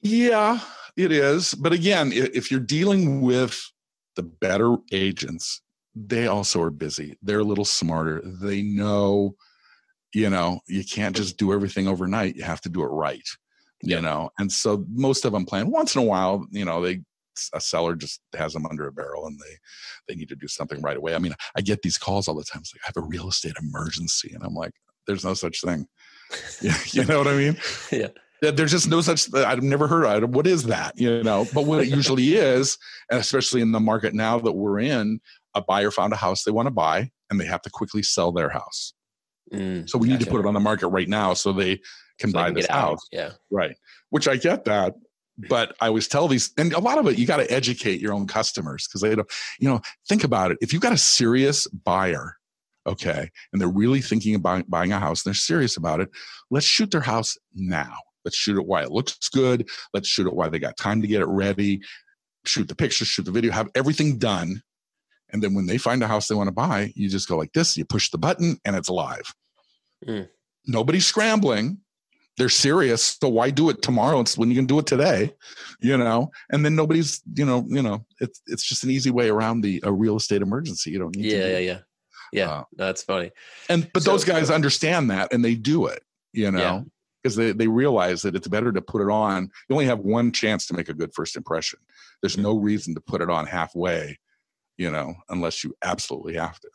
Yeah 0.00 0.60
it 0.98 1.12
is. 1.12 1.54
But 1.54 1.72
again, 1.72 2.10
if 2.12 2.50
you're 2.50 2.60
dealing 2.60 3.22
with 3.22 3.64
the 4.16 4.24
better 4.24 4.76
agents, 4.92 5.62
they 5.94 6.26
also 6.26 6.62
are 6.62 6.70
busy. 6.70 7.18
They're 7.22 7.40
a 7.40 7.44
little 7.44 7.64
smarter. 7.64 8.22
They 8.24 8.62
know, 8.62 9.34
you 10.14 10.30
know, 10.30 10.60
you 10.66 10.84
can't 10.84 11.16
just 11.16 11.36
do 11.36 11.52
everything 11.52 11.88
overnight. 11.88 12.36
You 12.36 12.44
have 12.44 12.60
to 12.62 12.68
do 12.68 12.82
it 12.82 12.88
right. 12.88 13.26
You 13.82 14.00
know, 14.00 14.30
and 14.38 14.50
so 14.50 14.84
most 14.92 15.24
of 15.24 15.32
them 15.32 15.46
plan 15.46 15.70
once 15.70 15.94
in 15.94 16.02
a 16.02 16.04
while, 16.04 16.44
you 16.50 16.64
know, 16.64 16.82
they 16.82 17.00
a 17.54 17.60
seller 17.60 17.94
just 17.94 18.20
has 18.36 18.52
them 18.52 18.66
under 18.66 18.88
a 18.88 18.92
barrel 18.92 19.26
and 19.26 19.38
they 19.38 19.56
they 20.08 20.14
need 20.16 20.28
to 20.28 20.36
do 20.36 20.48
something 20.48 20.80
right 20.82 20.96
away. 20.96 21.14
I 21.14 21.18
mean, 21.18 21.34
I 21.56 21.60
get 21.60 21.82
these 21.82 21.98
calls 21.98 22.26
all 22.26 22.34
the 22.34 22.44
time. 22.44 22.60
It's 22.60 22.74
like 22.74 22.82
I 22.84 22.88
have 22.88 23.04
a 23.04 23.06
real 23.06 23.28
estate 23.28 23.54
emergency, 23.60 24.32
and 24.34 24.42
I'm 24.42 24.54
like, 24.54 24.72
there's 25.06 25.24
no 25.24 25.34
such 25.34 25.60
thing. 25.60 25.86
You 26.92 27.04
know 27.04 27.18
what 27.18 27.28
I 27.28 27.36
mean? 27.36 27.56
yeah. 27.92 28.08
There's 28.40 28.70
just 28.70 28.88
no 28.88 29.00
such. 29.00 29.32
I've 29.34 29.62
never 29.62 29.88
heard 29.88 30.04
of 30.04 30.22
it. 30.22 30.28
What 30.28 30.46
is 30.46 30.64
that? 30.64 30.98
You 30.98 31.22
know, 31.22 31.46
but 31.52 31.64
what 31.64 31.80
it 31.80 31.88
usually 31.88 32.34
is, 32.34 32.78
and 33.10 33.18
especially 33.18 33.62
in 33.62 33.72
the 33.72 33.80
market 33.80 34.14
now 34.14 34.38
that 34.38 34.52
we're 34.52 34.78
in, 34.78 35.20
a 35.54 35.62
buyer 35.62 35.90
found 35.90 36.12
a 36.12 36.16
house 36.16 36.44
they 36.44 36.52
want 36.52 36.66
to 36.66 36.70
buy, 36.70 37.10
and 37.30 37.40
they 37.40 37.46
have 37.46 37.62
to 37.62 37.70
quickly 37.70 38.02
sell 38.02 38.32
their 38.32 38.50
house. 38.50 38.94
Mm, 39.52 39.88
so 39.88 39.98
we 39.98 40.08
gotcha. 40.08 40.18
need 40.18 40.24
to 40.24 40.30
put 40.30 40.40
it 40.40 40.46
on 40.46 40.54
the 40.54 40.60
market 40.60 40.88
right 40.88 41.08
now 41.08 41.34
so 41.34 41.52
they 41.52 41.80
can 42.18 42.30
so 42.30 42.34
buy 42.34 42.50
this 42.50 42.66
house. 42.66 43.00
Yeah, 43.12 43.30
right. 43.50 43.76
Which 44.10 44.28
I 44.28 44.36
get 44.36 44.64
that, 44.66 44.94
but 45.48 45.74
I 45.80 45.88
always 45.88 46.08
tell 46.08 46.28
these, 46.28 46.52
and 46.58 46.72
a 46.72 46.80
lot 46.80 46.98
of 46.98 47.06
it, 47.06 47.18
you 47.18 47.26
got 47.26 47.38
to 47.38 47.50
educate 47.50 48.00
your 48.00 48.12
own 48.12 48.26
customers 48.26 48.86
because 48.86 49.00
they 49.00 49.14
don't. 49.14 49.30
You 49.58 49.68
know, 49.68 49.80
think 50.08 50.24
about 50.24 50.50
it. 50.50 50.58
If 50.60 50.72
you've 50.72 50.82
got 50.82 50.92
a 50.92 50.98
serious 50.98 51.66
buyer 51.66 52.34
okay, 52.88 53.30
and 53.52 53.60
they're 53.60 53.68
really 53.68 54.00
thinking 54.00 54.34
about 54.34 54.68
buying 54.68 54.92
a 54.92 54.98
house 54.98 55.24
and 55.24 55.30
they're 55.30 55.38
serious 55.38 55.76
about 55.76 56.00
it, 56.00 56.08
let's 56.50 56.66
shoot 56.66 56.90
their 56.90 57.02
house 57.02 57.36
now. 57.54 57.94
Let's 58.24 58.36
shoot 58.36 58.58
it 58.58 58.66
while 58.66 58.84
it 58.84 58.90
looks 58.90 59.28
good. 59.28 59.68
Let's 59.94 60.08
shoot 60.08 60.26
it 60.26 60.34
while 60.34 60.50
they 60.50 60.58
got 60.58 60.76
time 60.76 61.02
to 61.02 61.06
get 61.06 61.20
it 61.20 61.28
ready. 61.28 61.80
Shoot 62.46 62.68
the 62.68 62.74
pictures, 62.74 63.08
shoot 63.08 63.24
the 63.24 63.30
video, 63.30 63.52
have 63.52 63.68
everything 63.74 64.18
done. 64.18 64.62
And 65.30 65.42
then 65.42 65.54
when 65.54 65.66
they 65.66 65.78
find 65.78 66.02
a 66.02 66.06
house 66.06 66.28
they 66.28 66.34
want 66.34 66.48
to 66.48 66.52
buy, 66.52 66.92
you 66.94 67.08
just 67.08 67.28
go 67.28 67.36
like 67.36 67.52
this, 67.52 67.76
you 67.76 67.84
push 67.84 68.10
the 68.10 68.18
button 68.18 68.58
and 68.64 68.76
it's 68.76 68.88
live. 68.88 69.34
Mm. 70.06 70.28
Nobody's 70.66 71.06
scrambling. 71.06 71.78
They're 72.36 72.48
serious. 72.48 73.18
So 73.20 73.28
why 73.28 73.50
do 73.50 73.68
it 73.68 73.82
tomorrow 73.82 74.20
it's 74.20 74.38
when 74.38 74.48
you 74.48 74.54
can 74.54 74.66
do 74.66 74.78
it 74.78 74.86
today? 74.86 75.34
You 75.80 75.96
know, 75.96 76.30
and 76.50 76.64
then 76.64 76.76
nobody's, 76.76 77.20
you 77.34 77.44
know, 77.44 77.66
you 77.68 77.82
know, 77.82 78.04
it's 78.20 78.40
it's 78.46 78.64
just 78.64 78.84
an 78.84 78.90
easy 78.90 79.10
way 79.10 79.28
around 79.28 79.62
the 79.62 79.82
a 79.84 79.92
real 79.92 80.16
estate 80.16 80.42
emergency. 80.42 80.90
You 80.90 81.00
don't 81.00 81.16
need 81.16 81.32
yeah, 81.32 81.40
to. 81.40 81.52
Yeah, 81.52 81.58
yeah. 81.58 81.78
Yeah. 82.32 82.50
Uh, 82.50 82.64
that's 82.76 83.02
funny. 83.02 83.32
And 83.68 83.90
but 83.92 84.02
so, 84.02 84.12
those 84.12 84.24
guys 84.24 84.50
understand 84.50 85.10
that 85.10 85.32
and 85.32 85.44
they 85.44 85.54
do 85.54 85.86
it, 85.86 86.02
you 86.32 86.50
know. 86.50 86.58
Yeah 86.58 86.82
because 87.22 87.36
they, 87.36 87.52
they 87.52 87.68
realize 87.68 88.22
that 88.22 88.34
it's 88.34 88.48
better 88.48 88.72
to 88.72 88.80
put 88.80 89.02
it 89.02 89.10
on. 89.10 89.50
You 89.68 89.74
only 89.74 89.86
have 89.86 89.98
one 90.00 90.32
chance 90.32 90.66
to 90.66 90.74
make 90.74 90.88
a 90.88 90.94
good 90.94 91.12
first 91.14 91.36
impression. 91.36 91.80
There's 92.22 92.38
no 92.38 92.56
reason 92.56 92.94
to 92.94 93.00
put 93.00 93.20
it 93.20 93.30
on 93.30 93.46
halfway, 93.46 94.18
you 94.78 94.90
know, 94.90 95.14
unless 95.28 95.62
you 95.62 95.74
absolutely 95.82 96.34
have 96.34 96.58
to. 96.60 96.68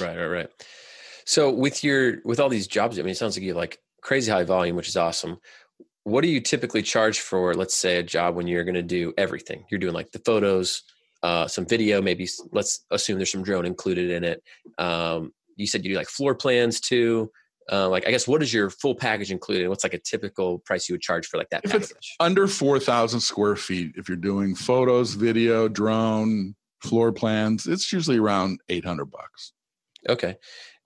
Right, 0.00 0.16
right, 0.16 0.26
right. 0.26 0.50
So 1.24 1.50
with 1.50 1.82
your 1.82 2.18
with 2.24 2.38
all 2.38 2.48
these 2.48 2.68
jobs, 2.68 2.98
I 2.98 3.02
mean, 3.02 3.10
it 3.10 3.16
sounds 3.16 3.36
like 3.36 3.42
you 3.42 3.50
have 3.50 3.56
like 3.56 3.78
crazy 4.02 4.30
high 4.30 4.44
volume, 4.44 4.76
which 4.76 4.88
is 4.88 4.96
awesome. 4.96 5.38
What 6.04 6.20
do 6.20 6.28
you 6.28 6.40
typically 6.40 6.82
charge 6.82 7.18
for, 7.18 7.52
let's 7.54 7.76
say, 7.76 7.98
a 7.98 8.02
job 8.02 8.36
when 8.36 8.46
you're 8.46 8.62
going 8.62 8.76
to 8.76 8.82
do 8.82 9.12
everything? 9.18 9.64
You're 9.68 9.80
doing 9.80 9.94
like 9.94 10.12
the 10.12 10.20
photos, 10.20 10.82
uh, 11.24 11.48
some 11.48 11.66
video, 11.66 12.00
maybe. 12.00 12.28
Let's 12.52 12.84
assume 12.92 13.16
there's 13.16 13.32
some 13.32 13.42
drone 13.42 13.66
included 13.66 14.10
in 14.10 14.22
it. 14.22 14.42
Um, 14.78 15.32
you 15.56 15.66
said 15.66 15.84
you 15.84 15.90
do 15.90 15.96
like 15.96 16.08
floor 16.08 16.36
plans 16.36 16.78
too 16.78 17.32
uh, 17.70 17.88
like 17.88 18.06
I 18.06 18.10
guess 18.10 18.28
what 18.28 18.42
is 18.42 18.52
your 18.52 18.70
full 18.70 18.94
package 18.94 19.32
included? 19.32 19.68
What's 19.68 19.84
like 19.84 19.94
a 19.94 19.98
typical 19.98 20.60
price 20.60 20.88
you 20.88 20.94
would 20.94 21.00
charge 21.00 21.26
for 21.26 21.36
like 21.36 21.50
that 21.50 21.64
if 21.64 21.72
package? 21.72 21.90
It's 21.90 22.16
under 22.20 22.46
four 22.46 22.78
thousand 22.78 23.20
square 23.20 23.56
feet, 23.56 23.92
if 23.96 24.08
you're 24.08 24.16
doing 24.16 24.54
photos, 24.54 25.14
video, 25.14 25.68
drone, 25.68 26.54
floor 26.86 27.12
plans, 27.12 27.66
it's 27.66 27.92
usually 27.92 28.18
around 28.18 28.60
eight 28.68 28.84
hundred 28.84 29.06
bucks. 29.06 29.52
Okay, 30.08 30.36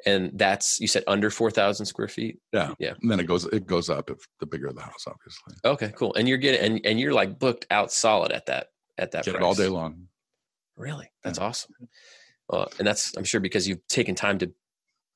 and 0.07 0.31
that's 0.35 0.81
you 0.81 0.87
said 0.87 1.05
under 1.07 1.31
four 1.31 1.51
thousand 1.51 1.87
square 1.87 2.09
feet. 2.09 2.39
Yeah, 2.53 2.75
yeah. 2.79 2.95
And 3.01 3.11
then 3.11 3.21
it 3.21 3.27
goes 3.27 3.45
it 3.47 3.67
goes 3.67 3.89
up 3.91 4.11
if 4.11 4.19
the 4.41 4.47
bigger 4.47 4.73
the 4.73 4.83
house, 4.83 5.05
obviously. 5.07 5.55
Okay, 5.65 5.93
cool. 5.97 6.15
And 6.15 6.29
you're 6.29 6.39
getting 6.39 6.61
and, 6.61 6.87
and 6.87 7.01
you're 7.01 7.13
like 7.13 7.39
booked 7.39 7.67
out 7.71 7.93
solid 7.93 8.33
at 8.33 8.47
that 8.47 8.69
at 8.99 9.13
that. 9.13 9.25
Get 9.25 9.35
price. 9.35 9.43
it 9.43 9.47
all 9.47 9.55
day 9.55 9.69
long. 9.69 10.07
Really, 10.77 11.11
that's 11.23 11.39
yeah. 11.39 11.45
awesome. 11.45 11.75
Uh, 12.49 12.67
and 12.79 12.87
that's 12.87 13.17
I'm 13.17 13.25
sure 13.25 13.41
because 13.41 13.69
you've 13.69 13.87
taken 13.89 14.15
time 14.15 14.39
to 14.39 14.53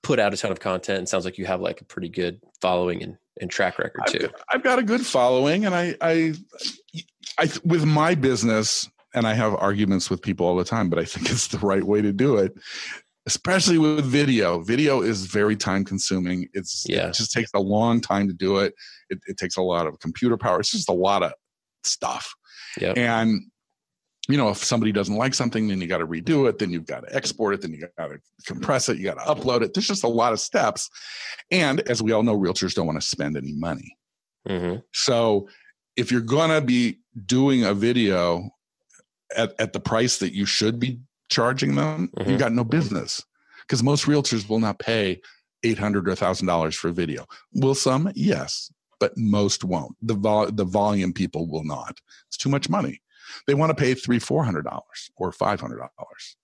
put 0.05 0.21
out 0.21 0.33
a 0.33 0.37
ton 0.37 0.53
of 0.53 0.61
content. 0.61 1.03
It 1.03 1.09
sounds 1.09 1.25
like 1.25 1.39
you 1.39 1.47
have 1.47 1.61
like 1.61 1.81
a 1.81 1.85
pretty 1.85 2.11
good 2.11 2.41
following 2.61 3.03
and, 3.03 3.17
and 3.41 3.51
track 3.51 3.79
record 3.79 4.03
too. 4.07 4.27
I've 4.27 4.31
got, 4.31 4.45
I've 4.51 4.63
got 4.63 4.79
a 4.79 4.83
good 4.83 5.05
following, 5.05 5.65
and 5.65 5.75
I, 5.75 5.97
I, 6.01 6.35
I, 7.39 7.49
with 7.65 7.85
my 7.85 8.15
business, 8.15 8.89
and 9.15 9.27
I 9.27 9.35
have 9.35 9.55
arguments 9.55 10.11
with 10.11 10.23
people 10.23 10.47
all 10.47 10.57
the 10.57 10.65
time, 10.65 10.91
but 10.91 10.99
I 10.99 11.05
think 11.05 11.31
it's 11.31 11.49
the 11.49 11.59
right 11.59 11.85
way 11.85 12.03
to 12.03 12.13
do 12.13 12.37
it. 12.37 12.55
Especially 13.27 13.79
with 13.79 14.05
video, 14.05 14.61
video 14.61 15.01
is 15.01 15.25
very 15.25 15.57
time 15.57 15.83
consuming. 15.83 16.47
It's 16.53 16.85
yeah. 16.87 17.09
it 17.09 17.15
just 17.15 17.33
takes 17.33 17.51
a 17.55 17.61
long 17.61 18.03
time 18.03 18.29
to 18.29 18.35
do 18.35 18.59
it. 18.59 18.75
it. 19.09 19.19
It 19.27 19.39
takes 19.39 19.57
a 19.57 19.63
lot 19.63 19.87
of 19.87 19.99
computer 19.99 20.37
power. 20.37 20.61
It's 20.61 20.71
just 20.71 20.91
a 20.91 20.95
lot 20.95 21.23
of 21.23 21.33
stuff. 21.85 22.35
Yeah. 22.79 22.93
And 22.97 23.41
you 24.29 24.39
know, 24.39 24.49
if 24.49 24.59
somebody 24.59 24.91
doesn't 24.91 25.17
like 25.17 25.35
something, 25.35 25.69
then 25.69 25.81
you 25.81 25.87
got 25.87 25.99
to 25.99 26.07
redo 26.07 26.49
it, 26.49 26.59
then 26.59 26.71
you've 26.71 26.87
got 26.87 27.07
to 27.07 27.15
export 27.15 27.55
it, 27.55 27.61
then 27.61 27.73
you 27.73 27.87
got 27.99 28.09
to 28.09 28.19
compress 28.47 28.89
it, 28.89 28.97
you 28.97 29.05
got 29.05 29.19
to 29.19 29.35
upload 29.35 29.63
it. 29.63 29.75
There's 29.75 29.87
just 29.87 30.05
a 30.05 30.09
lot 30.09 30.33
of 30.33 30.41
steps. 30.41 30.89
And 31.51 31.81
as 31.91 32.03
we 32.03 32.13
all 32.13 32.23
know, 32.23 32.39
realtors 32.39 32.75
don't 32.75 32.87
want 32.87 33.01
to 33.01 33.07
spend 33.07 33.37
any 33.37 33.53
money. 33.53 33.97
Mm-hmm. 34.49 34.79
So 34.93 35.49
if 35.97 36.11
you're 36.11 36.23
going 36.23 36.51
to 36.51 36.63
be 36.63 37.01
doing 37.27 37.65
a 37.65 37.75
video 37.75 38.51
at, 39.37 39.55
at 39.59 39.73
the 39.73 39.81
price 39.81 40.19
that 40.19 40.35
you 40.35 40.47
should 40.47 40.79
be 40.79 41.01
charging 41.29 41.75
them, 41.75 42.11
mm-hmm. 42.17 42.31
you 42.31 42.39
got 42.39 42.53
no 42.53 42.65
business 42.65 43.23
because 43.63 43.83
most 43.83 44.07
realtors 44.07 44.49
will 44.49 44.61
not 44.61 44.79
pay 44.79 45.21
800 45.63 46.09
or 46.09 46.15
$1,000 46.15 46.75
for 46.75 46.89
a 46.89 46.93
video. 46.93 47.27
Will 47.53 47.75
some? 47.75 48.11
Yes, 48.15 48.71
but 49.01 49.17
most 49.17 49.65
won't. 49.65 49.97
The, 50.03 50.15
vol- 50.15 50.51
the 50.51 50.65
volume 50.65 51.13
people 51.13 51.49
will 51.49 51.65
not. 51.65 51.99
It's 52.29 52.37
too 52.37 52.51
much 52.51 52.69
money. 52.69 53.01
They 53.47 53.55
want 53.55 53.71
to 53.71 53.75
pay 53.75 53.95
three, 53.95 54.19
four 54.19 54.45
hundred 54.45 54.65
dollars 54.65 55.11
or 55.17 55.33
five 55.33 55.61
hundred 55.61 55.79
dollars. 55.79 56.37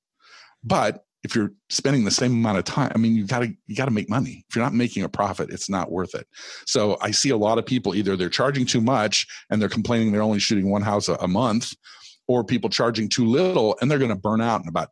But 0.65 1.05
if 1.23 1.35
you're 1.35 1.53
spending 1.69 2.05
the 2.05 2.11
same 2.11 2.33
amount 2.33 2.59
of 2.59 2.65
time, 2.65 2.93
I 2.95 2.99
mean, 2.99 3.15
you 3.15 3.27
gotta 3.27 3.53
you 3.67 3.77
gotta 3.77 3.91
make 3.91 4.09
money. 4.09 4.45
If 4.49 4.57
you're 4.57 4.65
not 4.65 4.75
making 4.75 5.03
a 5.03 5.09
profit, 5.09 5.51
it's 5.51 5.69
not 5.69 5.91
worth 5.91 6.15
it. 6.15 6.27
So 6.67 6.97
I 7.01 7.11
see 7.11 7.31
a 7.31 7.37
lot 7.37 7.59
of 7.59 7.67
people 7.67 7.95
either 7.95 8.17
they're 8.17 8.29
charging 8.29 8.67
too 8.67 8.81
much 8.81 9.27
and 9.51 9.61
they're 9.61 9.69
complaining 9.69 10.13
they're 10.13 10.23
only 10.23 10.39
shooting 10.39 10.71
one 10.71 10.83
house 10.83 11.09
a, 11.09 11.15
a 11.15 11.29
month, 11.29 11.75
or 12.31 12.45
people 12.45 12.71
charging 12.71 13.09
too 13.09 13.27
little 13.27 13.77
and 13.81 13.91
they're 13.91 13.99
going 13.99 14.09
to 14.09 14.15
burn 14.15 14.41
out 14.41 14.63
in 14.63 14.69
about 14.69 14.91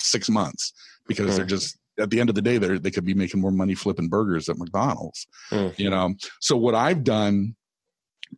six 0.00 0.30
months 0.30 0.72
because 1.06 1.30
mm. 1.30 1.36
they're 1.36 1.44
just 1.44 1.78
at 2.00 2.08
the 2.08 2.18
end 2.18 2.30
of 2.30 2.34
the 2.34 2.40
day 2.40 2.56
they 2.56 2.78
they 2.78 2.90
could 2.90 3.04
be 3.04 3.12
making 3.12 3.38
more 3.38 3.50
money 3.50 3.74
flipping 3.74 4.08
burgers 4.08 4.48
at 4.48 4.56
McDonald's. 4.56 5.26
Mm. 5.50 5.78
You 5.78 5.90
know, 5.90 6.14
so 6.40 6.56
what 6.56 6.74
I've 6.74 7.04
done 7.04 7.54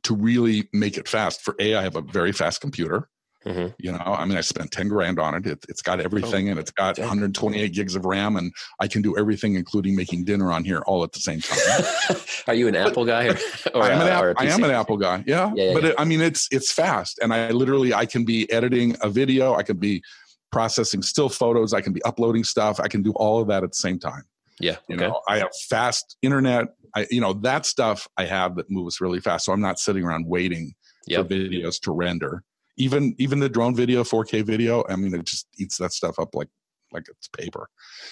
to 0.03 0.17
really 0.17 0.69
make 0.73 0.99
it 0.99 1.07
fast. 1.07 1.41
For 1.43 1.55
A, 1.61 1.77
I 1.77 1.83
have 1.83 1.95
a 1.95 2.01
very 2.01 2.33
fast 2.33 2.61
computer. 2.61 3.09
Mhm. 3.47 3.75
You 3.79 3.93
know, 3.93 3.99
I 3.99 4.25
mean, 4.25 4.37
I 4.37 4.41
spent 4.41 4.73
10 4.73 4.89
grand 4.89 5.19
on 5.21 5.35
it. 5.35 5.47
it 5.47 5.65
it's 5.69 5.81
got 5.83 6.01
everything 6.01 6.49
and 6.49 6.59
it's 6.59 6.73
got 6.73 6.97
dang. 6.97 7.05
128 7.05 7.73
gigs 7.73 7.95
of 7.95 8.05
RAM 8.05 8.37
and 8.37 8.53
I 8.81 8.89
can 8.89 9.03
do 9.03 9.17
everything, 9.17 9.55
including 9.55 9.95
making 9.95 10.25
dinner 10.25 10.51
on 10.51 10.65
here 10.65 10.81
all 10.87 11.05
at 11.05 11.13
the 11.13 11.21
same 11.21 11.41
time. 11.41 12.19
Are 12.49 12.55
you 12.55 12.67
an 12.67 12.75
Apple 12.75 13.05
guy 13.05 13.27
or, 13.29 13.39
or, 13.75 13.83
I 13.85 13.91
am, 13.91 14.01
an 14.01 14.13
uh, 14.13 14.21
or 14.21 14.35
I 14.37 14.47
am 14.47 14.65
an 14.65 14.71
Apple 14.73 14.97
guy. 14.97 15.23
Yeah. 15.27 15.53
Yeah, 15.55 15.65
yeah, 15.69 15.75
but 15.75 15.83
yeah. 15.85 15.89
It, 15.91 15.95
I 15.99 16.05
mean, 16.05 16.21
it's, 16.21 16.49
it's 16.51 16.73
fast 16.73 17.19
and 17.23 17.33
I 17.33 17.51
literally, 17.51 17.95
I 17.95 18.05
can 18.05 18.25
be 18.25 18.51
editing 18.51 18.97
a 19.01 19.09
video. 19.09 19.55
I 19.55 19.63
can 19.63 19.77
be 19.77 20.03
processing 20.51 21.03
still 21.03 21.29
photos. 21.29 21.73
I 21.73 21.81
can 21.81 21.93
be 21.93 22.03
uploading 22.05 22.43
stuff. 22.45 22.81
I 22.81 22.89
can 22.89 23.03
do 23.03 23.13
all 23.13 23.41
of 23.41 23.49
that 23.49 23.63
at 23.63 23.71
the 23.71 23.77
same 23.77 23.99
time. 23.99 24.23
Yeah. 24.59 24.77
You 24.89 24.97
Okay. 24.97 25.07
know, 25.07 25.21
I 25.29 25.39
have 25.39 25.51
fast 25.69 26.17
internet. 26.23 26.69
I, 26.97 27.07
you 27.11 27.21
know, 27.21 27.33
that 27.35 27.67
stuff 27.67 28.09
I 28.17 28.25
have 28.25 28.57
that 28.57 28.71
moves 28.71 29.01
really 29.01 29.21
fast. 29.21 29.45
So 29.45 29.53
I'm 29.53 29.61
not 29.61 29.79
sitting 29.79 30.03
around 30.03 30.27
waiting 30.27 30.75
Yep. 31.09 31.29
for 31.29 31.35
videos 31.35 31.81
to 31.83 31.93
render. 31.93 32.43
Even 32.77 33.15
even 33.19 33.41
the 33.41 33.49
drone 33.49 33.75
video, 33.75 34.05
4K 34.05 34.43
video, 34.45 34.85
I 34.89 34.97
mean, 34.97 35.15
it 35.15 35.25
just 35.25 35.47
eats 35.59 35.79
that 35.79 35.93
stuff 35.93 36.19
up 36.19 36.35
like 36.35 36.49
like 36.93 37.07
it's 37.09 37.29
paper. 37.29 37.69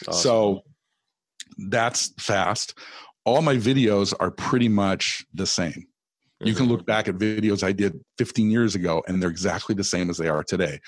Awesome. 0.08 0.22
So 0.22 0.62
that's 1.70 2.12
fast. 2.18 2.78
All 3.24 3.42
my 3.42 3.56
videos 3.56 4.14
are 4.20 4.30
pretty 4.30 4.68
much 4.68 5.24
the 5.34 5.46
same. 5.46 5.86
You 6.40 6.54
can 6.54 6.66
Mhm. 6.66 6.70
look 6.70 6.86
back 6.86 7.08
at 7.08 7.14
videos 7.14 7.62
I 7.62 7.72
did 7.72 7.98
15 8.18 8.50
years 8.50 8.74
ago, 8.74 9.02
and 9.06 9.22
they're 9.22 9.30
exactly 9.30 9.74
the 9.74 9.84
same 9.84 10.10
as 10.10 10.18
they 10.18 10.28
are 10.28 10.42
today. 10.42 10.80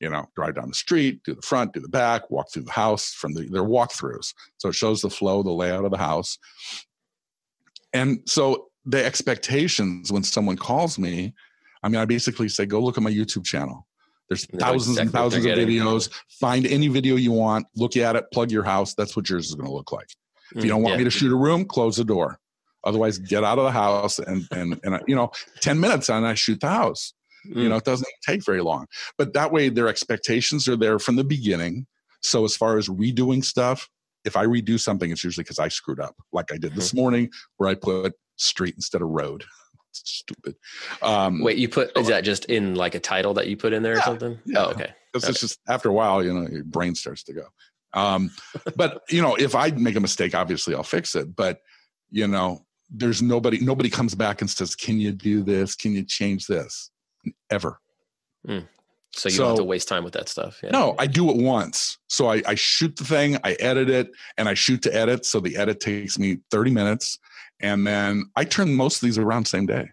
You 0.00 0.10
know, 0.10 0.26
drive 0.36 0.54
down 0.54 0.68
the 0.68 0.74
street, 0.74 1.22
do 1.24 1.34
the 1.34 1.42
front, 1.42 1.72
do 1.72 1.80
the 1.80 1.88
back, 1.88 2.30
walk 2.30 2.52
through 2.52 2.64
the 2.64 2.72
house 2.72 3.12
from 3.12 3.32
the 3.34 3.48
their 3.48 3.64
walkthroughs. 3.64 4.34
So 4.58 4.68
it 4.68 4.74
shows 4.74 5.00
the 5.02 5.10
flow, 5.10 5.42
the 5.42 5.50
layout 5.50 5.84
of 5.84 5.90
the 5.90 5.98
house. 5.98 6.38
And 7.92 8.20
so 8.26 8.70
the 8.84 9.04
expectations 9.04 10.12
when 10.12 10.22
someone 10.22 10.56
calls 10.56 10.98
me, 10.98 11.34
I 11.82 11.88
mean, 11.88 12.00
I 12.00 12.04
basically 12.04 12.48
say, 12.48 12.66
go 12.66 12.80
look 12.80 12.96
at 12.98 13.02
my 13.02 13.10
YouTube 13.10 13.44
channel. 13.44 13.86
There's 14.28 14.46
thousands 14.46 14.98
and 14.98 15.10
thousands 15.10 15.44
of 15.44 15.52
videos. 15.52 16.08
Find 16.38 16.66
any 16.66 16.88
video 16.88 17.16
you 17.16 17.32
want, 17.32 17.66
look 17.74 17.96
at 17.96 18.14
it, 18.16 18.24
plug 18.32 18.50
your 18.52 18.62
house. 18.62 18.94
That's 18.94 19.16
what 19.16 19.28
yours 19.28 19.48
is 19.48 19.54
going 19.54 19.66
to 19.66 19.72
look 19.74 19.90
like. 19.92 20.06
If 20.54 20.62
you 20.64 20.70
don't 20.70 20.82
want 20.82 20.94
Mm, 20.96 20.98
me 20.98 21.04
to 21.04 21.10
shoot 21.10 21.32
a 21.32 21.36
room, 21.36 21.64
close 21.64 21.96
the 21.96 22.04
door. 22.04 22.38
Otherwise, 22.84 23.18
get 23.18 23.44
out 23.44 23.58
of 23.58 23.64
the 23.64 23.70
house 23.72 24.18
and 24.18 24.46
and 24.52 24.80
and 24.84 25.00
you 25.06 25.14
know, 25.14 25.30
ten 25.60 25.78
minutes 25.80 26.08
and 26.08 26.26
I 26.26 26.34
shoot 26.34 26.60
the 26.60 26.68
house. 26.68 27.12
yeah. 27.44 27.62
You 27.62 27.68
know, 27.68 27.76
it 27.76 27.84
doesn't 27.84 28.08
take 28.26 28.44
very 28.44 28.60
long. 28.62 28.86
But 29.18 29.32
that 29.34 29.52
way, 29.52 29.68
their 29.68 29.88
expectations 29.88 30.66
are 30.68 30.76
there 30.76 30.98
from 30.98 31.16
the 31.16 31.24
beginning. 31.24 31.86
So 32.22 32.44
as 32.44 32.56
far 32.56 32.78
as 32.78 32.88
redoing 32.88 33.44
stuff, 33.44 33.88
if 34.24 34.36
I 34.36 34.44
redo 34.44 34.78
something, 34.78 35.10
it's 35.10 35.24
usually 35.24 35.44
because 35.44 35.58
I 35.58 35.68
screwed 35.68 36.00
up, 36.00 36.14
like 36.32 36.52
I 36.52 36.56
did 36.58 36.74
this 36.74 36.92
morning, 36.94 37.30
where 37.56 37.68
I 37.68 37.74
put 37.74 38.12
street 38.36 38.74
instead 38.76 39.02
of 39.02 39.08
road. 39.08 39.44
It's 39.90 40.02
stupid. 40.04 40.56
Um, 41.02 41.42
Wait, 41.42 41.58
you 41.58 41.68
put 41.68 41.96
is 41.96 42.08
that 42.08 42.24
just 42.24 42.46
in 42.46 42.74
like 42.74 42.94
a 42.94 43.00
title 43.00 43.34
that 43.34 43.48
you 43.48 43.56
put 43.56 43.72
in 43.72 43.82
there 43.82 43.98
or 43.98 44.02
something? 44.02 44.38
yeah. 44.44 44.64
Oh, 44.64 44.70
okay. 44.70 44.92
It's 45.14 45.28
it's 45.28 45.40
just 45.40 45.60
after 45.68 45.88
a 45.88 45.92
while, 45.92 46.24
you 46.24 46.32
know, 46.32 46.48
your 46.48 46.64
brain 46.64 46.94
starts 46.94 47.22
to 47.24 47.32
go. 47.32 47.46
Um, 47.92 48.30
but 48.76 49.02
you 49.10 49.20
know, 49.20 49.34
if 49.34 49.54
I 49.54 49.70
make 49.70 49.96
a 49.96 50.00
mistake, 50.00 50.34
obviously 50.34 50.74
I'll 50.74 50.82
fix 50.82 51.14
it. 51.14 51.34
But 51.34 51.60
you 52.10 52.26
know, 52.26 52.64
there's 52.90 53.22
nobody 53.22 53.58
nobody 53.60 53.90
comes 53.90 54.14
back 54.14 54.40
and 54.40 54.48
says, 54.48 54.74
"Can 54.74 54.98
you 54.98 55.12
do 55.12 55.42
this? 55.42 55.74
Can 55.74 55.92
you 55.92 56.04
change 56.04 56.46
this?" 56.46 56.90
Ever. 57.50 57.80
So 59.12 59.28
you 59.28 59.38
don't 59.38 59.48
have 59.48 59.56
to 59.56 59.64
waste 59.64 59.88
time 59.88 60.04
with 60.04 60.12
that 60.14 60.28
stuff. 60.28 60.60
Yeah. 60.62 60.70
No, 60.70 60.94
I 60.98 61.06
do 61.06 61.30
it 61.30 61.36
once. 61.36 61.98
So 62.06 62.30
I, 62.30 62.42
I 62.46 62.54
shoot 62.54 62.94
the 62.96 63.04
thing, 63.04 63.38
I 63.42 63.52
edit 63.54 63.90
it, 63.90 64.10
and 64.38 64.48
I 64.48 64.54
shoot 64.54 64.82
to 64.82 64.94
edit. 64.94 65.26
So 65.26 65.40
the 65.40 65.56
edit 65.56 65.80
takes 65.80 66.18
me 66.18 66.38
30 66.50 66.70
minutes. 66.70 67.18
And 67.60 67.86
then 67.86 68.24
I 68.36 68.44
turn 68.44 68.74
most 68.74 68.96
of 68.96 69.06
these 69.06 69.18
around 69.18 69.46
same 69.46 69.66
day. 69.66 69.88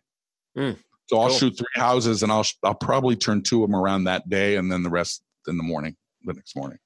Mm, 0.57 0.77
so 1.07 1.19
I'll 1.19 1.29
cool. 1.29 1.37
shoot 1.37 1.57
three 1.57 1.65
houses 1.75 2.23
and 2.23 2.31
I'll 2.31 2.45
I'll 2.63 2.75
probably 2.75 3.15
turn 3.15 3.43
two 3.43 3.63
of 3.63 3.69
them 3.69 3.79
around 3.79 4.05
that 4.05 4.29
day 4.29 4.55
and 4.55 4.71
then 4.71 4.83
the 4.83 4.89
rest 4.89 5.23
in 5.47 5.57
the 5.57 5.63
morning, 5.63 5.95
the 6.23 6.33
next 6.33 6.55
morning. 6.55 6.79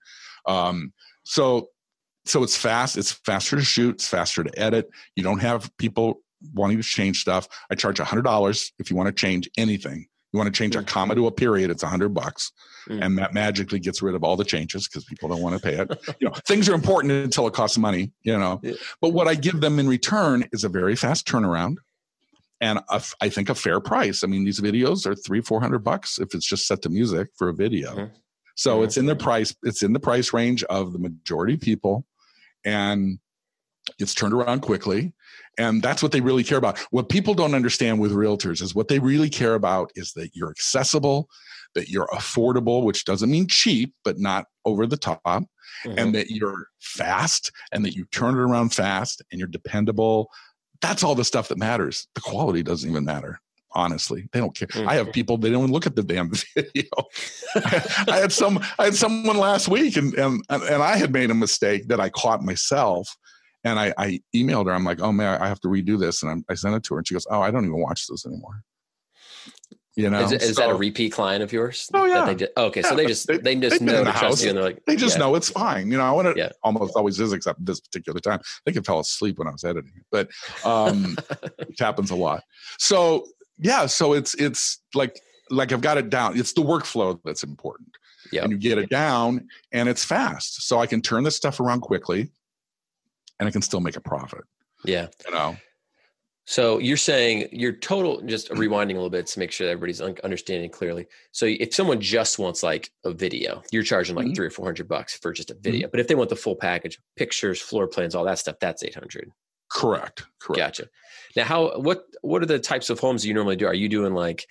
Um, 0.47 0.93
so 1.23 1.69
so 2.25 2.43
it's 2.43 2.55
fast, 2.55 2.97
it's 2.97 3.11
faster 3.11 3.55
to 3.55 3.63
shoot, 3.63 3.95
it's 3.95 4.07
faster 4.07 4.43
to 4.43 4.59
edit. 4.59 4.89
You 5.15 5.23
don't 5.23 5.39
have 5.39 5.75
people 5.77 6.21
wanting 6.53 6.77
to 6.77 6.83
change 6.83 7.21
stuff. 7.21 7.47
I 7.69 7.75
charge 7.75 7.99
hundred 7.99 8.23
dollars 8.23 8.71
if 8.79 8.89
you 8.89 8.95
want 8.95 9.07
to 9.07 9.13
change 9.13 9.49
anything. 9.57 10.07
You 10.33 10.37
want 10.37 10.47
to 10.53 10.57
change 10.57 10.75
a 10.75 10.79
Mm. 10.79 10.87
comma 10.87 11.15
to 11.15 11.27
a 11.27 11.31
period, 11.31 11.69
it's 11.69 11.83
a 11.83 11.87
hundred 11.87 12.09
bucks 12.13 12.51
Mm. 12.87 13.03
and 13.05 13.17
that 13.17 13.33
magically 13.33 13.79
gets 13.79 14.01
rid 14.01 14.15
of 14.15 14.23
all 14.23 14.35
the 14.37 14.43
changes 14.45 14.87
because 14.87 15.03
people 15.03 15.29
don't 15.29 15.41
want 15.41 15.55
to 15.55 15.61
pay 15.61 15.75
it. 15.75 15.89
you 16.19 16.27
know, 16.27 16.33
things 16.47 16.67
are 16.69 16.73
important 16.73 17.11
until 17.11 17.45
it 17.47 17.53
costs 17.53 17.77
money. 17.77 18.11
You 18.23 18.37
know, 18.37 18.59
Yeah. 18.63 18.73
but 19.01 19.09
what 19.09 19.27
I 19.27 19.35
give 19.35 19.61
them 19.61 19.77
in 19.77 19.87
return 19.87 20.45
is 20.51 20.63
a 20.63 20.69
very 20.69 20.95
fast 20.95 21.27
turnaround, 21.27 21.77
and 22.61 22.79
a 22.89 23.03
I 23.19 23.29
think 23.29 23.49
a 23.49 23.55
fair 23.55 23.79
price. 23.79 24.23
I 24.23 24.27
mean, 24.27 24.45
these 24.45 24.59
videos 24.59 25.05
are 25.05 25.15
three, 25.15 25.41
four 25.41 25.59
hundred 25.61 25.79
bucks 25.83 26.17
if 26.17 26.33
it's 26.33 26.45
just 26.47 26.65
set 26.65 26.81
to 26.83 26.89
music 26.89 27.27
for 27.37 27.49
a 27.49 27.53
video. 27.53 27.95
Mhm. 27.95 28.11
So 28.55 28.79
Mhm. 28.79 28.83
it's 28.85 28.97
in 28.97 29.05
the 29.07 29.15
price. 29.15 29.53
It's 29.63 29.83
in 29.83 29.93
the 29.93 29.99
price 29.99 30.33
range 30.33 30.63
of 30.63 30.93
the 30.93 30.99
majority 30.99 31.55
of 31.55 31.61
people, 31.61 32.05
and 32.63 33.19
it's 33.99 34.13
turned 34.15 34.33
around 34.33 34.61
quickly. 34.61 35.13
And 35.57 35.81
that's 35.81 36.01
what 36.01 36.11
they 36.11 36.21
really 36.21 36.43
care 36.43 36.57
about. 36.57 36.79
What 36.91 37.09
people 37.09 37.33
don't 37.33 37.53
understand 37.53 37.99
with 37.99 38.13
realtors 38.13 38.61
is 38.61 38.73
what 38.73 38.87
they 38.87 38.99
really 38.99 39.29
care 39.29 39.55
about 39.55 39.91
is 39.95 40.13
that 40.13 40.29
you're 40.33 40.49
accessible, 40.49 41.27
that 41.75 41.89
you're 41.89 42.07
affordable, 42.07 42.83
which 42.83 43.05
doesn't 43.05 43.29
mean 43.29 43.47
cheap, 43.47 43.93
but 44.03 44.17
not 44.19 44.45
over 44.65 44.85
the 44.87 44.97
top, 44.97 45.21
Mhm. 45.25 45.97
and 45.97 46.15
that 46.15 46.29
you're 46.29 46.67
fast 46.79 47.51
and 47.71 47.83
that 47.85 47.95
you 47.95 48.05
turn 48.11 48.35
it 48.35 48.39
around 48.39 48.73
fast 48.73 49.21
and 49.31 49.39
you're 49.39 49.47
dependable. 49.47 50.29
That's 50.81 51.03
all 51.03 51.15
the 51.15 51.25
stuff 51.25 51.47
that 51.49 51.57
matters. 51.57 52.07
The 52.15 52.21
quality 52.21 52.63
doesn't 52.63 52.89
even 52.89 53.05
matter. 53.05 53.39
Honestly, 53.73 54.27
they 54.33 54.39
don't 54.39 54.53
care. 54.55 54.67
Mm. 54.67 54.87
I 54.87 54.95
have 54.95 55.13
people 55.13 55.37
they 55.37 55.49
don't 55.49 55.61
even 55.61 55.71
look 55.71 55.85
at 55.87 55.95
the 55.95 56.03
damn 56.03 56.29
video. 56.55 56.89
I 57.55 58.17
had 58.19 58.31
some 58.33 58.59
I 58.77 58.85
had 58.85 58.95
someone 58.95 59.37
last 59.37 59.69
week 59.69 59.95
and 59.95 60.13
and 60.15 60.43
and 60.49 60.83
I 60.83 60.97
had 60.97 61.13
made 61.13 61.31
a 61.31 61.33
mistake 61.35 61.87
that 61.87 61.99
I 61.99 62.09
caught 62.09 62.43
myself. 62.43 63.15
And 63.63 63.79
I, 63.79 63.93
I 63.97 64.19
emailed 64.35 64.65
her. 64.65 64.71
I'm 64.73 64.83
like, 64.83 65.01
oh 65.01 65.11
man, 65.11 65.39
I 65.41 65.47
have 65.47 65.61
to 65.61 65.67
redo 65.67 65.99
this. 65.99 66.23
And 66.23 66.31
I'm, 66.31 66.45
I 66.49 66.55
sent 66.55 66.75
it 66.75 66.83
to 66.83 66.95
her, 66.95 66.99
and 66.99 67.07
she 67.07 67.13
goes, 67.13 67.27
oh, 67.29 67.41
I 67.41 67.51
don't 67.51 67.65
even 67.65 67.79
watch 67.79 68.07
those 68.07 68.25
anymore. 68.25 68.63
You 69.95 70.09
know, 70.09 70.21
is, 70.21 70.31
it, 70.31 70.41
is 70.41 70.55
that 70.55 70.69
a 70.69 70.73
repeat 70.73 71.11
client 71.11 71.43
of 71.43 71.51
yours? 71.51 71.89
Oh, 71.93 72.05
yeah. 72.05 72.23
they 72.23 72.35
just, 72.35 72.51
okay, 72.55 72.81
so 72.81 72.95
they 72.95 73.05
just 73.05 73.27
they- 73.27 73.39
they, 73.39 73.55
just 73.57 73.81
know 73.81 73.97
the 73.97 74.11
trust 74.11 74.21
house. 74.21 74.43
you, 74.43 74.49
and 74.49 74.57
they're 74.57 74.63
like, 74.63 74.81
they 74.87 74.95
just 74.95 75.15
yeah. 75.17 75.19
know 75.25 75.35
it's 75.35 75.49
fine. 75.49 75.91
You 75.91 75.97
know, 75.97 76.05
I 76.05 76.11
want 76.11 76.33
to 76.33 76.41
Yeah. 76.41 76.49
almost 76.63 76.95
always 76.95 77.19
is, 77.19 77.33
except 77.33 77.63
this 77.65 77.81
particular 77.81 78.21
time. 78.21 78.39
I 78.41 78.71
think 78.71 78.77
I 78.77 78.81
fell 78.89 79.01
asleep 79.01 79.37
when 79.37 79.49
I 79.49 79.51
was 79.51 79.65
editing 79.65 79.91
it, 79.97 80.05
but 80.09 80.29
um, 80.65 81.17
it 81.59 81.77
happens 81.77 82.09
a 82.09 82.15
lot. 82.15 82.41
So 82.79 83.27
yeah, 83.57 83.85
so 83.85 84.13
it's 84.13 84.33
it's 84.35 84.81
like 84.95 85.19
like 85.49 85.73
I've 85.73 85.81
got 85.81 85.97
it 85.97 86.09
down. 86.09 86.39
It's 86.39 86.53
the 86.53 86.61
workflow 86.61 87.19
that's 87.25 87.43
important, 87.43 87.89
Yep. 88.31 88.43
and 88.45 88.53
you 88.53 88.57
get 88.59 88.77
it 88.77 88.89
down, 88.89 89.45
and 89.73 89.89
it's 89.89 90.05
fast. 90.05 90.67
So 90.67 90.79
I 90.79 90.87
can 90.87 91.01
turn 91.01 91.25
this 91.25 91.35
stuff 91.35 91.59
around 91.59 91.81
quickly, 91.81 92.31
and 93.41 93.47
I 93.47 93.51
can 93.51 93.61
still 93.61 93.81
make 93.81 93.97
a 93.97 94.01
profit. 94.01 94.41
Yeah. 94.85 95.07
You 95.27 95.33
know, 95.33 95.57
So 96.45 96.77
you're 96.79 96.97
saying 96.97 97.49
your 97.51 97.71
total, 97.73 98.21
just 98.21 98.49
rewinding 98.51 98.91
a 98.91 98.93
little 98.93 99.09
bit 99.09 99.25
to 99.27 99.39
make 99.39 99.51
sure 99.51 99.67
that 99.67 99.71
everybody's 99.71 99.99
understanding 100.01 100.69
clearly. 100.69 101.07
So 101.31 101.45
if 101.47 101.73
someone 101.73 101.99
just 102.01 102.39
wants 102.39 102.61
like 102.63 102.91
a 103.03 103.11
video, 103.11 103.61
you're 103.71 103.83
charging 103.83 104.15
like 104.15 104.27
Mhm. 104.27 104.35
three 104.35 104.47
or 104.47 104.49
four 104.51 104.65
hundred 104.65 104.87
bucks 104.87 105.17
for 105.17 105.33
just 105.33 105.49
a 105.51 105.55
video. 105.55 105.87
But 105.87 105.99
if 105.99 106.07
they 106.07 106.15
want 106.15 106.29
the 106.29 106.35
full 106.35 106.55
package, 106.55 106.97
pictures, 107.15 107.59
floor 107.61 107.87
plans, 107.87 108.15
all 108.15 108.25
that 108.25 108.39
stuff, 108.39 108.57
that's 108.61 108.83
eight 108.83 108.95
hundred. 108.95 109.31
correct, 109.69 110.23
correct. 110.39 110.57
Gotcha. 110.57 110.89
Now, 111.35 111.45
how 111.45 111.79
what 111.79 112.05
what 112.21 112.41
are 112.43 112.45
the 112.47 112.59
types 112.59 112.89
of 112.89 112.99
homes 112.99 113.25
you 113.25 113.33
normally 113.33 113.55
do? 113.55 113.65
Are 113.67 113.73
you 113.73 113.87
doing 113.87 114.13
like 114.13 114.45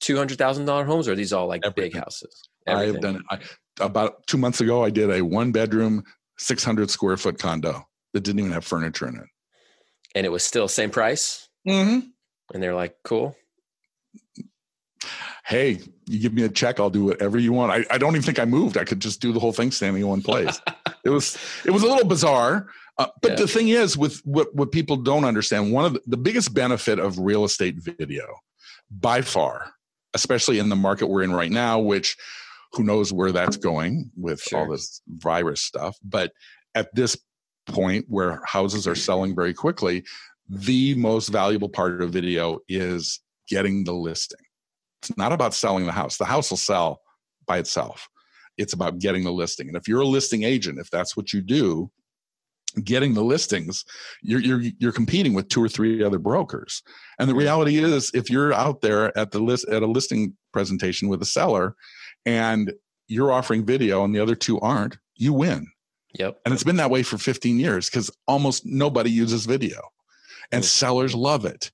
two 0.00 0.16
hundred 0.16 0.38
thousand 0.38 0.66
dollar 0.66 0.84
homes, 0.84 1.08
or 1.08 1.12
are 1.12 1.16
these 1.16 1.32
all 1.32 1.46
like 1.48 1.62
big 1.62 1.70
Everything. 1.78 2.00
houses? 2.00 2.48
I've 2.68 3.00
done 3.00 3.16
it. 3.16 3.22
I, 3.30 3.84
about 3.84 4.26
two 4.26 4.38
months 4.38 4.60
ago. 4.60 4.84
I 4.84 4.90
did 4.90 5.10
a 5.10 5.22
one 5.24 5.50
bedroom, 5.50 6.04
six 6.38 6.62
hundred 6.62 6.90
square 6.90 7.16
foot 7.16 7.38
condo 7.38 7.86
that 8.16 8.24
didn't 8.24 8.40
even 8.40 8.52
have 8.52 8.64
furniture 8.64 9.06
in 9.06 9.16
it. 9.16 9.26
and 10.14 10.24
it 10.24 10.30
was 10.30 10.42
still 10.42 10.66
same 10.68 10.90
price. 10.90 11.48
Mm-hmm. 11.68 12.08
And 12.54 12.62
they're 12.62 12.74
like, 12.74 12.96
cool. 13.04 13.36
hey, 15.46 15.80
you 16.06 16.18
give 16.18 16.32
me 16.32 16.42
a 16.42 16.48
check, 16.48 16.80
I'll 16.80 16.90
do 16.90 17.04
whatever 17.04 17.38
you 17.38 17.52
want. 17.52 17.72
I, 17.72 17.94
I 17.94 17.98
don't 17.98 18.12
even 18.14 18.22
think 18.22 18.38
I 18.38 18.44
moved. 18.44 18.76
I 18.76 18.84
could 18.84 19.00
just 19.00 19.20
do 19.20 19.32
the 19.32 19.40
whole 19.40 19.52
thing 19.52 19.70
standing 19.70 20.02
in 20.02 20.08
one 20.08 20.22
place. 20.22 20.60
it 21.04 21.10
was 21.10 21.36
it 21.64 21.70
was 21.70 21.82
a 21.82 21.86
little 21.86 22.06
bizarre. 22.06 22.68
Uh, 22.98 23.08
but 23.20 23.32
Yeah. 23.32 23.36
the 23.36 23.48
thing 23.48 23.68
is, 23.68 23.96
with 23.98 24.20
what 24.24 24.54
what 24.54 24.72
people 24.72 24.96
don't 24.96 25.24
understand, 25.24 25.72
one 25.72 25.84
of 25.84 25.92
the, 25.94 26.00
the 26.06 26.16
biggest 26.16 26.54
benefit 26.54 26.98
of 26.98 27.18
real 27.18 27.44
estate 27.44 27.76
video, 27.78 28.24
by 28.90 29.20
far, 29.22 29.72
especially 30.14 30.58
in 30.58 30.68
the 30.70 30.76
market 30.76 31.06
we're 31.08 31.22
in 31.22 31.32
right 31.32 31.50
now, 31.50 31.78
which 31.78 32.16
who 32.72 32.82
knows 32.84 33.12
where 33.12 33.32
that's 33.32 33.56
going 33.56 34.10
with 34.16 34.42
all 34.54 34.68
this 34.68 35.00
virus 35.08 35.60
stuff. 35.60 35.96
But 36.02 36.32
at 36.74 36.94
this 36.94 37.16
point 37.66 38.04
where 38.08 38.40
houses 38.44 38.86
are 38.86 38.94
selling 38.94 39.34
very 39.34 39.54
quickly, 39.54 40.04
the 40.48 40.94
most 40.94 41.28
valuable 41.28 41.68
part 41.68 42.00
of 42.00 42.10
video 42.10 42.60
is 42.68 43.20
getting 43.48 43.84
the 43.84 43.92
listing. 43.92 44.44
It's 45.02 45.16
not 45.16 45.32
about 45.32 45.54
selling 45.54 45.86
the 45.86 45.92
house. 45.92 46.16
The 46.16 46.24
house 46.24 46.50
will 46.50 46.56
sell 46.56 47.00
by 47.46 47.58
itself. 47.58 48.08
It's 48.56 48.72
about 48.72 48.98
getting 48.98 49.24
the 49.24 49.32
listing. 49.32 49.68
And 49.68 49.76
if 49.76 49.86
you're 49.86 50.00
a 50.00 50.06
listing 50.06 50.44
agent, 50.44 50.78
if 50.78 50.90
that's 50.90 51.16
what 51.16 51.32
you 51.32 51.42
do, 51.42 51.90
getting 52.84 53.14
the 53.14 53.22
listings 53.22 53.84
you're 54.22 54.40
you're 54.40 54.60
you're 54.78 54.92
competing 54.92 55.32
with 55.32 55.48
two 55.48 55.62
or 55.62 55.68
three 55.68 56.04
other 56.04 56.18
brokers 56.18 56.82
and 57.18 57.28
the 57.28 57.34
reality 57.34 57.78
is 57.78 58.10
if 58.12 58.28
you're 58.28 58.52
out 58.52 58.82
there 58.82 59.16
at 59.16 59.30
the 59.30 59.38
list 59.38 59.66
at 59.68 59.82
a 59.82 59.86
listing 59.86 60.36
presentation 60.52 61.08
with 61.08 61.22
a 61.22 61.26
seller 61.26 61.74
and 62.26 62.72
you're 63.08 63.32
offering 63.32 63.64
video 63.64 64.04
and 64.04 64.14
the 64.14 64.20
other 64.20 64.34
two 64.34 64.60
aren't 64.60 64.98
you 65.16 65.32
win 65.32 65.66
Yep. 66.18 66.40
and 66.44 66.54
it's 66.54 66.64
been 66.64 66.76
that 66.76 66.90
way 66.90 67.02
for 67.02 67.18
15 67.18 67.58
years 67.58 67.88
because 67.90 68.10
almost 68.26 68.64
nobody 68.66 69.10
uses 69.10 69.46
video. 69.46 69.80
And 70.52 70.64
sellers 70.64 71.14
love 71.14 71.44
it. 71.44 71.72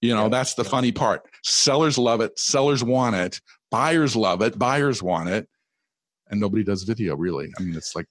You 0.00 0.14
know 0.14 0.24
Yeah. 0.24 0.28
that's 0.30 0.54
the 0.54 0.64
funny 0.64 0.92
part. 0.92 1.22
Sellers 1.42 1.98
love 1.98 2.20
it 2.20 2.38
sellers 2.38 2.82
want 2.84 3.16
it 3.16 3.40
buyers 3.70 4.14
love 4.16 4.42
it 4.42 4.58
buyers 4.58 5.02
want 5.02 5.28
it. 5.28 5.48
And 6.30 6.40
nobody 6.40 6.62
does 6.64 6.82
video 6.84 7.16
really. 7.16 7.52
I 7.58 7.62
mean 7.62 7.74
it's 7.76 7.94
like 7.96 8.06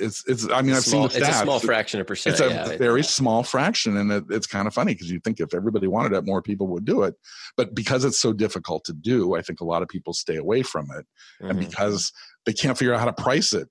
it's 0.00 0.22
it's 0.28 0.48
i 0.50 0.60
mean 0.62 0.74
i've 0.74 0.84
small, 0.84 1.08
seen 1.08 1.20
the 1.20 1.26
stats 1.26 1.28
It's 1.28 1.38
a 1.38 1.42
small 1.42 1.58
fraction 1.58 2.00
of 2.00 2.06
percent. 2.06 2.34
it's 2.34 2.40
a 2.40 2.48
yeah. 2.48 2.76
very 2.76 3.02
small 3.02 3.42
fraction 3.42 3.96
and 3.96 4.12
it, 4.12 4.24
it's 4.30 4.46
kind 4.46 4.68
of 4.68 4.74
funny 4.74 4.92
because 4.92 5.10
you 5.10 5.18
think 5.20 5.40
if 5.40 5.54
everybody 5.54 5.86
wanted 5.86 6.12
it 6.12 6.24
more 6.24 6.40
people 6.42 6.66
would 6.68 6.84
do 6.84 7.02
it. 7.02 7.14
But 7.56 7.74
because 7.74 8.04
it's 8.04 8.18
so 8.18 8.32
difficult 8.32 8.84
to 8.84 8.92
do 8.92 9.34
i 9.34 9.42
think 9.42 9.60
a 9.60 9.64
lot 9.64 9.82
of 9.82 9.88
people 9.88 10.12
stay 10.12 10.36
away 10.36 10.62
from 10.62 10.86
it. 10.96 11.06
And 11.40 11.58
Mhm. 11.58 11.68
because 11.68 12.12
they 12.44 12.52
can't 12.52 12.76
figure 12.78 12.94
out 12.94 13.00
how 13.00 13.06
to 13.06 13.12
price 13.22 13.52
it 13.52 13.68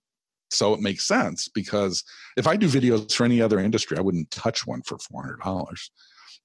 so 0.52 0.74
it 0.74 0.80
makes 0.80 1.08
sense 1.08 1.48
because 1.50 2.04
if 2.38 2.48
i 2.48 2.56
do 2.56 2.68
videos 2.68 3.14
for 3.14 3.26
any 3.26 3.42
other 3.42 3.60
industry 3.60 3.98
i 3.98 4.02
wouldn't 4.02 4.30
touch 4.32 4.66
one 4.68 4.82
for 4.84 4.98
$400 4.98 5.66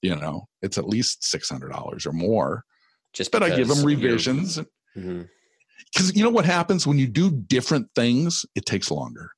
you 0.03 0.17
know 0.17 0.49
it's 0.63 0.79
at 0.79 0.89
least 0.89 1.23
$600 1.23 2.07
or 2.07 2.13
more 2.13 2.65
Just 3.13 3.31
but 3.33 3.43
i 3.43 3.55
give 3.55 3.69
them 3.69 3.85
revisions 3.85 4.59
Mhm. 4.97 5.29
because 5.93 6.17
you 6.17 6.25
know 6.25 6.31
what 6.31 6.45
happens 6.45 6.87
when 6.87 6.99
you 6.99 7.07
do 7.07 7.31
different 7.31 7.89
things 7.95 8.45
it 8.55 8.67
takes 8.67 8.91
longer 8.91 9.31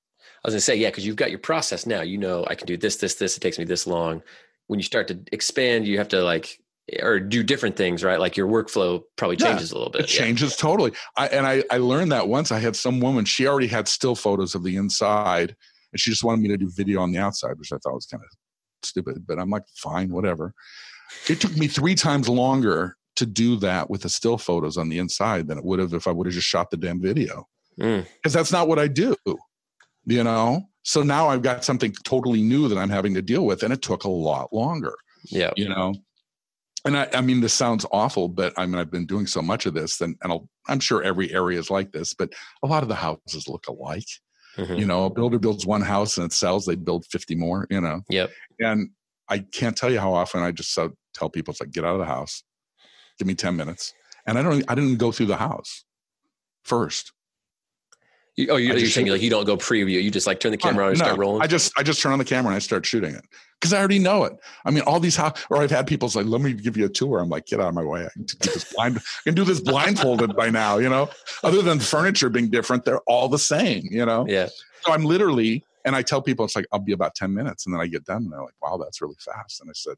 I 0.45 0.49
was 0.49 0.55
gonna 0.55 0.61
say, 0.63 0.75
yeah, 0.75 0.89
because 0.91 1.07
you've 1.07 1.15
got 1.15 1.31
your 1.31 1.39
process 1.39 1.87
now. 1.87 2.01
You 2.01 2.19
know, 2.19 2.45
I 2.49 2.57
can 2.57 2.67
do 2.67 2.77
this, 2.77 2.97
this, 2.97 3.15
this. 3.15 3.37
It 3.37 3.41
takes 3.41 3.61
me 3.61 3.65
this 3.65 3.87
long. 3.87 4.25
When 4.67 4.81
you 4.81 4.83
start 4.83 5.07
to 5.07 5.21
expand, 5.31 5.87
you 5.87 5.99
have 5.99 6.09
to 6.09 6.21
like 6.21 6.59
or 7.01 7.21
do 7.21 7.43
different 7.43 7.77
things, 7.77 8.03
right? 8.03 8.19
Like 8.19 8.37
your 8.37 8.49
workflow 8.49 9.03
probably 9.17 9.37
Yeah, 9.39 9.49
changes 9.51 9.71
a 9.73 9.75
little 9.77 9.91
bit. 9.91 10.03
It 10.03 10.07
changes 10.09 10.57
totally. 10.57 10.93
I, 11.17 11.29
and 11.29 11.47
I, 11.47 11.63
I 11.71 11.79
learned 11.79 12.13
that 12.13 12.29
once 12.29 12.51
I 12.51 12.59
had 12.59 12.75
some 12.77 13.01
woman, 13.01 13.25
she 13.25 13.47
already 13.47 13.69
had 13.69 13.89
still 13.89 14.15
photos 14.15 14.55
of 14.55 14.65
the 14.65 14.77
inside 14.77 15.55
and 15.93 16.01
she 16.01 16.11
just 16.11 16.25
wanted 16.25 16.41
me 16.43 16.49
to 16.49 16.57
do 16.57 16.71
video 16.75 17.01
on 17.01 17.13
the 17.13 17.19
outside, 17.19 17.59
which 17.59 17.73
I 17.73 17.77
thought 17.79 17.95
was 17.95 18.07
kind 18.07 18.23
of 18.23 18.31
stupid, 18.83 19.25
but 19.27 19.39
I'm 19.39 19.51
like, 19.51 19.63
fine, 19.77 20.11
whatever. 20.11 20.55
It 21.29 21.41
took 21.41 21.57
me 21.57 21.69
three 21.69 21.95
times 21.95 22.29
longer 22.29 22.97
to 23.17 23.27
do 23.27 23.57
that 23.57 23.91
with 23.91 24.03
the 24.03 24.09
still 24.09 24.39
photos 24.39 24.77
on 24.77 24.89
the 24.89 24.99
inside 24.99 25.47
than 25.47 25.59
it 25.59 25.65
would 25.65 25.79
have 25.79 25.93
if 25.93 26.07
I 26.07 26.11
would 26.11 26.27
have 26.27 26.35
just 26.35 26.49
shot 26.49 26.71
the 26.71 26.79
damn 26.79 27.01
video. 27.01 27.47
Mm. 27.79 28.07
Because 28.17 28.33
that's 28.33 28.51
not 28.53 28.69
what 28.69 28.79
I 28.79 28.89
do, 28.89 29.15
you 30.07 30.25
know? 30.25 30.63
So 30.83 31.03
now 31.03 31.29
I've 31.29 31.43
got 31.43 31.65
something 31.65 31.95
totally 32.05 32.43
new 32.43 32.69
that 32.69 32.79
I'm 32.79 32.91
having 32.91 33.15
to 33.15 33.23
deal 33.23 33.47
with, 33.47 33.63
and 33.63 33.73
it 33.73 33.83
took 33.83 34.05
a 34.05 34.11
lot 34.11 34.53
longer 34.53 34.95
Yeah. 35.27 35.53
you 35.57 35.69
know 35.69 35.95
and 36.85 36.97
I, 36.97 37.09
I 37.13 37.21
mean 37.21 37.41
this 37.41 37.55
sounds 37.55 37.87
awful 37.93 38.29
but 38.29 38.53
i 38.57 38.67
mean 38.67 38.77
i've 38.77 38.91
been 38.91 39.07
doing 39.07 39.27
so 39.27 39.43
much 39.43 39.67
of 39.67 39.75
this 39.75 40.01
and, 40.01 40.17
and 40.23 40.33
I'll, 40.33 40.49
i'm 40.69 40.81
sure 40.81 41.03
every 41.03 41.33
area 41.33 41.59
is 41.59 41.71
like 41.71 41.93
this 41.93 42.15
but 42.15 42.33
a 42.63 42.67
lot 42.67 42.83
of 42.83 42.89
the 42.89 42.95
houses 42.95 43.49
look 43.49 43.67
alike. 43.69 44.07
Mhm. 44.59 44.79
you 44.79 44.85
know 44.85 45.07
a 45.07 45.11
builder 45.11 45.39
builds 45.39 45.65
one 45.65 45.81
house 45.81 46.19
and 46.19 46.27
it 46.27 46.33
sells 46.33 46.67
they 46.67 46.75
build 46.77 47.07
50 47.07 47.35
more 47.37 47.67
you 47.71 47.81
know? 47.81 48.03
Yep. 48.11 48.31
and 48.61 48.91
i 49.29 49.39
can't 49.39 49.77
tell 49.77 49.91
you 49.91 49.99
how 49.99 50.13
often 50.13 50.43
i 50.43 50.53
just 50.53 50.75
so, 50.75 50.93
tell 51.15 51.31
people 51.31 51.53
it's 51.53 51.61
like 51.61 51.71
get 51.71 51.85
out 51.85 51.95
of 51.95 52.01
the 52.01 52.05
house. 52.05 52.43
Give 53.19 53.27
me 53.27 53.35
10 53.35 53.57
minutes. 53.57 53.95
And 54.27 54.39
i 54.39 54.43
don't 54.43 54.63
i 54.69 54.75
didn't 54.75 54.99
go 54.99 55.11
through 55.11 55.27
the 55.27 55.37
house 55.37 55.85
first 56.65 57.13
You, 58.37 58.49
oh, 58.49 58.57
you're, 58.57 58.79
you're 58.79 58.89
saying 58.89 59.09
like 59.09 59.21
you 59.21 59.29
don't 59.29 59.45
go 59.45 59.59
preview. 59.59 60.03
You 60.03 60.11
just 60.11 60.27
like 60.27 60.41
turn 60.41 60.53
the 60.53 60.57
camera 60.57 60.87
on 60.87 60.91
and 60.93 60.99
No, 60.99 61.05
start 61.05 61.19
rolling. 61.19 61.43
I 61.43 61.47
just 61.47 61.73
I 61.77 61.83
just 61.83 62.01
turn 62.01 62.13
on 62.13 62.19
the 62.19 62.25
camera 62.25 62.49
and 62.49 62.57
I 62.57 62.61
start 62.61 62.87
shooting 62.87 63.15
it 63.15 63.23
because 63.61 63.75
I 63.75 63.79
already 63.79 63.99
know 63.99 64.25
it. 64.25 64.33
I 64.65 64.71
mean, 64.71 64.83
all 64.85 65.01
these 65.01 65.17
how 65.17 65.35
or 65.51 65.59
I've 65.59 65.71
had 65.71 65.87
people 65.87 66.09
say, 66.09 66.23
"Let 66.23 66.41
me 66.41 66.55
give 66.55 66.77
you 66.77 66.87
a 66.87 66.89
tour." 66.89 67.19
I'm 67.19 67.29
like, 67.29 67.45
"Get 67.45 67.61
out 67.61 67.69
of 67.69 67.75
my 67.75 67.85
way! 67.85 68.07
I 68.07 68.09
can 68.09 68.23
do 68.25 68.37
this 68.41 68.73
blind. 68.73 68.99
I 68.99 69.23
can 69.25 69.35
do 69.35 69.45
this 69.45 69.61
blindfolded 69.61 70.35
by 70.35 70.49
now." 70.49 70.79
You 70.79 70.89
know, 70.89 71.11
other 71.43 71.61
than 71.61 71.79
furniture 71.79 72.31
being 72.31 72.49
different, 72.49 72.87
they're 72.87 73.03
all 73.07 73.29
the 73.29 73.39
same. 73.39 73.83
You 73.91 74.07
know, 74.07 74.25
yeah. 74.27 74.49
so 74.81 74.93
I'm 74.93 75.05
literally 75.05 75.63
and 75.85 75.95
I 75.95 76.03
tell 76.03 76.23
people 76.23 76.45
it's 76.45 76.57
like 76.57 76.67
I'll 76.73 76.81
be 76.81 76.93
about 76.93 77.15
ten 77.15 77.35
minutes, 77.35 77.67
and 77.67 77.75
then 77.75 77.81
I 77.81 77.87
get 77.87 78.05
done, 78.05 78.25
and 78.25 78.33
they're 78.33 78.43
like, 78.43 78.55
"Wow, 78.63 78.79
that's 78.79 79.03
really 79.03 79.17
fast." 79.19 79.61
And 79.61 79.69
I 79.69 79.75
said, 79.75 79.97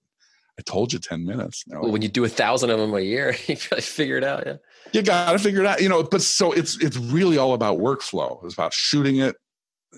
"I 0.59 0.63
told 0.63 0.93
you 0.93 0.99
ten 0.99 1.25
minutes." 1.25 1.65
And 1.67 1.73
they're 1.75 1.81
Well, 1.83 1.93
when 1.93 2.03
you 2.03 2.09
do 2.09 2.25
a 2.25 2.29
thousand 2.29 2.71
of 2.71 2.79
them 2.79 2.95
a 2.95 3.01
year, 3.01 3.35
you 3.47 3.57
probably 3.57 3.83
figure 3.83 4.17
it 4.19 4.25
out. 4.25 4.45
Yeah. 4.47 4.57
you 4.93 5.03
got 5.03 5.33
to 5.33 5.39
figure 5.39 5.61
it 5.61 5.67
out 5.67 5.81
you 5.83 5.89
know 5.89 6.03
but 6.03 6.23
so 6.23 6.53
it's 6.53 6.77
it's 6.83 6.97
really 6.97 7.37
all 7.39 7.55
about 7.55 7.79
workflow 7.79 8.43
it's 8.45 8.55
about 8.55 8.73
shooting 8.73 9.17
it 9.17 9.35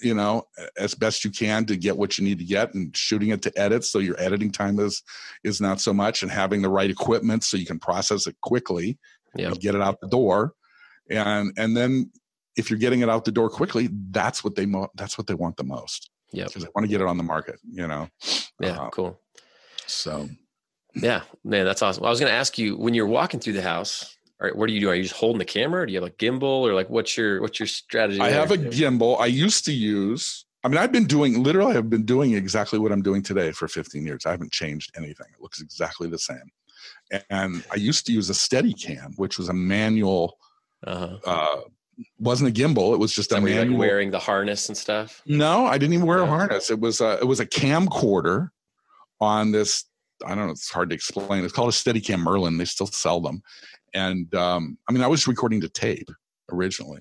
you 0.03 0.15
know 0.15 0.43
as 0.79 0.95
best 0.95 1.25
you 1.25 1.31
can 1.31 1.67
to 1.67 1.77
get 1.77 1.97
what 1.97 2.17
you 2.17 2.25
need 2.25 2.39
to 2.39 2.45
get 2.45 2.73
and 2.75 2.97
shooting 2.97 3.31
it 3.31 3.43
to 3.43 3.53
edit 3.59 3.85
so 3.85 3.99
your 3.99 4.19
editing 4.21 4.51
time 4.51 4.79
is 4.79 5.03
is 5.45 5.61
not 5.61 5.81
so 5.81 5.93
much 5.93 6.23
and 6.23 6.31
having 6.31 6.63
the 6.63 6.69
right 6.69 6.91
equipment 6.91 7.43
so 7.45 7.57
you 7.57 7.67
can 7.67 7.79
process 7.79 8.27
it 8.27 8.37
quickly 8.43 8.99
Yeah. 9.35 9.49
and 9.49 9.61
get 9.61 9.75
it 9.75 9.83
out 9.83 10.01
the 10.01 10.09
door 10.09 10.53
and 11.11 11.53
and 11.59 11.77
then 11.77 12.11
if 12.57 12.71
you're 12.71 12.79
getting 12.79 13.01
it 13.01 13.09
out 13.11 13.25
the 13.27 13.33
door 13.33 13.51
quickly 13.51 13.89
that's 14.11 14.43
what 14.45 14.55
they 14.55 14.65
mo- 14.67 14.89
that's 14.95 15.19
what 15.19 15.27
they 15.27 15.35
want 15.35 15.57
the 15.59 15.65
most 15.65 16.11
Yeah. 16.33 16.45
because 16.45 16.63
they 16.63 16.71
want 16.75 16.85
to 16.87 16.91
get 16.91 17.01
it 17.03 17.07
on 17.07 17.17
the 17.19 17.25
market 17.35 17.59
you 17.71 17.87
know 17.87 18.09
Yeah. 18.61 18.79
Uh, 18.79 18.91
cool. 18.91 19.21
so 19.87 20.29
Yeah, 20.97 21.23
man, 21.45 21.65
that's 21.65 21.83
awesome. 21.83 22.03
Well, 22.03 22.09
I 22.09 22.11
was 22.11 22.21
going 22.21 22.31
to 22.31 22.37
ask 22.37 22.59
you 22.59 22.77
when 22.77 22.95
you're 22.95 23.07
walking 23.07 23.41
through 23.41 23.53
the 23.55 23.63
house. 23.63 24.17
All 24.41 24.47
right, 24.47 24.57
what 24.57 24.67
do 24.67 24.75
you 24.75 24.81
do? 24.81 24.91
Are 24.91 24.95
you 24.95 25.03
just 25.03 25.15
holding 25.15 25.39
the 25.39 25.45
camera? 25.45 25.83
Or 25.83 25.87
do 25.87 25.93
you 25.93 26.01
have 26.01 26.09
a 26.09 26.13
gimbal, 26.15 26.43
or 26.43 26.75
like 26.75 26.91
what's 26.91 27.17
your 27.17 27.41
what's 27.41 27.59
your 27.59 27.67
strategy? 27.67 28.21
I 28.21 28.31
there? 28.31 28.41
have 28.41 28.51
a 28.51 28.59
gimbal. 28.59 29.19
I 29.21 29.27
used 29.27 29.65
to 29.67 29.73
use. 29.73 30.45
I 30.63 30.69
mean, 30.69 30.79
I've 30.79 30.93
been 30.93 31.07
doing 31.07 31.43
literally. 31.43 31.77
I've 31.77 31.89
been 31.89 32.05
doing 32.05 32.35
exactly 32.35 32.79
what 32.79 32.93
I'm 32.93 33.03
doing 33.03 33.23
today 33.23 33.53
for 33.53 33.69
15 33.69 34.05
years. 34.05 34.27
I 34.27 34.33
haven't 34.33 34.53
changed 34.53 34.93
anything. 34.97 35.27
It 35.33 35.41
looks 35.41 35.61
exactly 35.61 36.09
the 36.09 36.19
same. 36.19 36.51
And 37.31 37.65
I 37.73 37.77
used 37.77 38.05
to 38.07 38.13
use 38.13 38.29
a 38.31 38.33
Steadicam, 38.33 39.17
which 39.17 39.39
was 39.39 39.49
a 39.49 39.53
manual. 39.53 40.39
Uh-huh. 40.85 41.19
Uh, 41.25 41.61
wasn't 42.19 42.51
a 42.51 42.53
gimbal. 42.53 42.93
It 42.93 42.99
was 42.99 43.13
just 43.15 43.33
a 43.33 43.41
Were 43.41 43.49
you 43.49 43.65
like 43.65 43.79
wearing 43.79 44.11
the 44.11 44.19
harness 44.19 44.69
and 44.69 44.77
stuff? 44.77 45.23
no, 45.27 45.67
I 45.67 45.79
didn't 45.79 45.95
even 45.95 46.07
wear 46.07 46.19
a 46.19 46.27
harness. 46.27 46.71
It 46.71 46.81
was 46.81 47.01
a. 47.01 47.19
It 47.21 47.27
was 47.27 47.41
a 47.41 47.47
camcorder 47.47 48.51
on 49.21 49.53
this. 49.53 49.85
I 50.25 50.35
don't 50.35 50.47
know. 50.47 50.53
It's 50.53 50.71
hard 50.71 50.91
to 50.91 50.95
explain. 50.95 51.45
It's 51.45 51.53
called 51.53 51.69
a 51.69 51.73
Steadicam 51.73 52.21
Merlin. 52.21 52.57
They 52.59 52.65
still 52.65 52.87
sell 52.87 53.21
them. 53.21 53.43
And 53.95 54.33
um, 54.35 54.79
I 54.89 54.93
mean, 54.93 55.03
I 55.03 55.07
was 55.07 55.27
recording 55.27 55.61
to 55.63 55.69
tape 55.69 56.09
originally 56.53 57.01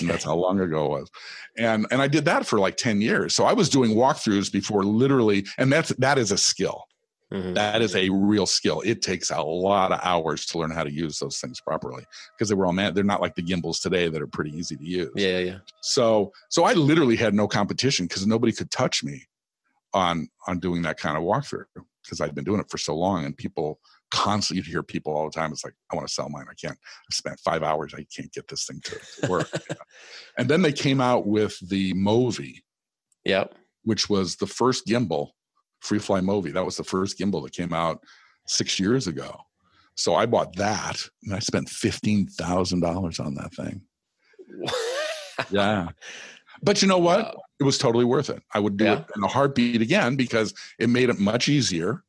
and 0.00 0.10
that's 0.10 0.24
how 0.24 0.34
long 0.34 0.60
ago 0.60 0.84
it 0.84 0.88
was 1.00 1.10
and 1.56 1.86
and 1.90 2.02
i 2.02 2.06
did 2.08 2.24
that 2.26 2.44
for 2.44 2.58
like 2.58 2.76
10 2.76 3.00
years 3.00 3.34
so 3.34 3.44
i 3.44 3.52
was 3.54 3.70
doing 3.70 3.92
walkthroughs 3.92 4.52
before 4.52 4.82
literally 4.82 5.46
and 5.56 5.72
that's 5.72 5.88
that 5.90 6.18
is 6.18 6.32
a 6.32 6.36
skill 6.36 6.84
Mhm. 7.32 7.54
that 7.54 7.80
is 7.80 7.94
a 7.94 8.10
real 8.10 8.44
skill 8.44 8.82
it 8.84 9.00
takes 9.00 9.30
a 9.30 9.40
lot 9.40 9.92
of 9.92 10.00
hours 10.02 10.44
to 10.46 10.58
learn 10.58 10.72
how 10.72 10.82
to 10.82 10.92
use 10.92 11.18
those 11.20 11.38
things 11.38 11.60
properly 11.60 12.04
because 12.36 12.48
they 12.50 12.56
were 12.56 12.66
all 12.66 12.72
man 12.72 12.92
they're 12.92 13.04
not 13.04 13.20
like 13.22 13.36
the 13.36 13.42
gimbals 13.42 13.78
today 13.80 14.08
that 14.08 14.20
are 14.20 14.26
pretty 14.26 14.50
easy 14.50 14.76
to 14.76 14.84
use 14.84 15.12
Yeah, 15.14 15.38
yeah. 15.38 15.58
so 15.80 16.30
so 16.50 16.64
i 16.64 16.72
literally 16.74 17.16
had 17.16 17.32
no 17.32 17.46
competition 17.48 18.06
because 18.06 18.26
nobody 18.26 18.52
could 18.52 18.70
touch 18.72 19.02
me 19.04 19.22
on 19.94 20.28
on 20.48 20.58
doing 20.58 20.82
that 20.82 20.98
kind 20.98 21.16
of 21.16 21.22
walkthrough 21.22 21.64
because 22.02 22.20
i'd 22.20 22.34
been 22.34 22.44
doing 22.44 22.60
it 22.60 22.70
for 22.70 22.78
so 22.78 22.94
long 22.94 23.24
and 23.24 23.36
people 23.36 23.78
constantly 24.10 24.58
you'd 24.58 24.70
hear 24.70 24.82
people 24.82 25.16
all 25.16 25.24
the 25.24 25.30
time 25.30 25.52
it's 25.52 25.64
like 25.64 25.74
i 25.92 25.96
want 25.96 26.06
to 26.06 26.12
sell 26.12 26.28
mine 26.28 26.46
i 26.50 26.54
can't 26.54 26.76
i 26.82 27.12
spent 27.14 27.38
five 27.40 27.62
hours 27.62 27.94
i 27.94 28.04
can't 28.14 28.32
get 28.32 28.46
this 28.48 28.66
thing 28.66 28.80
to, 28.84 28.98
to 29.20 29.30
work. 29.30 29.48
You 29.52 29.60
know? 29.70 29.76
and 30.38 30.48
then 30.48 30.62
they 30.62 30.72
came 30.72 31.00
out 31.00 31.26
with 31.26 31.56
the 31.68 31.92
MoVI 31.94 32.54
Yep. 33.24 33.54
which 33.84 34.08
was 34.08 34.36
the 34.36 34.46
first 34.46 34.86
gimbal 34.86 35.28
Freefly 35.84 36.22
MoVI. 36.22 36.52
That 36.52 36.64
was 36.64 36.76
the 36.76 36.84
first 36.84 37.18
gimbal 37.18 37.42
that 37.44 37.52
came 37.54 37.72
out 37.72 38.02
six 38.46 38.78
years 38.78 39.06
ago. 39.06 39.34
So 39.94 40.14
i 40.14 40.26
bought 40.26 40.56
that 40.56 41.00
and 41.22 41.34
i 41.34 41.38
spent 41.38 41.68
$15000 41.68 43.20
on 43.24 43.34
that 43.34 43.54
thing. 43.54 43.82
Yeah 45.50 45.88
but 46.62 46.82
you 46.82 46.88
know 46.88 46.98
what 46.98 47.20
Wow. 47.24 47.42
it 47.60 47.64
was 47.64 47.78
totally 47.78 48.04
worth 48.04 48.30
it 48.30 48.42
i 48.54 48.58
would 48.58 48.76
do 48.76 48.84
Yeah. 48.84 48.98
it 49.00 49.04
in 49.16 49.22
a 49.24 49.28
heartbeat 49.28 49.80
again 49.82 50.16
because 50.16 50.54
it 50.78 50.88
made 50.88 51.08
it 51.10 51.18
much 51.18 51.48
easier 51.48 52.02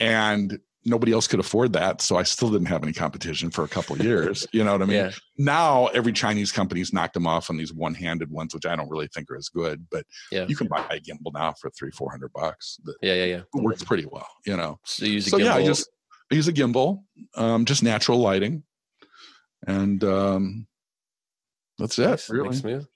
and 0.00 0.58
nobody 0.88 1.12
else 1.12 1.26
could 1.26 1.40
afford 1.40 1.72
that 1.72 2.00
so 2.00 2.16
i 2.16 2.22
still 2.22 2.48
didn't 2.50 2.66
have 2.68 2.82
any 2.82 2.92
competition 2.92 3.50
for 3.50 3.64
a 3.64 3.68
couple 3.68 3.96
of 3.96 4.04
years 4.10 4.46
you 4.52 4.62
know 4.62 4.72
what 4.72 4.82
i 4.82 4.84
mean 4.84 4.96
yeah. 4.96 5.10
now 5.38 5.86
every 5.88 6.12
chinese 6.12 6.52
company's 6.52 6.92
knocked 6.92 7.14
them 7.14 7.26
off 7.26 7.50
on 7.50 7.56
these 7.56 7.72
one-handed 7.72 8.30
ones 8.30 8.54
which 8.54 8.66
i 8.66 8.76
don't 8.76 8.88
really 8.88 9.08
think 9.12 9.28
are 9.30 9.36
as 9.36 9.48
good 9.48 9.84
but 9.90 10.04
Yeah. 10.30 10.46
you 10.48 10.54
can 10.56 10.68
buy 10.68 10.84
a 10.90 11.00
gimbal 11.00 11.32
now 11.34 11.54
for 11.60 11.70
three 11.70 11.90
four 11.90 12.10
hundred 12.10 12.32
bucks 12.32 12.78
that 12.84 12.94
Yeah. 13.02 13.14
Yeah. 13.14 13.24
Yeah. 13.24 13.40
works 13.54 13.82
pretty 13.82 14.06
well 14.06 14.28
you 14.46 14.56
know 14.56 14.78
So 14.84 15.04
you 15.06 15.12
use 15.14 15.26
a 15.26 15.30
so 15.30 15.38
gimbal. 15.38 15.44
yeah 15.44 15.54
i 15.56 15.64
just 15.64 15.88
i 16.30 16.34
use 16.36 16.46
a 16.48 16.52
gimbal 16.52 17.02
um 17.34 17.64
just 17.64 17.82
natural 17.82 18.18
lighting 18.18 18.62
and 19.66 20.04
um 20.04 20.66
that's 21.78 21.98
it 21.98 22.06
Nice, 22.06 22.30
really 22.30 22.48
like 22.48 22.58
smooth. 22.58 22.86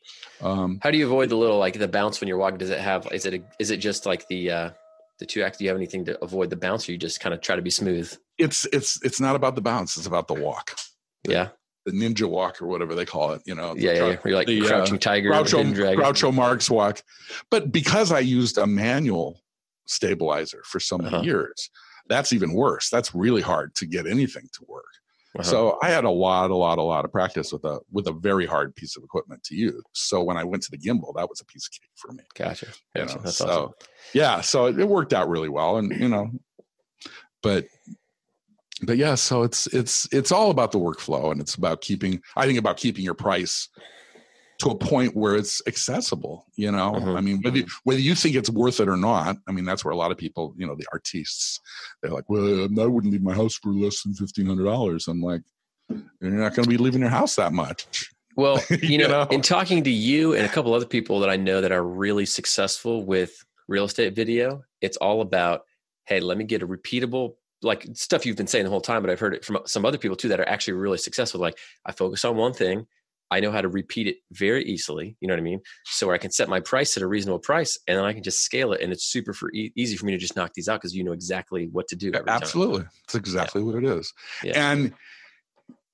um 0.40 0.80
How 0.82 0.90
do 0.90 0.98
you 0.98 1.06
avoid 1.06 1.28
the 1.28 1.36
little 1.36 1.58
like 1.58 1.78
the 1.78 1.88
bounce 1.88 2.20
when 2.20 2.28
you're 2.28 2.38
walking? 2.38 2.58
Does 2.58 2.70
it 2.70 2.80
have? 2.80 3.06
Is 3.12 3.26
it? 3.26 3.34
A, 3.34 3.42
is 3.58 3.70
it 3.70 3.78
just 3.78 4.06
like 4.06 4.26
the 4.28 4.50
uh 4.50 4.70
the 5.18 5.26
two 5.26 5.42
act? 5.42 5.58
Do 5.58 5.64
you 5.64 5.70
have 5.70 5.76
anything 5.76 6.04
to 6.06 6.22
avoid 6.24 6.48
the 6.50 6.56
bounce, 6.56 6.88
or 6.88 6.92
you 6.92 6.98
just 6.98 7.20
kind 7.20 7.34
of 7.34 7.40
try 7.40 7.56
to 7.56 7.62
be 7.62 7.70
smooth? 7.70 8.12
it's 8.40 8.66
it's 8.72 8.98
it's 9.04 9.20
not 9.20 9.36
about 9.36 9.54
the 9.54 9.60
bounce 9.60 9.96
it's 9.96 10.06
about 10.06 10.26
the 10.26 10.34
walk 10.34 10.74
Yeah. 11.28 11.48
the 11.84 11.92
ninja 11.92 12.28
walk 12.28 12.60
or 12.62 12.66
whatever 12.66 12.94
they 12.94 13.04
call 13.04 13.32
it. 13.32 13.42
You 13.44 13.54
know, 13.54 13.74
yeah, 13.76 13.92
yeah, 13.92 14.06
yeah. 14.06 14.16
You're 14.24 14.34
like 14.34 14.46
the, 14.46 14.62
crouching 14.62 14.96
uh, 14.96 14.98
tiger, 14.98 15.30
Groucho, 15.30 15.96
Groucho 15.96 16.32
Marx 16.32 16.70
walk. 16.70 17.02
But 17.50 17.70
because 17.72 18.12
I 18.12 18.20
used 18.20 18.58
a 18.58 18.66
manual 18.66 19.40
stabilizer 19.86 20.62
for 20.64 20.80
so 20.80 20.96
many 20.98 21.14
uh-huh. 21.14 21.24
years, 21.24 21.70
that's 22.08 22.32
even 22.32 22.52
worse. 22.52 22.88
That's 22.90 23.14
really 23.14 23.42
hard 23.42 23.74
to 23.76 23.86
get 23.86 24.06
anything 24.06 24.48
to 24.54 24.64
work. 24.68 24.84
Uh-huh. 25.38 25.42
So 25.44 25.78
I 25.80 25.90
had 25.90 26.04
a 26.04 26.10
lot, 26.10 26.50
a 26.50 26.56
lot, 26.56 26.78
a 26.78 26.82
lot 26.82 27.04
of 27.04 27.12
practice 27.12 27.52
with 27.52 27.64
a 27.64 27.80
with 27.92 28.08
a 28.08 28.12
very 28.12 28.46
hard 28.46 28.74
piece 28.74 28.96
of 28.96 29.04
equipment 29.04 29.44
to 29.44 29.54
use. 29.54 29.82
So 29.92 30.22
when 30.22 30.36
I 30.36 30.42
went 30.42 30.62
to 30.64 30.70
the 30.72 30.78
gimbal, 30.78 31.14
that 31.16 31.28
was 31.28 31.40
a 31.40 31.44
piece 31.44 31.66
of 31.66 31.72
cake 31.72 31.90
for 31.94 32.12
me. 32.12 32.24
Gotcha. 32.34 32.66
You 32.96 33.06
know, 33.06 33.20
That's 33.22 33.36
so 33.36 33.46
awesome. 33.46 33.72
yeah, 34.12 34.40
so 34.40 34.66
it, 34.66 34.78
it 34.78 34.88
worked 34.88 35.12
out 35.12 35.28
really 35.28 35.48
well, 35.48 35.76
and 35.76 35.92
you 36.00 36.08
know, 36.08 36.30
but 37.42 37.66
but 38.82 38.96
yeah, 38.96 39.14
so 39.14 39.42
it's 39.42 39.68
it's 39.68 40.08
it's 40.12 40.32
all 40.32 40.50
about 40.50 40.72
the 40.72 40.80
workflow, 40.80 41.30
and 41.30 41.40
it's 41.40 41.54
about 41.54 41.80
keeping. 41.80 42.20
I 42.36 42.46
think 42.46 42.58
about 42.58 42.76
keeping 42.76 43.04
your 43.04 43.14
price 43.14 43.68
to 44.60 44.70
a 44.70 44.74
point 44.76 45.16
where 45.16 45.36
it's 45.36 45.62
accessible 45.66 46.46
you 46.56 46.70
know? 46.70 46.92
Mm-hmm. 46.92 47.16
i 47.16 47.20
mean 47.20 47.40
whether 47.42 47.58
you, 47.58 47.66
whether 47.84 48.00
you 48.00 48.14
think 48.14 48.36
it's 48.36 48.50
worth 48.50 48.80
it 48.80 48.88
or 48.88 48.96
not 48.96 49.36
i 49.48 49.52
mean 49.52 49.64
that's 49.64 49.84
where 49.84 49.92
a 49.92 49.96
lot 49.96 50.10
of 50.10 50.18
people 50.18 50.54
you 50.56 50.66
know 50.66 50.74
the 50.74 50.86
artists 50.92 51.60
they're 52.02 52.12
like 52.12 52.28
well 52.28 52.64
i 52.64 52.86
wouldn't 52.86 53.12
leave 53.12 53.22
my 53.22 53.34
house 53.34 53.56
for 53.56 53.72
less 53.72 54.02
than 54.02 54.12
$1500 54.12 55.08
i'm 55.08 55.20
like 55.20 55.42
you're 56.20 56.30
not 56.30 56.54
going 56.54 56.64
to 56.64 56.70
be 56.70 56.76
leaving 56.76 57.00
your 57.00 57.10
house 57.10 57.36
that 57.36 57.52
much. 57.52 58.10
Well 58.36 58.62
you, 58.70 58.76
you 58.82 58.98
know, 58.98 59.08
know? 59.08 59.22
in 59.30 59.42
talking 59.42 59.82
to 59.84 59.90
you 59.90 60.34
and 60.34 60.44
a 60.44 60.48
couple 60.48 60.72
other 60.72 60.86
people 60.86 61.20
that 61.20 61.30
i 61.30 61.36
know 61.36 61.60
that 61.60 61.72
are 61.72 61.84
really 61.84 62.26
successful 62.26 63.04
with 63.04 63.44
real 63.68 63.84
estate 63.84 64.14
video 64.14 64.62
it's 64.80 64.96
all 64.98 65.20
about 65.20 65.62
hey 66.06 66.20
let 66.20 66.38
me 66.38 66.44
get 66.44 66.62
a 66.62 66.66
repeatable 66.66 67.34
like 67.62 67.86
stuff 67.92 68.24
you've 68.24 68.36
been 68.36 68.46
saying 68.46 68.64
the 68.64 68.70
whole 68.70 68.80
time 68.80 69.02
but 69.02 69.10
i've 69.10 69.20
heard 69.20 69.34
it 69.34 69.44
from 69.44 69.58
some 69.66 69.84
other 69.84 69.98
people 69.98 70.16
too 70.16 70.28
that 70.28 70.40
are 70.40 70.48
actually 70.48 70.74
really 70.74 70.98
successful. 70.98 71.40
Like 71.40 71.58
i 71.84 71.92
focus 71.92 72.24
on 72.24 72.36
one 72.36 72.52
thing 72.52 72.86
I 73.30 73.40
know 73.40 73.52
how 73.52 73.60
to 73.60 73.68
repeat 73.68 74.08
it 74.08 74.16
very 74.32 74.64
easily. 74.64 75.16
You 75.20 75.28
know 75.28 75.34
what 75.34 75.40
I 75.40 75.44
mean? 75.44 75.60
So 75.84 76.10
I 76.10 76.18
can 76.18 76.30
set 76.30 76.48
my 76.48 76.60
price 76.60 76.96
at 76.96 77.02
a 77.02 77.06
reasonable 77.06 77.38
price, 77.38 77.78
and 77.86 77.96
then 77.96 78.04
I 78.04 78.12
can 78.12 78.22
just 78.22 78.40
scale 78.40 78.72
it, 78.72 78.80
and 78.80 78.92
it's 78.92 79.04
super 79.04 79.32
for 79.32 79.52
e- 79.52 79.72
easy 79.76 79.96
for 79.96 80.06
me 80.06 80.12
to 80.12 80.18
just 80.18 80.36
knock 80.36 80.52
these 80.54 80.68
out 80.68 80.80
because 80.80 80.94
you 80.94 81.04
know 81.04 81.12
exactly 81.12 81.68
what 81.70 81.86
to 81.88 81.96
do. 81.96 82.12
Absolutely, 82.26 82.84
it's 83.04 83.14
exactly 83.14 83.62
yeah. 83.62 83.66
what 83.66 83.76
it 83.76 83.84
is. 83.84 84.12
Yeah. 84.42 84.72
And 84.72 84.92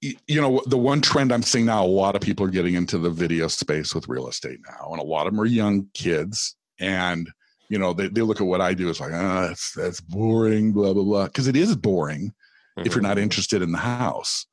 you 0.00 0.40
know 0.40 0.62
the 0.66 0.78
one 0.78 1.00
trend 1.00 1.32
I'm 1.32 1.42
seeing 1.42 1.66
now, 1.66 1.84
a 1.84 1.86
lot 1.86 2.16
of 2.16 2.22
people 2.22 2.46
are 2.46 2.50
getting 2.50 2.74
into 2.74 2.98
the 2.98 3.10
video 3.10 3.48
space 3.48 3.94
with 3.94 4.08
real 4.08 4.28
estate 4.28 4.60
now, 4.68 4.90
and 4.92 5.00
a 5.00 5.04
lot 5.04 5.26
of 5.26 5.32
them 5.32 5.40
are 5.40 5.46
young 5.46 5.88
kids, 5.94 6.56
and 6.80 7.28
you 7.68 7.78
know 7.78 7.92
they, 7.92 8.08
they 8.08 8.22
look 8.22 8.40
at 8.40 8.46
what 8.46 8.60
I 8.60 8.72
do 8.72 8.88
as 8.88 9.00
like, 9.00 9.12
ah, 9.12 9.44
oh, 9.44 9.48
that's 9.48 9.72
that's 9.72 10.00
boring, 10.00 10.72
blah 10.72 10.94
blah 10.94 11.04
blah, 11.04 11.26
because 11.26 11.48
it 11.48 11.56
is 11.56 11.76
boring 11.76 12.28
mm-hmm. 12.28 12.86
if 12.86 12.94
you're 12.94 13.02
mm-hmm. 13.02 13.08
not 13.08 13.18
interested 13.18 13.60
in 13.60 13.72
the 13.72 13.78
house 13.78 14.46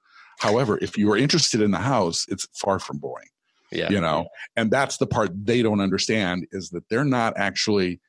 However, 0.43 0.77
if 0.81 0.97
you 0.97 1.09
are 1.09 1.17
interested 1.17 1.61
in 1.61 1.71
the 1.71 1.79
house, 1.79 2.25
it's 2.27 2.45
far 2.53 2.77
from 2.77 2.97
boring. 2.97 3.29
Yeah. 3.71 3.89
You 3.89 4.01
know, 4.01 4.27
and 4.55 4.69
that's 4.69 4.97
the 4.97 5.07
part 5.07 5.31
they 5.33 5.61
don't 5.61 5.79
understand 5.79 6.45
is 6.51 6.69
that 6.71 6.87
they're 6.89 7.05
not 7.05 7.33
actually 7.37 8.01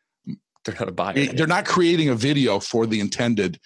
they're 0.65 0.75
not 0.75 0.89
a 0.89 0.93
buyer. 0.93 1.27
They're 1.27 1.47
not 1.47 1.65
creating 1.65 2.09
a 2.09 2.15
video 2.15 2.59
for 2.59 2.87
the 2.87 2.99
intended 2.99 3.61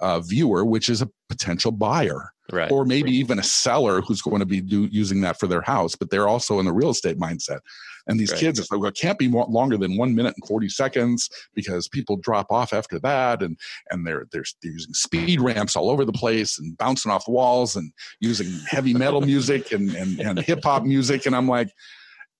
uh, 0.00 0.20
viewer, 0.20 0.64
which 0.64 0.88
is 0.88 1.02
a 1.02 1.10
potential 1.28 1.70
buyer, 1.70 2.32
right. 2.50 2.72
or 2.72 2.84
maybe 2.84 3.12
even 3.12 3.38
a 3.38 3.42
seller 3.42 4.00
who's 4.00 4.22
going 4.22 4.40
to 4.40 4.46
be 4.46 4.60
do, 4.60 4.88
using 4.90 5.20
that 5.20 5.38
for 5.38 5.46
their 5.46 5.62
house. 5.62 5.94
But 5.94 6.10
they're 6.10 6.26
also 6.26 6.58
in 6.58 6.64
the 6.64 6.72
real 6.72 6.90
estate 6.90 7.18
mindset. 7.18 7.60
And 8.06 8.20
these 8.20 8.32
right. 8.32 8.40
kids, 8.40 8.58
it's 8.58 8.70
like, 8.70 8.80
well, 8.80 8.90
it 8.90 8.96
can't 8.96 9.18
be 9.18 9.28
more, 9.28 9.46
longer 9.46 9.76
than 9.76 9.96
one 9.96 10.14
minute 10.14 10.34
and 10.36 10.46
40 10.46 10.68
seconds 10.68 11.30
because 11.54 11.88
people 11.88 12.16
drop 12.16 12.50
off 12.50 12.72
after 12.72 12.98
that. 13.00 13.42
And, 13.42 13.58
and 13.90 14.06
they're, 14.06 14.26
they're, 14.30 14.44
they're 14.62 14.72
using 14.72 14.94
speed 14.94 15.40
ramps 15.40 15.76
all 15.76 15.90
over 15.90 16.04
the 16.04 16.12
place 16.12 16.58
and 16.58 16.76
bouncing 16.76 17.10
off 17.10 17.26
walls 17.28 17.76
and 17.76 17.92
using 18.20 18.48
heavy 18.68 18.94
metal 18.94 19.20
music 19.22 19.72
and, 19.72 19.90
and, 19.94 20.20
and 20.20 20.38
hip 20.38 20.60
hop 20.62 20.84
music. 20.84 21.26
And 21.26 21.34
I'm 21.34 21.48
like, 21.48 21.70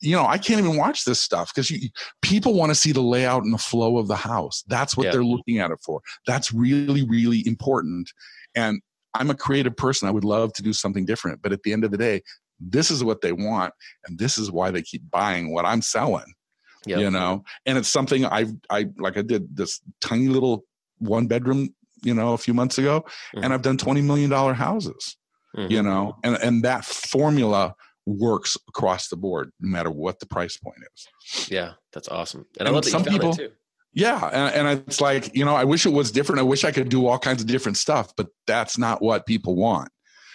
you 0.01 0.15
know, 0.15 0.27
I 0.27 0.39
can't 0.39 0.61
even 0.61 0.77
watch 0.77 1.05
this 1.05 1.21
stuff 1.21 1.53
because 1.55 1.73
people 2.21 2.55
want 2.55 2.71
to 2.71 2.75
see 2.75 2.93
the 2.93 3.01
layout 3.01 3.45
and 3.45 3.55
the 3.55 3.59
flow 3.59 3.97
of 3.97 4.09
the 4.09 4.17
house. 4.17 4.63
That's 4.67 4.97
what 4.97 5.11
they're 5.11 5.25
looking 5.25 5.59
at 5.59 5.71
it 5.71 5.79
for. 5.83 6.01
That's 6.27 6.53
really, 6.53 7.07
really 7.07 7.43
important. 7.47 8.11
And 8.55 8.83
I'm 9.15 9.31
a 9.31 9.35
creative 9.35 9.77
person. 9.77 10.09
I 10.09 10.11
would 10.11 10.25
love 10.25 10.53
to 10.55 10.63
do 10.63 10.73
something 10.73 11.07
different. 11.07 11.41
But 11.41 11.53
at 11.53 11.63
the 11.63 11.73
end 11.73 11.85
of 11.85 11.91
the 11.91 11.97
day, 11.97 12.23
this 12.61 12.91
is 12.91 13.03
what 13.03 13.21
they 13.21 13.33
want 13.33 13.73
and 14.07 14.19
this 14.19 14.39
is 14.39 14.51
why 14.51 14.71
they 14.71 14.83
keep 14.83 15.03
buying 15.11 15.53
what 15.53 15.65
i'm 15.65 15.83
selling 15.83 16.33
yep. 16.87 16.99
you 16.99 17.11
know 17.11 17.43
and 17.67 17.79
it's 17.79 17.89
something 17.89 18.25
i 18.27 18.47
i 18.71 18.87
like 18.99 19.17
i 19.17 19.23
did 19.23 19.57
this 19.57 19.81
tiny 20.01 20.29
little 20.29 20.65
one 20.99 21.27
bedroom 21.27 21.75
you 22.03 22.15
know 22.15 22.33
a 22.33 22.39
few 22.39 22.55
months 22.55 22.79
ago 22.79 23.01
mm-hmm. 23.01 23.45
and 23.45 23.53
i've 23.53 23.63
done 23.63 23.77
20 23.77 24.03
million 24.03 24.31
dollar 24.31 24.55
houses 24.55 25.17
mm-hmm. 25.57 25.71
you 25.71 25.83
know 25.83 26.17
and 26.23 26.37
and 26.37 26.63
that 26.63 26.85
formula 26.85 27.75
works 28.07 28.57
across 28.69 29.09
the 29.09 29.17
board 29.17 29.51
no 29.61 29.71
matter 29.71 29.91
what 29.91 30.21
the 30.21 30.27
price 30.27 30.57
point 30.57 30.77
is 30.95 31.51
yeah 31.51 31.73
that's 31.93 32.09
awesome 32.09 32.47
and, 32.59 32.61
and 32.61 32.69
i 32.69 32.71
love 32.71 32.85
that 32.85 32.91
some 32.91 33.05
people 33.05 33.33
too 33.33 33.51
yeah 33.95 34.27
and, 34.27 34.69
and 34.69 34.83
it's 34.87 35.01
like 35.01 35.35
you 35.35 35.45
know 35.45 35.55
i 35.55 35.65
wish 35.65 35.87
it 35.87 35.93
was 35.93 36.13
different 36.13 36.39
i 36.39 36.43
wish 36.43 36.65
i 36.65 36.71
could 36.71 36.91
do 36.91 37.07
all 37.07 37.19
kinds 37.19 37.41
of 37.41 37.49
different 37.49 37.79
stuff 37.79 38.13
but 38.17 38.27
that's 38.47 38.77
not 38.77 39.01
what 39.01 39.25
people 39.25 39.57
want 39.57 39.89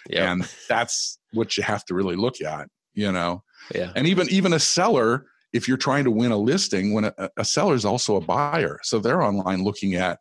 yeah. 0.09 0.31
And 0.31 0.49
that's 0.67 1.18
what 1.33 1.57
you 1.57 1.63
have 1.63 1.85
to 1.85 1.93
really 1.93 2.15
look 2.15 2.41
at, 2.41 2.67
you 2.93 3.11
know? 3.11 3.43
Yeah. 3.73 3.91
And 3.95 4.07
even, 4.07 4.29
even 4.29 4.53
a 4.53 4.59
seller, 4.59 5.25
if 5.53 5.67
you're 5.67 5.77
trying 5.77 6.03
to 6.05 6.11
win 6.11 6.31
a 6.31 6.37
listing, 6.37 6.93
when 6.93 7.05
a, 7.05 7.13
a 7.37 7.45
seller 7.45 7.75
is 7.75 7.85
also 7.85 8.15
a 8.15 8.21
buyer. 8.21 8.79
So 8.83 8.99
they're 8.99 9.21
online 9.21 9.63
looking 9.63 9.95
at 9.95 10.19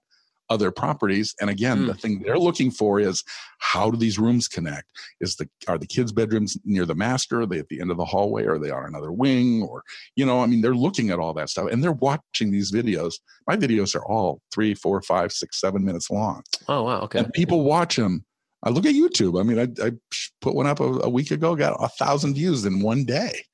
other 0.50 0.70
properties. 0.70 1.34
And 1.40 1.50
again, 1.50 1.80
mm. 1.80 1.86
the 1.88 1.94
thing 1.94 2.20
they're 2.20 2.38
looking 2.38 2.70
for 2.70 3.00
is 3.00 3.22
how 3.59 3.90
do 3.90 3.96
these 3.96 4.18
rooms 4.18 4.48
connect? 4.48 4.86
Is 5.20 5.36
the 5.36 5.48
are 5.66 5.78
the 5.78 5.86
kids' 5.86 6.12
bedrooms 6.12 6.56
near 6.64 6.86
the 6.86 6.94
master? 6.94 7.42
Are 7.42 7.46
they 7.46 7.59
at 7.59 7.68
the 7.68 7.80
end 7.80 7.90
of 7.90 7.96
the 7.96 8.04
hallway? 8.04 8.46
Are 8.46 8.59
they 8.59 8.70
on 8.70 8.86
another 8.86 9.12
wing? 9.12 9.62
Or 9.62 9.82
you 10.16 10.24
know, 10.24 10.40
I 10.40 10.46
mean, 10.46 10.61
they're 10.61 10.74
looking 10.74 11.11
at 11.11 11.18
all 11.18 11.34
that 11.34 11.50
stuff 11.50 11.68
and 11.70 11.82
they're 11.82 11.92
watching 11.92 12.50
these 12.50 12.72
videos. 12.72 13.14
My 13.46 13.56
videos 13.56 13.94
are 13.94 14.04
all 14.06 14.40
three, 14.52 14.74
four, 14.74 15.02
five, 15.02 15.32
six, 15.32 15.61
seven 15.61 15.84
minutes 15.84 16.11
long. 16.11 16.42
Oh 16.68 16.84
wow, 16.84 17.00
okay. 17.02 17.20
And 17.20 17.32
people 17.32 17.64
watch 17.64 17.96
them 17.96 18.24
I 18.62 18.70
look 18.70 18.86
at 18.86 18.94
YouTube. 18.94 19.40
I 19.40 19.44
mean, 19.44 19.59
I, 19.59 19.86
I 19.86 19.92
put 20.40 20.54
one 20.54 20.66
up 20.66 20.80
a, 20.80 20.84
a, 20.84 21.09
week 21.09 21.30
ago, 21.30 21.54
got 21.54 21.76
a 21.80 21.88
thousand 21.88 22.34
views 22.34 22.64
in 22.64 22.80
one 22.80 23.04
day. 23.04 23.44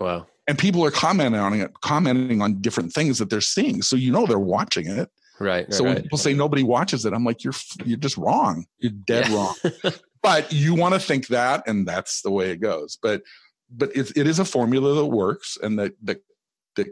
Wow! 0.00 0.26
And 0.48 0.58
people 0.58 0.84
are 0.84 0.90
commenting 0.90 1.40
on 1.40 1.52
it, 1.54 1.72
commenting 1.82 2.40
on 2.40 2.60
different 2.60 2.92
things 2.92 3.18
that 3.18 3.28
they're 3.28 3.40
seeing. 3.40 3.82
So 3.82 3.96
you 3.96 4.12
know 4.12 4.26
they're 4.26 4.38
watching 4.38 4.86
it. 4.86 5.10
Right. 5.38 5.72
so 5.72 5.84
right, 5.84 5.94
when 5.94 6.02
people 6.02 6.18
say 6.18 6.32
nobody 6.32 6.62
watches 6.62 7.04
it, 7.04 7.12
I'm 7.12 7.24
like, 7.24 7.44
you're 7.44 7.52
you're 7.84 7.98
just 7.98 8.16
wrong. 8.16 8.64
You're 8.78 8.92
dead 8.92 9.28
yeah. 9.28 9.34
wrong. 9.34 9.54
but 10.22 10.50
you 10.52 10.74
want 10.74 10.94
to 10.94 11.00
think 11.00 11.28
that, 11.28 11.62
and 11.66 11.86
that's 11.86 12.22
the 12.22 12.30
way 12.30 12.50
it 12.50 12.60
goes. 12.60 12.98
But 13.02 13.22
but 13.70 13.94
it, 13.94 14.16
it 14.16 14.26
is 14.26 14.38
a 14.38 14.44
formula 14.44 14.94
that 14.94 15.06
works 15.06 15.58
and 15.62 15.78
that 15.78 15.92
that 16.04 16.22
that 16.76 16.88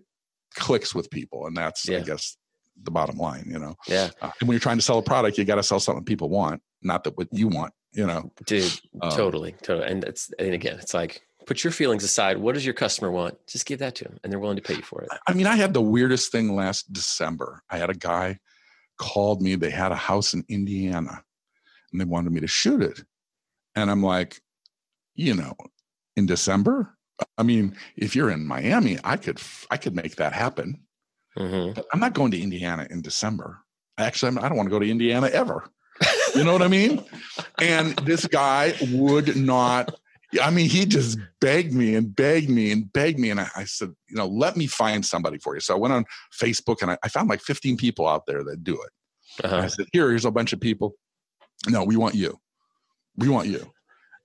clicks 0.54 0.94
with 0.94 1.10
people, 1.10 1.46
and 1.46 1.56
that's 1.56 1.88
yeah. 1.88 1.98
I 1.98 2.00
guess 2.02 2.36
the 2.82 2.90
bottom 2.90 3.16
line. 3.16 3.44
You 3.46 3.58
know. 3.58 3.74
Yeah. 3.88 4.10
Uh, 4.20 4.30
and 4.40 4.48
when 4.48 4.54
you're 4.54 4.60
trying 4.60 4.78
to 4.78 4.82
sell 4.82 4.98
a 4.98 5.02
product, 5.02 5.38
you 5.38 5.44
got 5.44 5.54
to 5.54 5.62
sell 5.62 5.80
something 5.80 6.04
people 6.04 6.28
want 6.28 6.60
not 6.84 7.04
that 7.04 7.16
what 7.16 7.28
you 7.32 7.48
want, 7.48 7.72
you 7.92 8.06
know. 8.06 8.30
Dude, 8.46 8.72
um, 9.02 9.10
totally, 9.10 9.52
totally. 9.62 9.88
And 9.88 10.04
it's 10.04 10.32
and 10.38 10.54
again, 10.54 10.78
it's 10.78 10.94
like 10.94 11.22
put 11.46 11.64
your 11.64 11.72
feelings 11.72 12.04
aside. 12.04 12.38
What 12.38 12.54
does 12.54 12.64
your 12.64 12.74
customer 12.74 13.10
want? 13.10 13.36
Just 13.46 13.66
give 13.66 13.78
that 13.80 13.94
to 13.96 14.04
them, 14.04 14.18
and 14.22 14.32
they're 14.32 14.40
willing 14.40 14.56
to 14.56 14.62
pay 14.62 14.74
you 14.74 14.82
for 14.82 15.02
it. 15.02 15.08
I 15.26 15.32
mean, 15.34 15.46
I 15.46 15.56
had 15.56 15.74
the 15.74 15.82
weirdest 15.82 16.32
thing 16.32 16.54
last 16.54 16.92
December. 16.92 17.62
I 17.70 17.78
had 17.78 17.90
a 17.90 17.94
guy 17.94 18.38
called 18.98 19.42
me. 19.42 19.54
They 19.54 19.70
had 19.70 19.92
a 19.92 19.96
house 19.96 20.34
in 20.34 20.44
Indiana, 20.48 21.22
and 21.92 22.00
they 22.00 22.04
wanted 22.04 22.32
me 22.32 22.40
to 22.40 22.46
shoot 22.46 22.82
it, 22.82 23.02
and 23.74 23.90
I'm 23.90 24.02
like, 24.02 24.40
you 25.14 25.34
know, 25.34 25.54
in 26.16 26.26
December. 26.26 26.96
I 27.38 27.44
mean, 27.44 27.76
if 27.96 28.16
you're 28.16 28.30
in 28.30 28.44
Miami, 28.44 28.98
I 29.04 29.16
could 29.16 29.40
I 29.70 29.76
could 29.76 29.94
make 29.94 30.16
that 30.16 30.32
happen. 30.32 30.80
Mm-hmm. 31.38 31.80
I'm 31.92 32.00
not 32.00 32.14
going 32.14 32.30
to 32.32 32.40
Indiana 32.40 32.86
in 32.90 33.02
December. 33.02 33.60
Actually, 33.98 34.38
I 34.38 34.48
don't 34.48 34.56
want 34.56 34.66
to 34.66 34.72
go 34.72 34.78
to 34.78 34.90
Indiana 34.90 35.28
ever. 35.32 35.64
You 36.34 36.44
know 36.44 36.52
what 36.52 36.62
I 36.62 36.68
mean? 36.68 37.04
And 37.60 37.96
this 37.98 38.26
guy 38.26 38.74
would 38.90 39.36
not. 39.36 39.94
I 40.42 40.50
mean, 40.50 40.68
he 40.68 40.84
just 40.84 41.18
begged 41.40 41.72
me 41.72 41.94
and 41.94 42.14
begged 42.14 42.50
me 42.50 42.72
and 42.72 42.92
begged 42.92 43.20
me. 43.20 43.30
And 43.30 43.40
I, 43.40 43.48
I 43.54 43.64
said, 43.64 43.94
you 44.08 44.16
know, 44.16 44.26
let 44.26 44.56
me 44.56 44.66
find 44.66 45.06
somebody 45.06 45.38
for 45.38 45.54
you. 45.54 45.60
So 45.60 45.74
I 45.74 45.78
went 45.78 45.94
on 45.94 46.04
Facebook 46.36 46.82
and 46.82 46.90
I, 46.90 46.98
I 47.04 47.08
found 47.08 47.28
like 47.28 47.40
15 47.40 47.76
people 47.76 48.08
out 48.08 48.26
there 48.26 48.42
that 48.42 48.64
do 48.64 48.74
it. 48.74 49.44
Uh-huh. 49.44 49.56
I 49.56 49.66
said, 49.68 49.86
here, 49.92 50.08
here's 50.08 50.24
a 50.24 50.32
bunch 50.32 50.52
of 50.52 50.60
people. 50.60 50.96
No, 51.68 51.84
we 51.84 51.96
want 51.96 52.16
you. 52.16 52.40
We 53.16 53.28
want 53.28 53.46
you. 53.46 53.72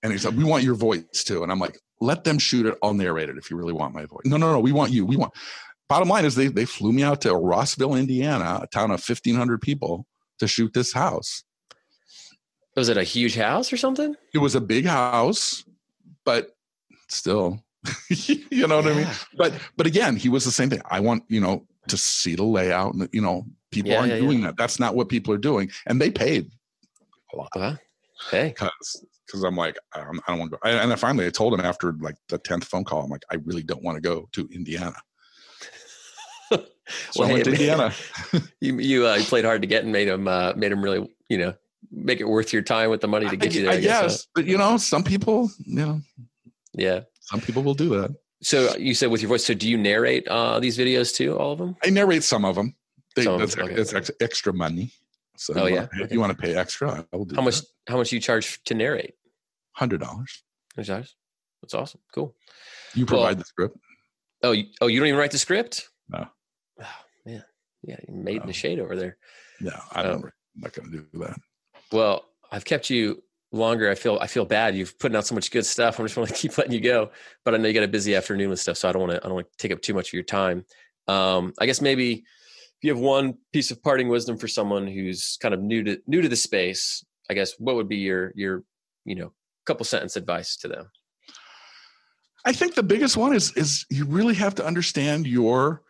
And 0.01 0.11
he 0.11 0.17
said, 0.17 0.35
we 0.35 0.43
want 0.43 0.63
your 0.63 0.75
voice 0.75 1.23
too. 1.23 1.43
And 1.43 1.51
I'm 1.51 1.59
like, 1.59 1.77
let 2.01 2.23
them 2.23 2.39
shoot 2.39 2.65
it. 2.65 2.77
I'll 2.81 2.93
narrate 2.93 3.29
it 3.29 3.37
if 3.37 3.51
you 3.51 3.57
really 3.57 3.73
want 3.73 3.93
my 3.93 4.05
voice. 4.05 4.25
No, 4.25 4.37
no, 4.37 4.51
no. 4.51 4.59
We 4.59 4.71
want 4.71 4.91
you. 4.91 5.05
We 5.05 5.17
want. 5.17 5.33
Bottom 5.89 6.07
line 6.07 6.23
is 6.23 6.35
they 6.35 6.47
they 6.47 6.65
flew 6.65 6.93
me 6.93 7.03
out 7.03 7.21
to 7.21 7.35
Rossville, 7.35 7.95
Indiana, 7.95 8.59
a 8.63 8.67
town 8.67 8.91
of 8.91 9.03
1,500 9.05 9.61
people, 9.61 10.05
to 10.39 10.47
shoot 10.47 10.73
this 10.73 10.93
house. 10.93 11.43
Was 12.79 12.87
it 12.87 12.95
a 12.95 13.03
huge 13.03 13.35
house 13.35 13.73
or 13.73 13.77
something? 13.77 14.15
It 14.33 14.37
was 14.37 14.55
a 14.55 14.61
big 14.61 14.85
house, 14.85 15.65
but 16.23 16.55
still, 17.09 17.61
you 18.09 18.67
know 18.67 18.77
what 18.77 18.85
yeah. 18.85 18.91
I 18.91 18.95
mean? 18.95 19.07
But 19.37 19.53
but 19.75 19.85
again, 19.85 20.15
he 20.15 20.29
was 20.29 20.45
the 20.45 20.51
same 20.51 20.69
thing. 20.69 20.81
I 20.89 21.01
want, 21.01 21.25
you 21.27 21.41
know, 21.41 21.67
to 21.89 21.97
see 21.97 22.35
the 22.35 22.45
layout 22.45 22.93
and 22.93 23.09
you 23.11 23.19
know, 23.19 23.45
people 23.69 23.91
yeah, 23.91 23.99
aren't 23.99 24.13
yeah, 24.13 24.19
doing 24.19 24.39
that. 24.43 24.55
That's 24.55 24.79
not 24.79 24.95
what 24.95 25.09
people 25.09 25.33
are 25.33 25.37
doing. 25.37 25.69
And 25.87 25.99
they 25.99 26.09
paid 26.09 26.51
a 27.33 27.35
lot. 27.35 27.49
Uh-huh. 27.53 27.75
Hey, 28.31 28.47
because 28.47 29.05
because 29.25 29.43
I'm 29.43 29.57
like 29.57 29.77
I'm, 29.93 30.21
I 30.25 30.31
don't 30.31 30.39
want 30.39 30.51
to 30.53 30.57
go. 30.57 30.59
I, 30.63 30.81
and 30.81 30.93
I 30.93 30.95
finally 30.95 31.25
I 31.25 31.31
told 31.31 31.53
him 31.53 31.59
after 31.59 31.91
like 31.99 32.15
the 32.29 32.37
tenth 32.37 32.63
phone 32.63 32.85
call, 32.85 33.03
I'm 33.03 33.09
like 33.09 33.25
I 33.29 33.35
really 33.43 33.63
don't 33.63 33.83
want 33.83 33.97
to 33.97 34.01
go 34.01 34.29
to 34.31 34.47
Indiana. 34.53 34.95
so 36.49 36.63
Well, 37.17 37.27
I 37.27 37.33
went 37.33 37.37
hey, 37.39 37.43
to. 37.43 37.49
Indiana. 37.59 37.93
you 38.61 38.79
you, 38.79 39.05
uh, 39.05 39.15
you 39.15 39.25
played 39.25 39.43
hard 39.43 39.63
to 39.63 39.67
get 39.67 39.83
and 39.83 39.91
made 39.91 40.07
him 40.07 40.29
uh, 40.29 40.53
made 40.55 40.71
him 40.71 40.81
really 40.81 41.13
you 41.27 41.39
know 41.39 41.53
make 41.91 42.19
it 42.19 42.27
worth 42.27 42.51
your 42.53 42.61
time 42.61 42.89
with 42.89 43.01
the 43.01 43.07
money 43.07 43.27
to 43.29 43.37
get 43.37 43.53
you 43.53 43.63
there. 43.63 43.71
I, 43.71 43.75
I 43.75 43.79
guess, 43.81 44.01
guess, 44.01 44.27
but 44.35 44.45
you 44.45 44.57
know, 44.57 44.77
some 44.77 45.03
people, 45.03 45.49
you 45.65 45.75
know, 45.75 46.01
Yeah. 46.73 47.01
some 47.21 47.41
people 47.41 47.63
will 47.63 47.73
do 47.73 47.89
that. 48.01 48.11
So 48.41 48.75
you 48.77 48.93
said 48.93 49.09
with 49.11 49.21
your 49.21 49.29
voice. 49.29 49.45
So 49.45 49.53
do 49.53 49.67
you 49.69 49.77
narrate 49.77 50.27
uh, 50.27 50.59
these 50.59 50.77
videos 50.77 51.13
too? 51.13 51.37
All 51.37 51.51
of 51.51 51.57
them? 51.59 51.75
I 51.83 51.89
narrate 51.89 52.23
some 52.23 52.45
of 52.45 52.55
them. 52.55 52.75
They, 53.15 53.23
Some 53.23 53.39
that's 53.39 53.57
okay. 53.57 53.75
ex- 53.97 54.11
extra 54.21 54.53
money. 54.53 54.93
So 55.35 55.53
Oh, 55.55 55.65
you 55.65 55.75
yeah? 55.75 55.87
wanna- 55.91 56.03
if 56.05 56.11
you 56.11 56.19
want 56.19 56.35
to 56.35 56.41
pay 56.41 56.55
extra, 56.55 57.05
I 57.11 57.15
will 57.17 57.25
do 57.25 57.35
How 57.35 57.41
much? 57.41 57.55
How 57.87 57.97
much 57.97 58.09
do 58.11 58.15
you 58.15 58.21
charge 58.21 58.63
to 58.65 58.73
narrate? 58.75 59.15
Hundred 59.73 59.99
dollars. 60.01 60.43
That's 60.75 60.87
That's 60.89 61.73
awesome. 61.73 62.01
Cool. 62.13 62.35
You 62.93 63.05
Well- 63.05 63.21
provide 63.21 63.39
the 63.39 63.45
script. 63.45 63.77
Oh, 64.43 64.51
you, 64.51 64.67
oh, 64.79 64.87
you 64.87 64.99
don't 64.99 65.07
even 65.07 65.19
write 65.19 65.31
the 65.31 65.37
script? 65.37 65.89
No. 66.07 66.25
Oh, 66.81 66.85
man. 67.25 67.43
Yeah, 67.83 67.97
you 68.07 68.13
made 68.15 68.39
in 68.41 68.47
the 68.47 68.53
shade 68.53 68.79
over 68.79 68.95
there. 68.95 69.17
Yeah, 69.59 69.81
I 69.91 70.01
Oh. 70.03 70.11
don't. 70.13 70.25
I'm 70.25 70.31
not 70.55 70.73
going 70.73 70.91
to 70.91 70.97
do 70.97 71.19
that. 71.19 71.37
Well, 71.91 72.25
I've 72.51 72.65
kept 72.65 72.89
you 72.89 73.23
longer. 73.51 73.89
I 73.89 73.95
feel 73.95 74.17
I 74.21 74.27
feel 74.27 74.45
bad. 74.45 74.75
You've 74.75 74.97
putting 74.99 75.15
out 75.15 75.25
so 75.25 75.35
much 75.35 75.51
good 75.51 75.65
stuff. 75.65 75.99
I'm 75.99 76.05
just 76.05 76.17
want 76.17 76.29
to 76.29 76.35
keep 76.41 76.57
letting 76.57 76.73
you 76.73 76.81
go. 76.81 77.11
But 77.45 77.53
I 77.53 77.57
know 77.57 77.67
you 77.67 77.73
got 77.73 77.83
a 77.83 77.87
busy 77.87 78.15
afternoon 78.15 78.49
with 78.49 78.59
stuff, 78.59 78.77
so 78.77 78.89
I 78.89 78.91
don't 78.91 79.01
want 79.01 79.13
to 79.13 79.17
I 79.19 79.27
don't 79.27 79.35
want 79.35 79.51
to 79.51 79.57
take 79.57 79.71
up 79.71 79.81
too 79.81 79.93
much 79.93 80.09
of 80.09 80.13
your 80.13 80.23
time. 80.23 80.65
Um, 81.07 81.53
I 81.59 81.65
guess 81.65 81.81
maybe 81.81 82.13
if 82.13 82.83
you 82.83 82.91
have 82.91 82.99
one 82.99 83.37
piece 83.51 83.71
of 83.71 83.81
parting 83.81 84.07
wisdom 84.07 84.37
for 84.37 84.47
someone 84.47 84.87
who's 84.87 85.37
kind 85.41 85.53
of 85.53 85.61
new 85.61 85.83
to 85.83 85.99
new 86.07 86.21
to 86.21 86.29
the 86.29 86.35
space, 86.35 87.03
I 87.29 87.33
guess 87.33 87.53
what 87.57 87.75
would 87.75 87.89
be 87.89 87.97
your 87.97 88.31
your 88.35 88.63
you 89.05 89.15
know 89.15 89.33
couple 89.65 89.85
sentence 89.85 90.15
advice 90.15 90.57
to 90.57 90.67
them? 90.67 90.91
I 92.45 92.53
think 92.53 92.75
the 92.75 92.83
biggest 92.83 93.17
one 93.17 93.33
is 93.35 93.51
is 93.55 93.85
you 93.89 94.05
really 94.05 94.35
have 94.35 94.55
to 94.55 94.65
understand 94.65 95.27
your 95.27 95.81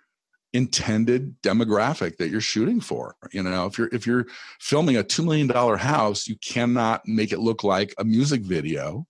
intended 0.54 1.39
demographic 1.41 2.18
that 2.18 2.30
you're 2.30 2.41
shooting 2.41 2.82
for. 2.82 3.16
You 3.32 3.43
know, 3.43 3.66
if 3.66 3.78
you're 3.78 3.89
if 3.91 4.08
you're 4.08 4.26
filming 4.60 4.97
a 4.97 5.04
two 5.04 5.24
million 5.24 5.47
dollar 5.47 5.78
house, 5.78 6.28
you 6.28 6.36
cannot 6.38 7.02
make 7.06 7.32
it 7.32 7.39
look 7.39 7.64
like 7.64 7.93
a 7.97 8.04
music 8.04 8.41
video 8.41 9.06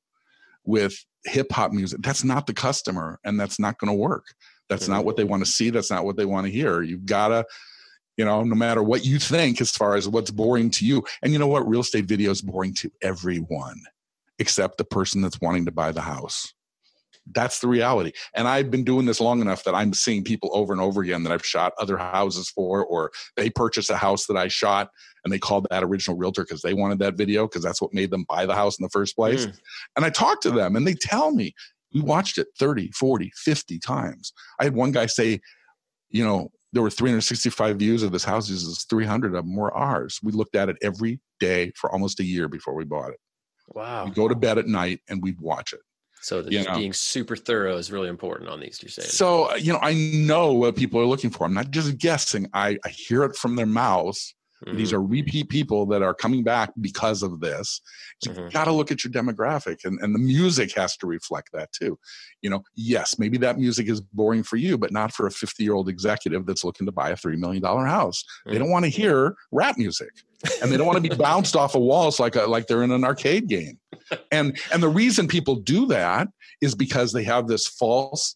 with 0.65 1.05
hip 1.25 1.51
hop 1.51 1.71
music. 1.71 2.01
That's 2.01 2.23
not 2.23 2.47
the 2.47 2.53
customer, 2.53 3.19
and 3.23 3.39
that's 3.39 3.59
not 3.59 3.77
going 3.77 3.89
to 3.89 3.97
work. 3.97 4.25
That's 4.69 4.87
not 4.87 5.03
what 5.03 5.17
they 5.17 5.23
mm-hmm. 5.23 5.31
want 5.31 5.45
to 5.45 5.51
see. 5.51 5.71
That's 5.71 5.89
not 5.89 6.05
what 6.05 6.15
they 6.15 6.25
want 6.25 6.45
to 6.45 6.51
hear. 6.51 6.83
You've 6.83 7.05
got 7.05 7.29
to, 7.29 7.45
you 8.17 8.25
know, 8.25 8.43
no 8.43 8.55
matter 8.55 8.83
what 8.83 9.03
you 9.03 9.17
think 9.17 9.59
as 9.61 9.71
far 9.71 9.95
as 9.95 10.07
what's 10.07 10.29
boring 10.29 10.69
to 10.71 10.85
you. 10.85 11.03
And 11.23 11.33
you 11.33 11.39
know 11.39 11.47
what? 11.47 11.67
Real 11.67 11.81
estate 11.81 12.05
video 12.05 12.29
is 12.29 12.41
boring 12.41 12.75
to 12.75 12.91
everyone 13.01 13.81
except 14.37 14.77
the 14.77 14.85
person 14.85 15.21
that's 15.21 15.41
wanting 15.41 15.65
to 15.65 15.71
buy 15.71 15.91
the 15.91 16.01
house. 16.01 16.53
That's 17.31 17.59
the 17.59 17.67
reality. 17.67 18.11
And 18.33 18.47
I've 18.47 18.71
been 18.71 18.83
doing 18.83 19.05
this 19.05 19.21
long 19.21 19.41
enough 19.41 19.63
that 19.63 19.75
I'm 19.75 19.93
seeing 19.93 20.23
people 20.23 20.49
over 20.53 20.73
and 20.73 20.81
over 20.81 21.01
again 21.01 21.23
that 21.23 21.31
I've 21.31 21.45
shot 21.45 21.73
other 21.79 21.97
houses 21.97 22.49
for, 22.49 22.83
or 22.83 23.11
they 23.35 23.49
purchased 23.49 23.89
a 23.89 23.97
house 23.97 24.25
that 24.27 24.37
I 24.37 24.47
shot 24.47 24.89
and 25.23 25.33
they 25.33 25.39
called 25.39 25.67
that 25.69 25.83
original 25.83 26.17
realtor 26.17 26.43
because 26.43 26.61
they 26.61 26.73
wanted 26.73 26.99
that 26.99 27.15
video 27.15 27.47
because 27.47 27.63
that's 27.63 27.81
what 27.81 27.93
made 27.93 28.11
them 28.11 28.25
buy 28.27 28.45
the 28.45 28.55
house 28.55 28.79
in 28.79 28.83
the 28.83 28.89
first 28.89 29.15
place. 29.15 29.45
Mm. 29.45 29.59
And 29.97 30.05
I 30.05 30.09
talk 30.09 30.41
to 30.41 30.51
them 30.51 30.75
and 30.75 30.87
they 30.87 30.93
tell 30.93 31.31
me, 31.31 31.53
we 31.93 32.01
watched 32.01 32.37
it 32.37 32.47
30, 32.57 32.91
40, 32.91 33.31
50 33.35 33.79
times. 33.79 34.33
I 34.59 34.63
had 34.63 34.75
one 34.75 34.91
guy 34.91 35.07
say, 35.07 35.39
you 36.09 36.23
know, 36.23 36.51
there 36.71 36.83
were 36.83 36.91
365 36.91 37.77
views 37.77 38.03
of 38.03 38.11
this 38.11 38.23
house. 38.23 38.47
He 38.47 38.55
says 38.55 38.85
300 38.89 39.35
of 39.35 39.43
them 39.43 39.55
were 39.55 39.73
ours. 39.73 40.19
We 40.21 40.31
looked 40.31 40.55
at 40.55 40.69
it 40.69 40.77
every 40.83 41.19
day 41.39 41.71
for 41.75 41.91
almost 41.91 42.19
a 42.19 42.23
year 42.23 42.47
before 42.47 42.75
we 42.75 42.85
bought 42.85 43.09
it. 43.09 43.19
Wow. 43.69 44.05
We 44.05 44.11
go 44.11 44.27
to 44.27 44.35
bed 44.35 44.57
at 44.57 44.67
night 44.67 45.01
and 45.09 45.21
we'd 45.21 45.39
watch 45.41 45.73
it. 45.73 45.81
So 46.21 46.41
the, 46.41 46.51
you 46.51 46.57
just 46.59 46.69
know. 46.69 46.77
being 46.77 46.93
super 46.93 47.35
thorough 47.35 47.77
is 47.77 47.91
really 47.91 48.09
important 48.09 48.49
on 48.49 48.59
these. 48.59 48.79
You're 48.81 48.89
saying. 48.89 49.07
So, 49.09 49.51
uh, 49.51 49.55
you 49.55 49.71
know, 49.73 49.79
I 49.81 49.93
know 49.93 50.53
what 50.53 50.75
people 50.75 50.99
are 50.99 51.05
looking 51.05 51.29
for. 51.29 51.45
I'm 51.45 51.53
not 51.53 51.71
just 51.71 51.97
guessing. 51.97 52.47
I, 52.53 52.77
I 52.85 52.89
hear 52.89 53.23
it 53.23 53.35
from 53.35 53.55
their 53.55 53.65
mouths. 53.65 54.35
These 54.73 54.89
Mhm. 54.91 54.95
are 54.95 55.01
repeat 55.01 55.47
people 55.47 55.85
that 55.85 56.01
are 56.01 56.13
coming 56.13 56.43
back 56.43 56.71
because 56.81 57.23
of 57.23 57.39
this. 57.39 57.79
You 58.25 58.31
Mhm. 58.31 58.51
got 58.51 58.65
to 58.65 58.73
look 58.73 58.91
at 58.91 59.05
your 59.05 59.13
demographic, 59.13 59.85
and, 59.85 59.97
and 60.01 60.13
the 60.13 60.19
music 60.19 60.73
has 60.75 60.97
to 60.97 61.07
reflect 61.07 61.51
that 61.53 61.71
too. 61.71 61.97
You 62.41 62.49
know, 62.49 62.63
yes, 62.75 63.17
maybe 63.17 63.37
that 63.37 63.57
music 63.57 63.87
is 63.87 64.01
boring 64.01 64.43
for 64.43 64.57
you, 64.57 64.77
but 64.77 64.91
not 64.91 65.13
for 65.13 65.27
a 65.27 65.31
50 65.31 65.63
year 65.63 65.73
old 65.75 65.87
executive 65.87 66.45
that's 66.45 66.65
looking 66.65 66.85
to 66.87 66.91
buy 66.91 67.09
a 67.11 67.15
$3 67.15 67.37
million 67.37 67.63
house. 67.63 68.21
They 68.45 68.55
Mhm. 68.55 68.59
don't 68.59 68.69
want 68.69 68.83
to 68.83 68.89
hear 68.89 69.35
rap 69.53 69.77
music 69.77 70.11
and 70.61 70.69
they 70.69 70.75
don't 70.75 70.85
want 70.87 71.01
to 71.01 71.09
be 71.09 71.15
bounced 71.15 71.55
off 71.61 71.75
of 71.75 71.81
walls 71.81 72.19
like, 72.19 72.35
a, 72.35 72.41
like 72.45 72.67
they're 72.67 72.83
in 72.83 72.91
an 72.91 73.05
arcade 73.05 73.47
game. 73.47 73.79
And, 74.31 74.57
and 74.73 74.81
the 74.81 74.89
reason 74.89 75.27
people 75.27 75.55
do 75.55 75.85
that 75.87 76.27
is 76.61 76.75
because 76.75 77.13
they 77.13 77.23
have 77.23 77.47
this 77.47 77.67
false 77.67 78.35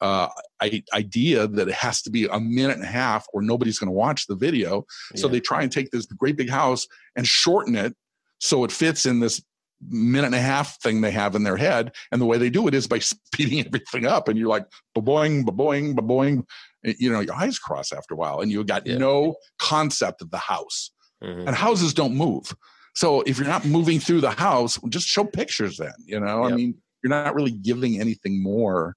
uh, 0.00 0.28
I, 0.60 0.82
idea 0.92 1.46
that 1.46 1.68
it 1.68 1.74
has 1.74 2.02
to 2.02 2.10
be 2.10 2.26
a 2.26 2.40
minute 2.40 2.76
and 2.76 2.84
a 2.84 2.88
half 2.88 3.24
or 3.32 3.40
nobody's 3.40 3.78
going 3.78 3.86
to 3.88 3.92
watch 3.92 4.26
the 4.26 4.34
video. 4.34 4.84
So 5.14 5.28
they 5.28 5.38
try 5.40 5.62
and 5.62 5.70
take 5.70 5.90
this 5.92 6.06
great 6.06 6.36
big 6.36 6.50
house 6.50 6.86
and 7.14 7.24
shorten 7.26 7.76
it 7.76 7.94
so 8.40 8.64
it 8.64 8.72
fits 8.72 9.06
in 9.06 9.20
this 9.20 9.40
minute 9.88 10.26
and 10.26 10.34
a 10.34 10.40
half 10.40 10.80
thing 10.80 11.00
they 11.00 11.10
have 11.12 11.36
in 11.36 11.44
their 11.44 11.56
head. 11.56 11.92
And 12.10 12.20
the 12.20 12.26
way 12.26 12.36
they 12.38 12.50
do 12.50 12.66
it 12.66 12.74
is 12.74 12.88
by 12.88 12.98
speeding 13.00 13.64
everything 13.64 14.04
up. 14.06 14.28
And 14.28 14.36
you're 14.36 14.48
like, 14.48 14.66
ba-boing, 14.94 15.44
ba-boing, 15.44 15.94
ba-boing. 15.94 16.44
You 16.82 17.12
know, 17.12 17.20
your 17.20 17.34
eyes 17.34 17.60
cross 17.60 17.92
after 17.92 18.14
a 18.14 18.16
while 18.16 18.40
and 18.40 18.50
you 18.50 18.64
got 18.64 18.84
Yeah. 18.86 18.98
no 18.98 19.36
concept 19.60 20.20
of 20.20 20.30
the 20.32 20.38
house. 20.38 20.90
Mhm. 21.22 21.46
And 21.46 21.54
houses 21.54 21.94
don't 21.94 22.16
move. 22.16 22.52
So 22.94 23.22
if 23.22 23.38
you're 23.38 23.48
not 23.48 23.64
moving 23.64 23.98
through 23.98 24.20
the 24.20 24.30
house, 24.30 24.78
just 24.88 25.08
show 25.08 25.24
pictures 25.24 25.78
then. 25.78 25.92
You 26.04 26.20
know, 26.20 26.44
I 26.44 26.52
mean, 26.52 26.74
you're 27.02 27.10
not 27.10 27.34
really 27.34 27.50
giving 27.52 28.00
anything 28.00 28.42
more 28.42 28.96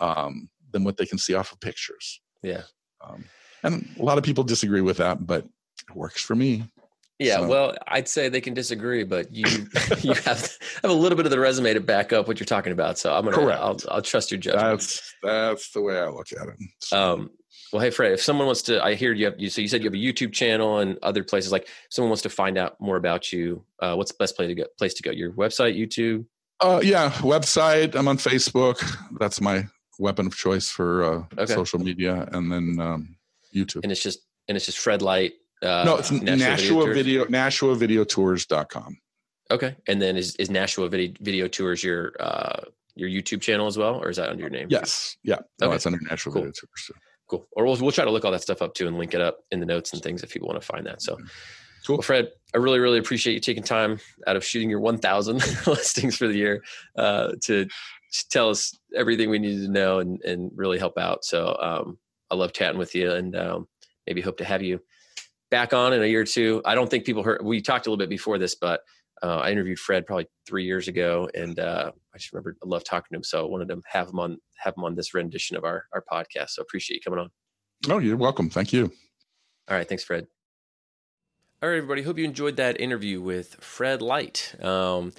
um, 0.00 0.48
than 0.72 0.84
what 0.84 0.96
they 0.96 1.06
can 1.06 1.18
see 1.18 1.34
off 1.34 1.52
of 1.52 1.60
pictures. 1.60 2.20
Yeah. 2.42 2.62
Um, 3.00 3.24
and 3.62 3.88
a 3.98 4.02
lot 4.02 4.18
of 4.18 4.24
people 4.24 4.44
disagree 4.44 4.82
with 4.82 4.98
that, 4.98 5.26
but 5.26 5.44
it 5.88 5.96
works 5.96 6.22
for 6.22 6.34
me. 6.34 6.64
Yeah, 7.18 7.38
So- 7.38 7.48
well, 7.48 7.76
I'd 7.88 8.08
say 8.08 8.28
they 8.28 8.42
can 8.42 8.52
disagree, 8.52 9.02
but 9.02 9.32
you 9.32 9.46
you 10.02 10.12
have 10.12 10.24
have 10.82 10.90
a 10.90 10.92
little 10.92 11.16
bit 11.16 11.24
of 11.24 11.30
the 11.30 11.40
resume 11.40 11.72
to 11.72 11.80
back 11.80 12.12
up 12.12 12.28
what 12.28 12.38
you're 12.38 12.44
talking 12.44 12.72
about. 12.72 12.98
So 12.98 13.14
I'm 13.14 13.24
gonna 13.24 13.36
Correct. 13.36 13.58
I'll 13.58 13.78
I'll 13.88 14.02
trust 14.02 14.30
your 14.30 14.38
judgment. 14.38 14.80
That's 14.80 15.14
that's 15.22 15.70
the 15.70 15.80
way 15.80 15.98
I 15.98 16.08
look 16.10 16.28
at 16.32 16.46
it. 16.48 16.92
Um, 16.92 17.30
well, 17.72 17.82
hey 17.82 17.90
Fred, 17.90 18.12
if 18.12 18.20
someone 18.22 18.46
wants 18.46 18.62
to, 18.62 18.82
I 18.82 18.94
hear 18.94 19.12
you 19.12 19.24
have 19.26 19.34
you. 19.38 19.50
So 19.50 19.60
you 19.60 19.68
said 19.68 19.82
you 19.82 19.86
have 19.86 19.94
a 19.94 19.96
YouTube 19.96 20.32
channel 20.32 20.78
and 20.78 20.98
other 21.02 21.22
places. 21.24 21.52
Like, 21.52 21.68
someone 21.90 22.10
wants 22.10 22.22
to 22.22 22.28
find 22.30 22.56
out 22.58 22.80
more 22.80 22.96
about 22.96 23.32
you. 23.32 23.64
Uh, 23.80 23.94
what's 23.96 24.12
the 24.12 24.16
best 24.18 24.36
place 24.36 24.48
to 24.48 24.54
go? 24.54 24.64
Place 24.78 24.94
to 24.94 25.02
go? 25.02 25.10
Your 25.10 25.32
website, 25.32 25.76
YouTube. 25.78 26.26
uh, 26.60 26.80
yeah, 26.82 27.10
website. 27.20 27.94
I'm 27.94 28.08
on 28.08 28.18
Facebook. 28.18 28.78
That's 29.18 29.40
my 29.40 29.66
weapon 29.98 30.26
of 30.26 30.36
choice 30.36 30.70
for 30.70 31.04
uh, 31.04 31.22
Okay. 31.42 31.54
social 31.54 31.78
media, 31.78 32.28
and 32.32 32.50
then 32.52 32.78
um, 32.80 33.16
YouTube. 33.54 33.80
and 33.82 33.90
it's 33.92 34.02
just 34.02 34.20
and 34.48 34.56
it's 34.56 34.66
just 34.66 34.78
Fred 34.78 35.02
Light. 35.02 35.32
Uh, 35.62 35.84
no, 35.84 35.96
it's 35.96 36.10
Nashua 36.12 36.84
Video 36.84 36.84
Tours? 36.84 36.96
Video 36.96 37.24
NashuaVideoTours.com. 38.04 38.98
Okay, 39.50 39.76
and 39.86 40.02
then 40.02 40.16
is 40.16 40.36
is 40.36 40.50
Nashua 40.50 40.88
Video 40.88 41.14
Video 41.20 41.48
Tours 41.48 41.82
your 41.82 42.12
uh 42.20 42.60
your 42.94 43.08
YouTube 43.08 43.40
channel 43.42 43.66
as 43.66 43.76
well, 43.78 43.94
or 44.02 44.08
is 44.10 44.16
that 44.16 44.28
under 44.30 44.40
your 44.42 44.50
name? 44.50 44.68
Yes, 44.70 45.16
yeah, 45.22 45.36
no, 45.60 45.68
Okay. 45.68 45.76
it's 45.76 45.86
under 45.86 45.98
Nashua 46.00 46.32
Cool. 46.32 46.42
Video 46.42 46.52
Tours. 46.52 46.70
so. 46.76 46.94
Cool. 47.28 47.46
Or 47.52 47.64
we'll 47.64 47.76
we'll 47.76 47.92
try 47.92 48.04
to 48.04 48.10
look 48.10 48.24
all 48.24 48.32
that 48.32 48.42
stuff 48.42 48.62
up 48.62 48.74
too 48.74 48.86
and 48.86 48.98
link 48.98 49.14
it 49.14 49.20
up 49.20 49.38
in 49.50 49.60
the 49.60 49.66
notes 49.66 49.92
and 49.92 50.02
things 50.02 50.22
if 50.22 50.30
people 50.30 50.48
want 50.48 50.60
to 50.60 50.66
find 50.66 50.86
that. 50.86 51.02
So. 51.02 51.18
Cool. 51.86 51.98
Well, 51.98 52.02
Fred, 52.02 52.32
I 52.52 52.58
really, 52.58 52.80
really 52.80 52.98
appreciate 52.98 53.34
you 53.34 53.40
taking 53.40 53.62
time 53.62 54.00
out 54.26 54.34
of 54.34 54.44
shooting 54.44 54.68
your 54.68 54.80
1,000 54.80 55.36
listings 55.68 56.16
for 56.16 56.26
the 56.26 56.34
year 56.36 56.64
uh, 56.96 57.34
to 57.42 57.66
to 58.12 58.28
tell 58.28 58.50
us 58.50 58.76
everything 58.96 59.30
we 59.30 59.38
needed 59.38 59.66
to 59.66 59.70
know 59.70 60.00
and, 60.00 60.20
and 60.22 60.50
really 60.54 60.78
help 60.78 60.98
out. 60.98 61.24
So 61.24 61.56
um, 61.60 61.98
I 62.30 62.34
love 62.34 62.52
chatting 62.52 62.78
with 62.78 62.94
you 62.94 63.12
and 63.12 63.36
um, 63.36 63.68
maybe 64.06 64.20
hope 64.20 64.38
to 64.38 64.44
have 64.44 64.62
you 64.62 64.80
back 65.50 65.72
on 65.72 65.92
in 65.92 66.02
a 66.02 66.06
year 66.06 66.22
or 66.22 66.24
two. 66.24 66.62
I 66.64 66.74
don't 66.74 66.90
think 66.90 67.04
people 67.04 67.22
heard, 67.22 67.44
we 67.44 67.60
talked 67.60 67.86
a 67.86 67.90
little 67.90 67.98
bit 67.98 68.08
before 68.08 68.38
this, 68.38 68.54
but 68.54 68.80
uh, 69.22 69.38
I 69.38 69.50
interviewed 69.50 69.78
Fred 69.78 70.06
probably 70.06 70.26
three 70.46 70.64
years 70.64 70.88
ago 70.88 71.28
and 71.34 71.58
uh, 71.58 71.90
I 72.14 72.18
just 72.18 72.32
remember 72.32 72.56
I 72.62 72.68
love 72.68 72.84
talking 72.84 73.08
to 73.12 73.16
him. 73.16 73.24
So 73.24 73.46
I 73.46 73.48
wanted 73.48 73.68
to 73.68 73.80
have 73.86 74.08
him 74.08 74.18
on, 74.18 74.38
have 74.58 74.74
him 74.76 74.84
on 74.84 74.94
this 74.94 75.14
rendition 75.14 75.56
of 75.56 75.64
our, 75.64 75.84
our 75.92 76.04
podcast. 76.10 76.50
So 76.50 76.62
appreciate 76.62 76.96
you 76.96 77.00
coming 77.02 77.20
on. 77.20 77.30
Oh, 77.88 77.98
you're 77.98 78.16
welcome. 78.16 78.50
Thank 78.50 78.72
you. 78.72 78.92
All 79.68 79.76
right. 79.76 79.88
Thanks, 79.88 80.04
Fred. 80.04 80.26
All 81.62 81.70
right, 81.70 81.76
everybody. 81.76 82.02
Hope 82.02 82.18
you 82.18 82.24
enjoyed 82.24 82.56
that 82.56 82.80
interview 82.80 83.20
with 83.20 83.56
Fred 83.60 84.02
Light. 84.02 84.54
Um, 84.62 85.12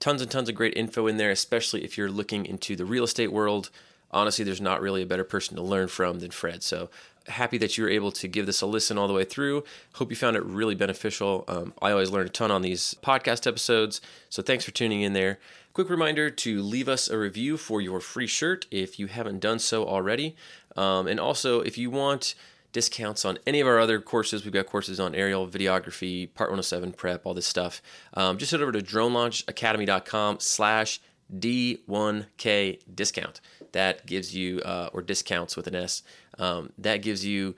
tons 0.00 0.22
and 0.22 0.30
tons 0.30 0.48
of 0.48 0.54
great 0.54 0.76
info 0.76 1.06
in 1.06 1.18
there, 1.18 1.30
especially 1.30 1.84
if 1.84 1.96
you're 1.98 2.10
looking 2.10 2.46
into 2.46 2.74
the 2.74 2.84
real 2.84 3.04
estate 3.04 3.30
world. 3.30 3.70
Honestly, 4.10 4.44
there's 4.44 4.60
not 4.60 4.80
really 4.80 5.02
a 5.02 5.06
better 5.06 5.24
person 5.24 5.56
to 5.56 5.62
learn 5.62 5.88
from 5.88 6.18
than 6.20 6.30
Fred. 6.30 6.62
So 6.62 6.90
happy 7.28 7.58
that 7.58 7.76
you 7.76 7.84
were 7.84 7.90
able 7.90 8.12
to 8.12 8.28
give 8.28 8.46
this 8.46 8.60
a 8.62 8.66
listen 8.66 8.98
all 8.98 9.08
the 9.08 9.14
way 9.14 9.24
through. 9.24 9.64
Hope 9.94 10.10
you 10.10 10.16
found 10.16 10.36
it 10.36 10.44
really 10.44 10.74
beneficial. 10.74 11.44
Um, 11.48 11.74
I 11.80 11.92
always 11.92 12.10
learn 12.10 12.26
a 12.26 12.30
ton 12.30 12.50
on 12.50 12.62
these 12.62 12.94
podcast 13.02 13.46
episodes. 13.46 14.00
So 14.28 14.42
thanks 14.42 14.64
for 14.64 14.70
tuning 14.70 15.02
in 15.02 15.12
there. 15.12 15.38
Quick 15.72 15.88
reminder 15.88 16.30
to 16.30 16.62
leave 16.62 16.88
us 16.88 17.08
a 17.08 17.16
review 17.16 17.56
for 17.56 17.80
your 17.80 18.00
free 18.00 18.26
shirt 18.26 18.66
if 18.70 18.98
you 18.98 19.06
haven't 19.06 19.40
done 19.40 19.58
so 19.58 19.86
already. 19.86 20.36
Um, 20.76 21.06
and 21.06 21.18
also, 21.18 21.60
if 21.60 21.78
you 21.78 21.90
want 21.90 22.34
discounts 22.72 23.24
on 23.24 23.38
any 23.46 23.60
of 23.60 23.66
our 23.66 23.78
other 23.78 24.00
courses. 24.00 24.44
We've 24.44 24.52
got 24.52 24.66
courses 24.66 24.98
on 24.98 25.14
aerial, 25.14 25.46
videography, 25.46 26.32
Part 26.34 26.50
107 26.50 26.92
prep, 26.92 27.24
all 27.24 27.34
this 27.34 27.46
stuff. 27.46 27.82
Um, 28.14 28.38
just 28.38 28.50
head 28.50 28.62
over 28.62 28.72
to 28.72 28.80
dronelaunchacademy.com 28.80 30.40
slash 30.40 31.00
D1K 31.32 32.80
discount. 32.94 33.40
That 33.72 34.04
gives 34.06 34.34
you, 34.34 34.60
uh, 34.60 34.90
or 34.92 35.02
discounts 35.02 35.56
with 35.56 35.66
an 35.66 35.74
S, 35.74 36.02
um, 36.38 36.72
that 36.78 37.02
gives 37.02 37.24
you 37.24 37.54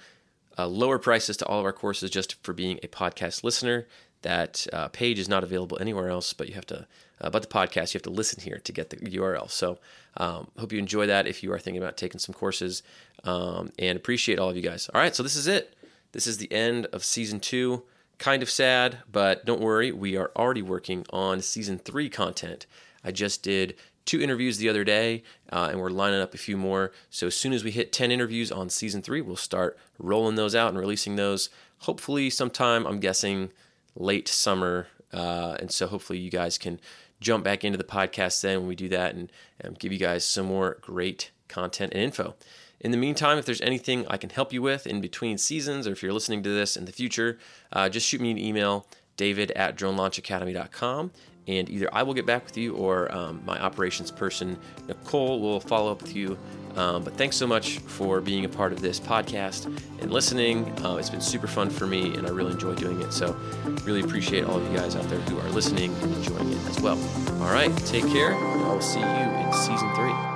uh, 0.59 0.67
lower 0.67 0.99
prices 0.99 1.37
to 1.39 1.47
all 1.47 1.59
of 1.59 1.65
our 1.65 1.73
courses 1.73 2.11
just 2.11 2.43
for 2.43 2.53
being 2.53 2.79
a 2.83 2.89
podcast 2.89 3.45
listener. 3.45 3.87
That 4.23 4.67
uh, 4.73 4.89
page 4.89 5.19
is 5.19 5.29
not 5.29 5.45
available 5.45 5.77
anywhere 5.81 6.09
else, 6.09 6.33
but 6.33 6.49
you 6.49 6.55
have 6.55 6.67
to, 6.67 6.87
uh, 7.21 7.29
but 7.29 7.43
the 7.43 7.49
podcast, 7.49 7.93
you 7.93 7.99
have 7.99 8.03
to 8.05 8.11
listen 8.11 8.43
here 8.43 8.59
to 8.59 8.73
get 8.73 8.89
the 8.89 8.97
URL. 8.97 9.51
So, 9.51 9.79
um, 10.17 10.49
hope 10.59 10.73
you 10.73 10.79
enjoy 10.79 11.07
that 11.07 11.27
if 11.27 11.43
you 11.43 11.53
are 11.53 11.59
thinking 11.59 11.83
about 11.83 11.99
taking 11.99 12.19
some 12.19 12.35
courses 12.35 12.83
um, 13.25 13.71
and 13.79 13.97
appreciate 13.97 14.39
all 14.39 14.49
of 14.49 14.57
you 14.57 14.63
guys. 14.63 14.89
All 14.95 15.01
right, 15.01 15.15
so 15.15 15.23
this 15.23 15.37
is 15.37 15.47
it. 15.47 15.77
This 16.13 16.27
is 16.27 16.39
the 16.39 16.51
end 16.51 16.87
of 16.87 17.05
season 17.05 17.39
two. 17.39 17.83
Kind 18.17 18.43
of 18.43 18.49
sad, 18.49 18.99
but 19.11 19.45
don't 19.45 19.61
worry, 19.61 19.93
we 19.93 20.17
are 20.17 20.31
already 20.37 20.63
working 20.63 21.05
on 21.11 21.43
season 21.43 21.79
three 21.79 22.09
content. 22.09 22.65
I 23.05 23.11
just 23.11 23.43
did 23.43 23.75
two 24.05 24.21
interviews 24.21 24.59
the 24.59 24.69
other 24.69 24.85
day, 24.85 25.23
uh, 25.53 25.69
and 25.71 25.81
we're 25.81 25.91
lining 25.91 26.21
up 26.21 26.35
a 26.35 26.39
few 26.39 26.57
more. 26.57 26.93
So 27.11 27.29
as 27.29 27.37
soon 27.37 27.53
as 27.53 27.65
we 27.65 27.71
hit 27.71 27.93
10 27.93 28.11
interviews 28.11 28.53
on 28.53 28.69
season 28.69 29.03
three, 29.03 29.21
we'll 29.21 29.37
start 29.37 29.79
rolling 29.99 30.35
those 30.35 30.55
out 30.55 30.69
and 30.69 30.79
releasing 30.79 31.17
those. 31.17 31.49
Hopefully, 31.81 32.31
sometime, 32.31 32.87
I'm 32.87 33.01
guessing 33.01 33.51
late 33.95 34.29
summer. 34.29 34.89
Uh, 35.13 35.57
and 35.61 35.71
so 35.71 35.87
hopefully, 35.87 36.19
you 36.19 36.31
guys 36.31 36.59
can 36.59 36.81
jump 37.21 37.45
back 37.45 37.65
into 37.65 37.79
the 37.79 37.85
podcast 37.85 38.41
then 38.41 38.61
when 38.61 38.69
we 38.69 38.77
do 38.77 38.89
that 38.89 39.15
and, 39.15 39.31
and 39.61 39.79
give 39.79 39.93
you 39.93 39.99
guys 39.99 40.27
some 40.27 40.47
more 40.47 40.79
great 40.83 41.31
content 41.49 41.93
and 41.95 42.03
info. 42.03 42.35
In 42.81 42.91
the 42.91 42.97
meantime, 42.99 43.39
if 43.39 43.47
there's 43.47 43.63
anything 43.63 44.07
I 44.09 44.19
can 44.19 44.31
help 44.31 44.53
you 44.53 44.61
with 44.61 44.87
in 44.87 45.01
between 45.01 45.39
seasons, 45.39 45.87
or 45.87 45.93
if 45.93 46.03
you're 46.03 46.13
listening 46.13 46.43
to 46.43 46.51
this 46.51 46.77
in 46.77 46.85
the 46.85 46.93
future, 46.93 47.39
uh, 47.73 47.89
just 47.89 48.07
shoot 48.07 48.21
me 48.21 48.31
an 48.31 48.39
email, 48.39 48.87
david 49.17 49.51
at 49.53 49.77
dronelaunchacademy.com, 49.77 51.13
and 51.47 51.69
either 51.69 51.89
I 51.93 52.03
will 52.03 52.15
get 52.15 52.27
back 52.27 52.45
with 52.45 52.57
you 52.57 52.75
or 52.75 53.15
um, 53.15 53.43
my 53.45 53.61
operations 53.61 54.11
person, 54.11 54.59
Nicole, 54.89 55.41
will 55.41 55.61
follow 55.61 55.93
up 55.93 56.03
with 56.03 56.17
you. 56.17 56.39
Um, 56.77 57.05
but 57.05 57.17
thanks 57.17 57.37
so 57.37 57.47
much 57.47 57.79
for 57.79 58.21
being 58.21 58.45
a 58.45 58.49
part 58.49 58.73
of 58.73 58.81
this 58.81 58.99
podcast 58.99 59.67
and 60.01 60.11
listening. 60.13 60.65
Uh, 60.85 60.97
it's 60.97 61.11
been 61.11 61.21
super 61.21 61.47
fun 61.47 61.71
for 61.71 61.87
me, 61.87 62.17
and 62.17 62.27
I 62.27 62.31
really 62.31 62.53
enjoy 62.53 62.75
doing 62.75 63.01
it. 63.01 63.13
So, 63.13 63.37
really 63.85 64.01
appreciate 64.01 64.45
all 64.45 64.57
of 64.57 64.71
you 64.71 64.77
guys 64.77 64.97
out 64.97 65.05
there 65.05 65.21
who 65.21 65.39
are 65.39 65.49
listening 65.51 65.95
and 66.03 66.15
enjoying 66.15 66.51
it 66.51 66.67
as 66.67 66.81
well. 66.81 66.99
All 67.43 67.53
right, 67.53 67.75
take 67.87 68.07
care, 68.09 68.33
and 68.33 68.65
I 68.65 68.73
will 68.73 68.81
see 68.81 68.99
you 68.99 69.07
in 69.07 69.53
season 69.53 69.95
three. 69.95 70.34